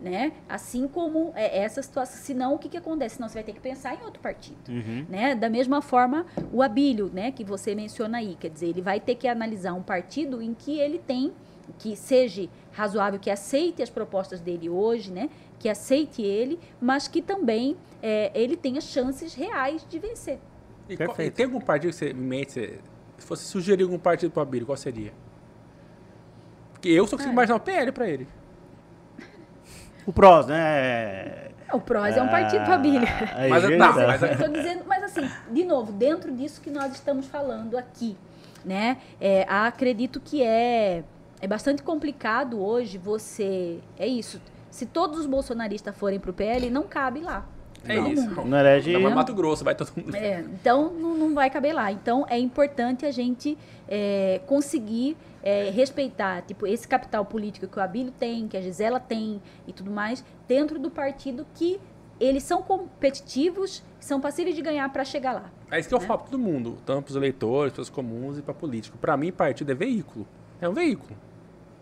[0.00, 0.32] Né?
[0.48, 2.16] Assim como é, essa situação.
[2.22, 3.16] Senão, o que, que acontece?
[3.16, 4.56] Senão você vai ter que pensar em outro partido.
[4.68, 5.04] Uhum.
[5.08, 5.34] Né?
[5.34, 9.14] Da mesma forma, o Abílio, né, que você menciona aí, quer dizer, ele vai ter
[9.14, 11.32] que analisar um partido em que ele tem,
[11.78, 15.28] que seja razoável, que aceite as propostas dele hoje, né,
[15.58, 20.38] que aceite ele, mas que também é, ele tenha chances reais de vencer.
[20.88, 21.28] E, qual- Perfeito.
[21.32, 22.78] e tem algum partido que você em mente, você-
[23.18, 25.12] se fosse sugerir algum partido pro Abílio, qual seria?
[26.72, 27.34] Porque eu só consigo Ah.
[27.34, 28.26] imaginar o PL pra ele.
[30.06, 31.48] O PROS, né?
[31.72, 33.08] O PROS é um partido para Abílio.
[33.34, 36.70] Aí, Mas gente, tá, mas- Eu tô dizendo, mas assim, de novo, dentro disso que
[36.70, 38.16] nós estamos falando aqui,
[38.64, 38.96] né?
[39.20, 41.04] É, acredito que é,
[41.40, 43.78] é bastante complicado hoje você.
[43.98, 44.40] É isso.
[44.70, 47.44] Se todos os bolsonaristas forem pro PL, não cabe lá.
[47.84, 48.44] É Todo isso.
[48.44, 48.92] Não elege.
[48.92, 50.14] Não, mas Mato Grosso, vai todo mundo.
[50.14, 51.90] É, então não, não vai caber lá.
[51.90, 53.56] Então é importante a gente
[53.88, 59.00] é, conseguir é, respeitar tipo esse capital político que o Abílio tem, que a Gisela
[59.00, 61.80] tem e tudo mais dentro do partido que
[62.20, 65.50] eles são competitivos, são passíveis de ganhar para chegar lá.
[65.70, 66.06] É isso que eu né?
[66.06, 68.98] falo pra todo mundo, tanto pros eleitores, pros comuns e pra político.
[68.98, 70.26] Pra mim, partido é veículo.
[70.60, 71.16] É um veículo.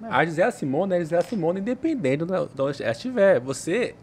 [0.02, 2.34] A Gisela Simone é a Gisela Simone, independente de onde
[2.82, 3.40] ela estiver.
[3.40, 3.96] Você,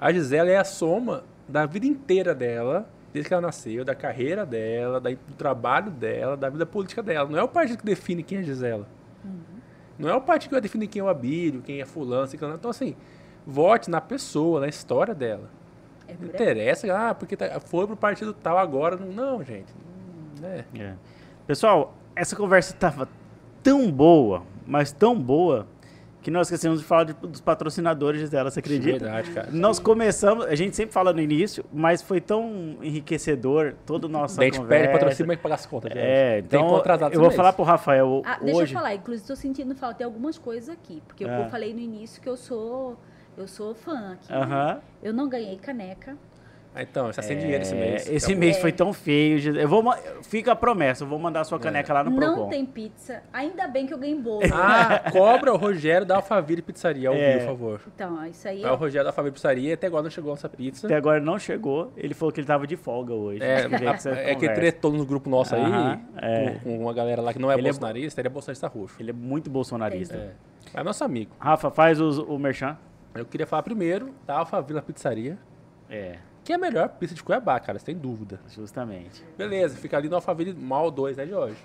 [0.00, 4.44] a Gisela é a soma da vida inteira dela, desde que ela nasceu, da carreira
[4.44, 7.28] dela, da- do trabalho dela, da vida política dela.
[7.28, 8.86] Não é o partido que define quem é a Gisela.
[9.98, 12.54] Não é o partido que vai definir quem é o Abílio, quem é fulano, ciclano.
[12.54, 12.94] Então, assim,
[13.46, 15.50] vote na pessoa, na história dela.
[16.06, 18.96] É Não interessa, ah, porque tá- foi pro partido tal agora.
[18.96, 19.06] Não,
[19.38, 19.72] não gente.
[20.40, 20.64] Não, né?
[20.78, 20.94] É.
[21.46, 23.08] Pessoal, essa conversa tava
[23.62, 25.66] tão boa, mas tão boa,
[26.28, 28.98] que nós esquecemos de falar de- dos patrocinadores dela, você acredita?
[28.98, 29.48] Verdade, cara.
[29.50, 34.38] Nós começamos, a gente sempre fala no início, mas foi tão enriquecedor todo o nosso
[34.38, 35.90] a gente pede patrocínio, mas tem que pagar as contas.
[35.90, 36.02] gente.
[36.02, 36.82] É, Tem que então
[37.12, 38.74] eu vou falar pro Rafael Ah, deixa hoje.
[38.74, 41.44] eu falar, inclusive estou sentindo falta de algumas coisas aqui, porque Ah.
[41.44, 42.98] eu falei no início que eu sou
[43.36, 44.30] eu sou fã aqui.
[44.32, 44.38] né?
[44.38, 44.80] Aham.
[45.02, 46.16] Eu não ganhei caneca.
[46.78, 48.08] Ah, então, está sem dinheiro esse É, mês.
[48.08, 48.60] Esse mês É.
[48.60, 49.56] foi tão feio.
[49.58, 49.82] Eu vou,
[50.22, 52.48] fica a promessa, eu vou mandar sua caneca lá no não Procon.
[52.48, 53.20] tem pizza.
[53.32, 54.42] Ainda bem que eu ganhei bolo.
[54.54, 57.38] Ah, cobra o Rogério da Alphaville Pizzaria, ao É.
[57.38, 57.80] por favor.
[57.92, 60.86] Então, isso aí É o Rogério da Alphaville Pizzaria, até agora não chegou essa pizza.
[60.86, 61.92] Até agora não chegou.
[61.96, 63.42] Ele falou que ele tava de folga hoje.
[63.42, 66.50] É, que é que tretou no grupo nosso aí, Aham, é.
[66.50, 68.94] com, com uma galera lá que não é Ele é bolsonarista, ele é bolsonarista roxo.
[69.00, 70.14] Ele é muito bolsonarista.
[70.14, 70.80] É.
[70.80, 71.32] É nosso amigo.
[71.40, 72.78] Rafa, faz os- o merchan.
[73.16, 75.36] Eu queria falar primeiro da Alphaville Pizzaria,
[75.90, 76.18] É,
[76.48, 78.40] que é a melhor pizza de Cuiabá, cara, sem dúvida.
[78.48, 79.22] justamente.
[79.36, 81.58] Beleza, fica ali no Alphaville Mal 2, né, Jorge?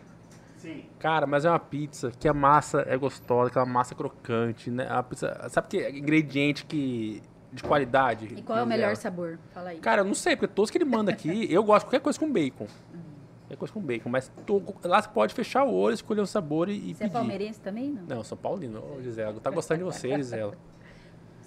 [0.58, 0.84] Sim.
[1.00, 4.86] Cara, mas é uma pizza que a massa é gostosa, aquela massa crocante, né?
[4.90, 7.24] É uma pizza, sabe que é ingrediente que
[7.54, 8.26] de qualidade?
[8.36, 8.96] E qual é o melhor ela.
[8.98, 9.40] sabor?
[9.54, 9.80] Fala aí.
[9.80, 12.20] Cara, eu não sei, porque todos que ele manda aqui, eu gosto de qualquer coisa
[12.20, 12.68] com bacon.
[13.44, 14.30] Qualquer coisa com bacon, mas
[14.84, 17.14] lá você pode fechar o olho, escolher um sabor e, e Você é pedir.
[17.14, 17.92] palmeirense também?
[17.92, 18.18] Não.
[18.18, 19.40] Não, São Paulino, Ô, Gisela.
[19.40, 20.56] Tá gostando de você, Gisela.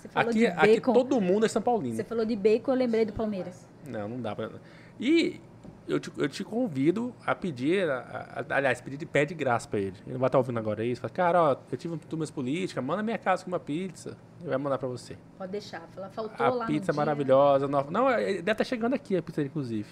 [0.06, 0.92] Você falou Aqui, de aqui bacon.
[0.92, 1.96] todo mundo é São Paulino.
[1.96, 3.68] Você falou de bacon, eu lembrei do Palmeiras.
[3.86, 4.50] Não, não dá pra.
[4.98, 5.40] E
[5.88, 9.68] eu te, eu te convido a pedir, a- a- aliás, pedir de pé de graça
[9.68, 9.94] pra ele.
[10.04, 11.00] Ele não vai estar ouvindo agora isso.
[11.00, 14.16] Fala, cara, ó, eu tive turmas políticas, manda minha casa com uma pizza.
[14.40, 15.16] Ele vai mandar pra você.
[15.38, 15.82] Pode deixar.
[15.94, 16.94] Fala, faltou lá A no pizza é dia.
[16.94, 17.68] maravilhosa.
[17.68, 17.90] Nova.
[17.90, 19.88] Não, é- deve estar chegando aqui a pizza, inclusive.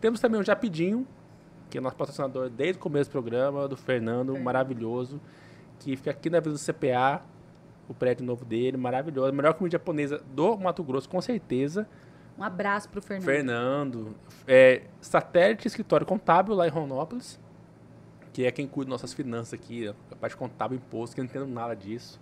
[0.00, 1.06] Temos também o Japidinho,
[1.68, 5.20] que é nosso patrocinador desde o começo do programa, do Fernando, maravilhoso,
[5.80, 7.20] que fica aqui na Vila do CPA,
[7.88, 9.28] o prédio novo dele, maravilhoso.
[9.28, 11.88] A melhor comida japonesa do Mato Grosso, com certeza.
[12.38, 13.24] Um abraço pro Fernando.
[13.24, 14.14] Fernando.
[14.46, 17.40] É, satélite Escritório Contábil lá em Ronópolis,
[18.32, 21.30] que é quem cuida das nossas finanças aqui, a parte contábil, imposto, que eu não
[21.30, 22.20] entendo nada disso.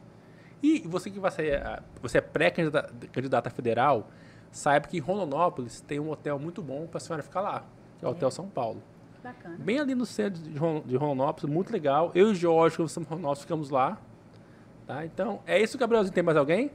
[0.62, 4.08] E você que vai ser, ah, você é pré-candidata candidata federal,
[4.50, 7.64] saiba que em Rondonópolis tem um hotel muito bom para a senhora ficar lá,
[7.98, 8.82] que é o Hotel São Paulo.
[9.22, 9.56] Bacana.
[9.58, 12.10] Bem ali no centro de Ron- de Rondonópolis, muito legal.
[12.14, 13.98] Eu e o Jorge, que em Rondonópolis, ficamos lá.
[14.86, 15.04] Tá?
[15.04, 16.14] Então, é isso, Gabrielzinho.
[16.14, 16.70] Tem mais alguém?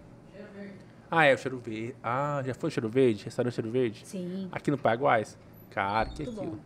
[1.09, 1.95] Ah, é o Cheiro Verde.
[2.01, 3.25] Ah, já foi o Cheiro Verde?
[3.25, 4.05] Restaurante Cheiro Verde?
[4.05, 4.47] Sim.
[4.51, 5.23] Aqui no Paraguai?
[5.69, 6.51] Cara, que Muito aquilo.
[6.55, 6.59] bom.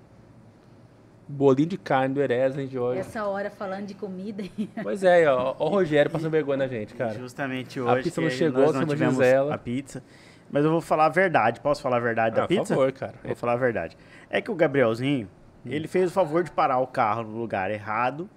[1.27, 2.99] Bolinho de carne do Erez, hein, Jorge?
[2.99, 4.43] Essa hora falando de comida.
[4.83, 7.15] Pois é, ó, ó o Rogério passando vergonha na gente, cara.
[7.15, 8.03] Justamente A hoje.
[8.03, 9.55] pizza que não chegou, nós não tivemos Gisela.
[9.55, 10.03] a pizza.
[10.51, 11.59] Mas eu vou falar a verdade.
[11.61, 12.75] Posso falar a verdade da Ah, pizza?
[12.75, 13.15] Por favor, cara.
[13.23, 13.97] Vou falar a verdade.
[14.29, 15.27] É que o Gabrielzinho,
[15.65, 15.69] Hum.
[15.71, 18.29] ele fez o favor de parar o carro no lugar errado.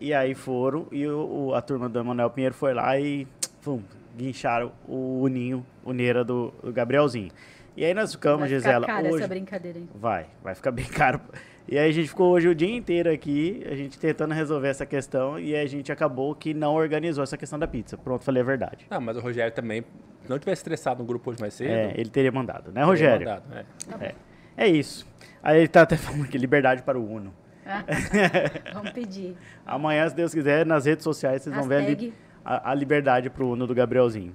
[0.00, 3.26] E aí foram, e o, o- a turma do Emanuel Pinheiro foi lá e
[3.62, 3.82] pum,
[4.16, 7.30] guincharam o uninho, o neira do, do Gabrielzinho.
[7.76, 9.18] E aí nós ficamos, Vai ficar Gisela, cara hoje...
[9.18, 9.88] essa brincadeira aí.
[9.94, 11.20] Vai, vai ficar bem caro.
[11.68, 14.84] E aí a gente ficou hoje o dia inteiro aqui, a gente tentando resolver essa
[14.84, 17.96] questão, e a gente acabou que não organizou essa questão da pizza.
[17.96, 18.86] Pronto, falei a verdade.
[18.90, 19.82] Ah, mas o Rogério também,
[20.22, 22.86] se não tivesse estressado no grupo hoje mais cedo, É, ele teria mandado, né, teria
[22.86, 23.28] Rogério?
[23.28, 24.04] mandado, é.
[24.06, 24.14] É.
[24.56, 25.06] É isso.
[25.42, 27.32] Aí ele tá até falando aqui, liberdade para o Uno.
[28.74, 29.36] Vamos pedir.
[29.66, 32.14] Amanhã, se Deus quiser, nas redes sociais vocês vão ver a, li- Hashtag.
[32.44, 34.34] a, a liberdade pro Uno do Gabrielzinho.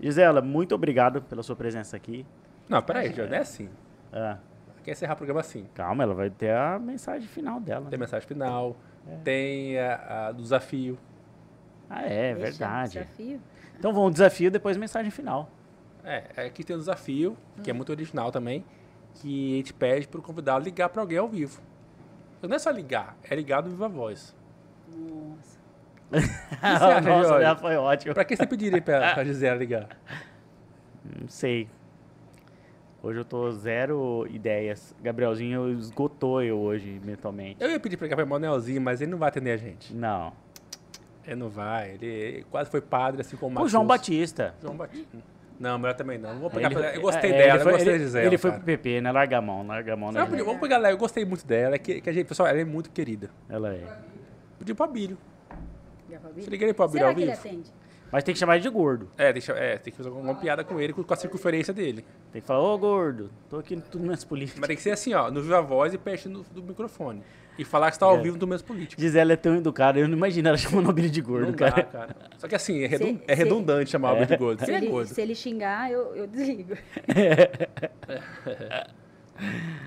[0.00, 2.24] Gisela, muito obrigado pela sua presença aqui.
[2.68, 3.68] Não, peraí, não é assim.
[4.12, 4.38] Ah,
[4.84, 5.66] Quer encerrar o programa assim.
[5.74, 7.86] calma, ela vai ter a mensagem final dela.
[7.90, 8.76] Tem mensagem final,
[9.06, 9.16] É.
[9.24, 10.98] tem a, a do desafio.
[11.90, 12.92] Ah, é, Deixa, verdade.
[12.92, 13.40] Desafio.
[13.78, 15.50] Então vamos, desafio, depois mensagem final.
[16.04, 18.64] É, aqui tem um desafio, que é muito original também,
[19.14, 21.60] que a gente pede pro convidado ligar para alguém ao vivo.
[22.42, 24.34] Não é só ligar, é ligar do Viva Voz.
[24.88, 25.58] Nossa.
[26.62, 28.14] Acha, Nossa, já foi ótimo.
[28.14, 29.88] Pra que você pediria pra, pra Gisela ligar?
[31.04, 31.68] Não sei.
[33.02, 34.94] Hoje eu tô zero ideias.
[35.00, 37.62] Gabrielzinho esgotou eu hoje mentalmente.
[37.62, 39.94] Eu ia pedir pra ligar pra Manuelzinho, mas ele não vai atender a gente.
[39.94, 40.32] Não.
[41.24, 41.92] Ele não vai.
[41.92, 43.86] Ele, quase foi padre, assim como o O João.
[43.86, 44.54] Batista.
[44.60, 45.18] João Batista.
[45.58, 46.34] Não, melhor também não.
[46.34, 48.04] Não vou pegar Ele- pra- Eu gostei é, dela, ele foi, eu gostei ele, de
[48.04, 48.26] Gisele.
[48.26, 48.62] Ele foi cara.
[48.62, 49.12] pro PP, né?
[49.12, 50.12] Larga a mão, larga a mão.
[50.12, 50.20] Né?
[50.20, 50.90] Não, podia- vamos pegar ela.
[50.90, 51.74] Eu gostei muito dela.
[51.74, 53.30] É que, que a gente, pessoal, ela é muito querida.
[53.48, 53.82] Ela é.
[54.58, 55.18] Pedi pro Abílio.
[55.48, 56.42] Pra?
[56.42, 57.40] Se liguei pro Abílio ao que ele vivo.
[57.40, 57.70] atende?
[58.10, 59.10] Mas tem que chamar ele de gordo.
[59.18, 62.04] É, deixa, é, tem que fazer alguma piada com ele, com, com a circunferência dele.
[62.32, 64.58] Tem que falar, ô gordo, tô aqui no tudo menos político.
[64.60, 67.22] Mas tem que ser assim, ó, no Viva Voz e perto do, do microfone.
[67.58, 68.22] E falar que você tá ao É.
[68.22, 69.02] vivo do mesmo político.
[69.02, 71.70] Gisele é tão educada, eu não imagino ela chamando o Billy de gordo, Não dá,
[71.72, 71.82] cara.
[71.84, 72.16] cara.
[72.38, 74.58] Só que assim, é, redun- Se- é se- redundante chamar o Abílio de gordo.
[74.60, 75.08] Se Ele é ele, gordo.
[75.08, 76.74] se ele xingar, eu, eu desligo.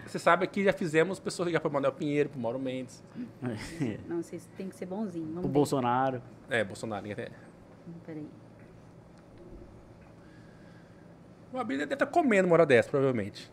[0.05, 3.03] Você sabe que já fizemos pessoas ligar pro Manuel Pinheiro, pro Mauro Mendes.
[4.07, 5.39] Não, vocês têm que ser bonzinho.
[5.43, 5.47] o.
[5.47, 6.21] Bolsonaro.
[6.49, 7.05] É, Bolsonaro.
[7.05, 7.27] né?
[8.05, 8.27] Peraí.
[11.53, 13.51] O Abílio deve estar comendo uma hora dessa, provavelmente.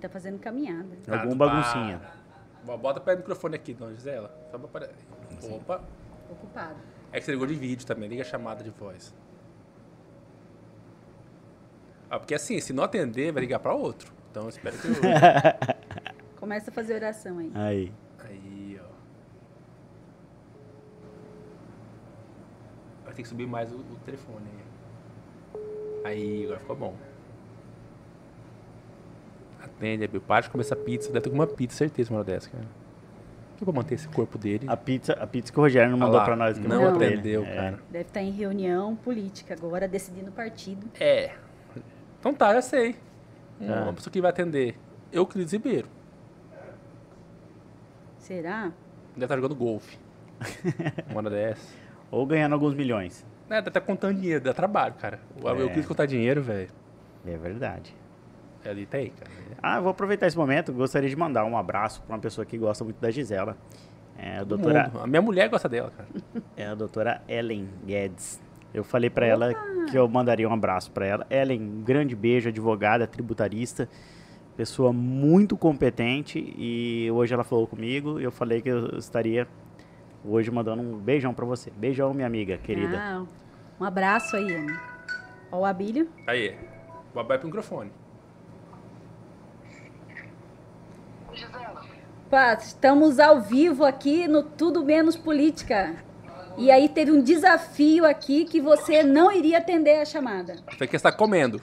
[0.00, 0.88] Tá fazendo caminhada.
[1.08, 2.00] Algum baguncinha.
[2.64, 4.30] Bota perto do microfone aqui, dona Gisela.
[4.50, 4.94] Só pra apare-
[5.50, 5.82] Opa.
[6.30, 6.76] Ocupado.
[7.12, 9.14] É que você ligou de vídeo também, liga a chamada de voz.
[12.08, 14.12] Ah, porque assim, se não atender, vai ligar pra outro.
[14.30, 14.94] Então eu espero que eu...
[16.38, 17.52] Começa a fazer oração aí.
[17.54, 17.92] Aí.
[18.20, 18.92] Aí, ó.
[23.04, 24.62] Vai ter que subir mais o, o telefone aí.
[26.04, 26.96] Aí, agora ficou bom.
[29.64, 30.20] Atende, Abel.
[30.20, 31.08] Para de comer essa pizza.
[31.08, 32.64] Deve ter alguma pizza, certeza, uma hora dessa, cara.
[33.56, 34.66] Que pra manter esse corpo dele.
[34.68, 36.58] A pizza, a pizza que o Rogério não mandou lá, pra nós.
[36.58, 37.54] Que eu Não atendeu, É.
[37.54, 37.78] cara.
[37.90, 40.86] Deve estar em reunião política agora, decidindo o partido.
[40.98, 41.32] É.
[42.18, 42.96] Então tá, já sei.
[43.64, 43.82] Tá.
[43.84, 44.76] Uma pessoa que vai atender.
[45.12, 45.88] Euclides Ribeiro.
[48.18, 48.72] Será?
[49.14, 49.98] Deve estar jogando golfe.
[51.10, 51.74] Uma hora dessa.
[52.10, 53.24] Ou ganhando alguns milhões.
[53.48, 55.20] É, deve estar contando dinheiro, dá trabalho, cara.
[55.40, 55.52] O É.
[55.62, 56.68] Euclides contar dinheiro, velho.
[57.26, 57.94] É verdade.
[58.64, 59.30] Ali tem, cara.
[59.62, 60.72] Ah, vou aproveitar esse momento.
[60.72, 63.56] Gostaria de mandar um abraço pra uma pessoa que gosta muito da Gisela.
[64.16, 65.02] É a doutora, mundo.
[65.02, 66.08] A minha mulher gosta dela, cara.
[66.56, 68.40] é a doutora Ellen Guedes.
[68.72, 69.52] Eu falei pra ela
[69.90, 71.26] que eu mandaria um abraço pra ela.
[71.28, 73.88] Ellen, um grande beijo, advogada, tributarista,
[74.56, 79.46] pessoa muito competente e hoje ela falou comigo e eu falei que eu estaria
[80.24, 81.70] hoje mandando um beijão pra você.
[81.70, 82.98] Beijão, minha amiga querida.
[82.98, 83.24] Ah,
[83.78, 84.66] um abraço aí.
[85.50, 86.08] Ó o Abílio.
[86.26, 86.56] Aí,
[87.14, 87.90] babai pro microfone.
[92.32, 95.96] Pá, estamos ao vivo aqui no Tudo Menos Política.
[96.56, 100.56] E aí teve um desafio aqui que você não iria atender a chamada.
[100.70, 101.60] Você que está comendo.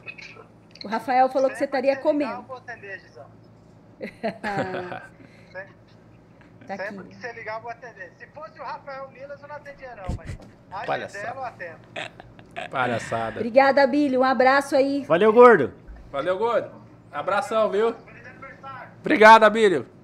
[0.86, 2.44] O Rafael falou que você estaria Sempre que você ligar, comendo.
[2.44, 3.26] Eu vou atender, Gisão.
[6.68, 7.10] Tá sempre aqui.
[7.10, 8.14] que você ligar, eu vou atender.
[8.20, 10.38] Se fosse o Rafael Milas, eu não atendia, não, mas
[10.70, 11.26] a Palhaçada.
[11.26, 12.70] Gisela eu atendo.
[12.70, 13.40] Palhaçada.
[13.40, 14.20] Obrigada, Abílio.
[14.20, 15.04] Um abraço aí.
[15.06, 15.74] Valeu, gordo!
[16.12, 16.70] Valeu, gordo.
[17.12, 17.96] Abração, viu?
[19.00, 19.98] Obrigado, Abílio.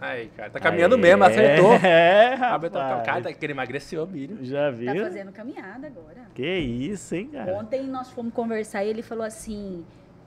[0.00, 1.72] Aí, cara, tá caminhando Aê, mesmo, acertou.
[1.82, 3.06] É, tá- rapaz.
[3.06, 4.38] cara, tá querendo emagrecer, Abílio.
[4.42, 4.94] Já viu?
[4.94, 6.22] Tá fazendo caminhada agora.
[6.34, 7.54] Que isso, hein, cara?
[7.54, 9.84] Ontem nós fomos conversar e ele falou assim: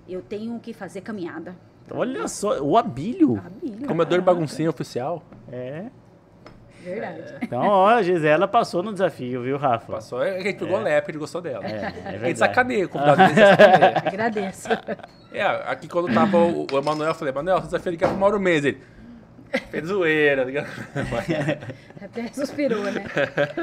[0.08, 1.56] Eu tenho que fazer caminhada.
[1.92, 3.42] Olha só, o Abílio.
[3.46, 3.88] Abílio.
[3.88, 5.24] Comedor de baguncinha oficial.
[5.52, 5.86] É.
[6.82, 7.24] Verdade.
[7.42, 9.92] Então, ó, a Gisela passou no desafio, viu, Rafa?
[9.92, 11.66] Passou, é que a gente pegou lepra, a gente gostou dela.
[11.66, 12.40] É, é a gente verdade.
[12.40, 13.94] sacaneia, o convidado dele sacaneia.
[14.06, 14.70] Agradeço.
[15.34, 18.40] É, aqui quando tava o, o Emanuel, eu falei, Emanuel, você desafio ligar pro Mauro
[18.40, 18.66] Mendes.
[18.66, 18.82] Ele,
[19.72, 20.66] fez zoeira, tá?
[22.06, 23.04] Até suspirou, né?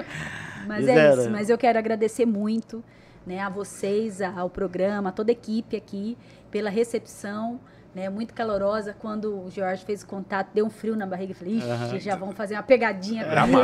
[0.66, 1.22] Mas é Gisela.
[1.22, 1.30] isso.
[1.30, 2.82] Mas eu quero agradecer muito
[3.26, 6.16] né, a vocês, a- ao programa, a toda a equipe aqui,
[6.50, 7.60] pela recepção.
[7.96, 8.92] Né, muito calorosa.
[8.92, 11.32] Quando o Jorge fez o contato, deu um frio na barriga.
[11.32, 11.98] Eu falei, ixi, Aham.
[11.98, 13.62] já vão fazer uma pegadinha comigo.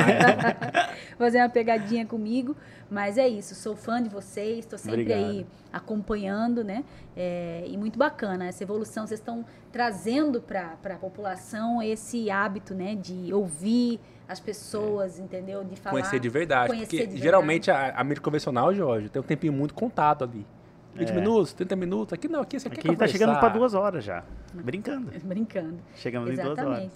[1.19, 2.57] fazer uma pegadinha comigo.
[2.91, 5.19] Mas é isso, sou fã de vocês, estou sempre Obrigado.
[5.23, 6.83] aí acompanhando, né?
[7.15, 9.07] É, e muito bacana essa evolução.
[9.07, 12.95] Vocês estão trazendo para a população esse hábito, né?
[12.95, 15.63] De ouvir as pessoas, entendeu?
[15.63, 15.93] De falar.
[15.93, 16.69] Conhecer de verdade.
[16.69, 17.23] Conhecer porque de verdade.
[17.23, 20.47] geralmente a, a mídia convencional, Jorge, tem um tempinho muito contado ali.
[20.95, 21.15] 20 É.
[21.15, 22.13] minutos, 30 minutos.
[22.13, 23.13] Aqui não, aqui você quer Aqui tá conversar.
[23.19, 24.23] chegando pra duas horas já.
[24.53, 25.11] Brincando.
[25.25, 25.79] Brincando.
[25.95, 26.59] Chegamos em duas horas.
[26.61, 26.95] Exatamente.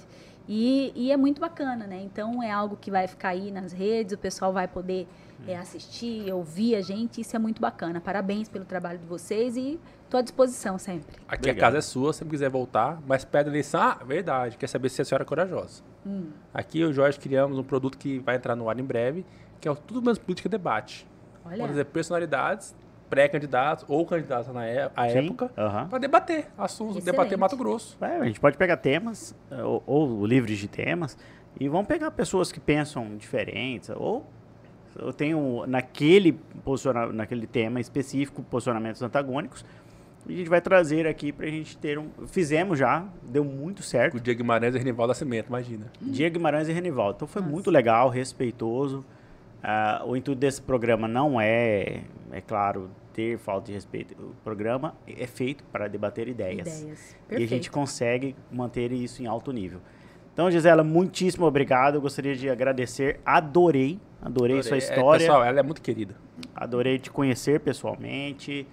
[0.49, 2.01] E, e é muito bacana, né?
[2.03, 5.09] Então é algo que vai ficar aí nas redes, o pessoal vai poder
[5.47, 7.21] é, assistir, ouvir a gente.
[7.21, 8.01] Isso é muito bacana.
[8.01, 11.17] Parabéns pelo trabalho de vocês e estou à disposição sempre.
[11.27, 11.59] Aqui a Obrigado.
[11.59, 13.81] casa é sua, se você quiser voltar, mas pede a eleição.
[13.81, 15.83] Ah, verdade, quer saber se a senhora é corajosa.
[16.07, 16.29] Hum.
[16.55, 19.27] Aqui eu e o Jorge criamos um produto que vai entrar no ar em breve,
[19.61, 21.09] que é o Tudo Menos Política Debate.
[21.45, 22.73] Olha, Vamos dizer, personalidades,
[23.09, 25.51] pré-candidatos ou candidatos na é- à Sim, época,
[25.89, 27.13] para debater assuntos, Excelente.
[27.17, 27.97] debater Mato Grosso.
[28.01, 31.17] É, a gente pode pegar temas, eh, ou, ou livres de temas,
[31.59, 34.27] e vamos pegar pessoas que pensam diferentes, ou
[34.99, 36.33] eu tenho naquele,
[36.65, 39.65] posiciona- naquele tema específico posicionamentos antagônicos,
[40.29, 42.09] e a gente vai trazer aqui pra gente ter um.
[42.27, 44.17] Fizemos já, deu muito certo.
[44.17, 45.87] O Diego Guimarães e Renivaldo Nascimento, imagina.
[46.03, 47.15] Diego Guimarães e Renivaldo.
[47.15, 47.53] Então foi Nossa.
[47.53, 49.05] muito legal, respeitoso.
[49.69, 54.15] Ah, o intuito desse programa não é, é claro, ter falta de respeito.
[54.15, 56.83] O programa é feito para debater ideias.
[56.83, 57.17] Ideias.
[57.33, 59.81] E a gente consegue manter isso em alto nível.
[60.33, 61.97] Então, Gisela, muitíssimo obrigado.
[61.97, 63.19] Eu gostaria de agradecer.
[63.25, 65.27] Adorei, adorei, sua É, história.
[65.27, 66.15] pessoal, ela é muito querida.
[66.55, 68.69] Adorei te conhecer pessoalmente.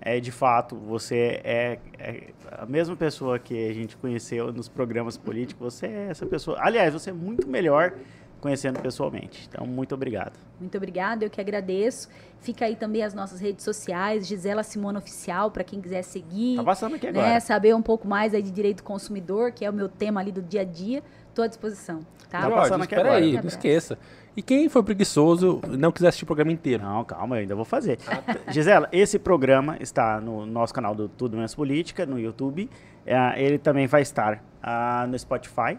[0.00, 5.18] É, de fato, você é, é a mesma pessoa que a gente conheceu nos programas
[5.18, 5.74] políticos.
[5.74, 6.56] Você é essa pessoa.
[6.60, 7.92] Aliás, você é muito melhor
[8.40, 9.48] conhecendo pessoalmente.
[9.48, 10.32] Então, muito obrigado.
[10.60, 12.08] Muito obrigada, eu que agradeço.
[12.40, 16.56] Fica aí também as nossas redes sociais, Gisela Simona Oficial, para quem quiser seguir.
[16.56, 17.40] Tá passando aqui né, agora.
[17.40, 20.32] saber um pouco mais aí de direito do consumidor, que é o meu tema ali
[20.32, 21.02] do dia a dia.
[21.28, 22.00] Estou à disposição.
[22.28, 22.42] Tá?
[22.42, 23.24] Tá passando aqui espera agora.
[23.24, 23.98] aí, não esqueça.
[24.36, 27.64] E quem for preguiçoso não quiser assistir o programa inteiro, Não, calma, eu ainda vou
[27.64, 27.98] fazer.
[28.52, 32.70] Gisela, esse programa está no nosso canal do Tudo Menos Política, no YouTube.
[33.04, 35.76] É, ele também vai estar ah, no Spotify.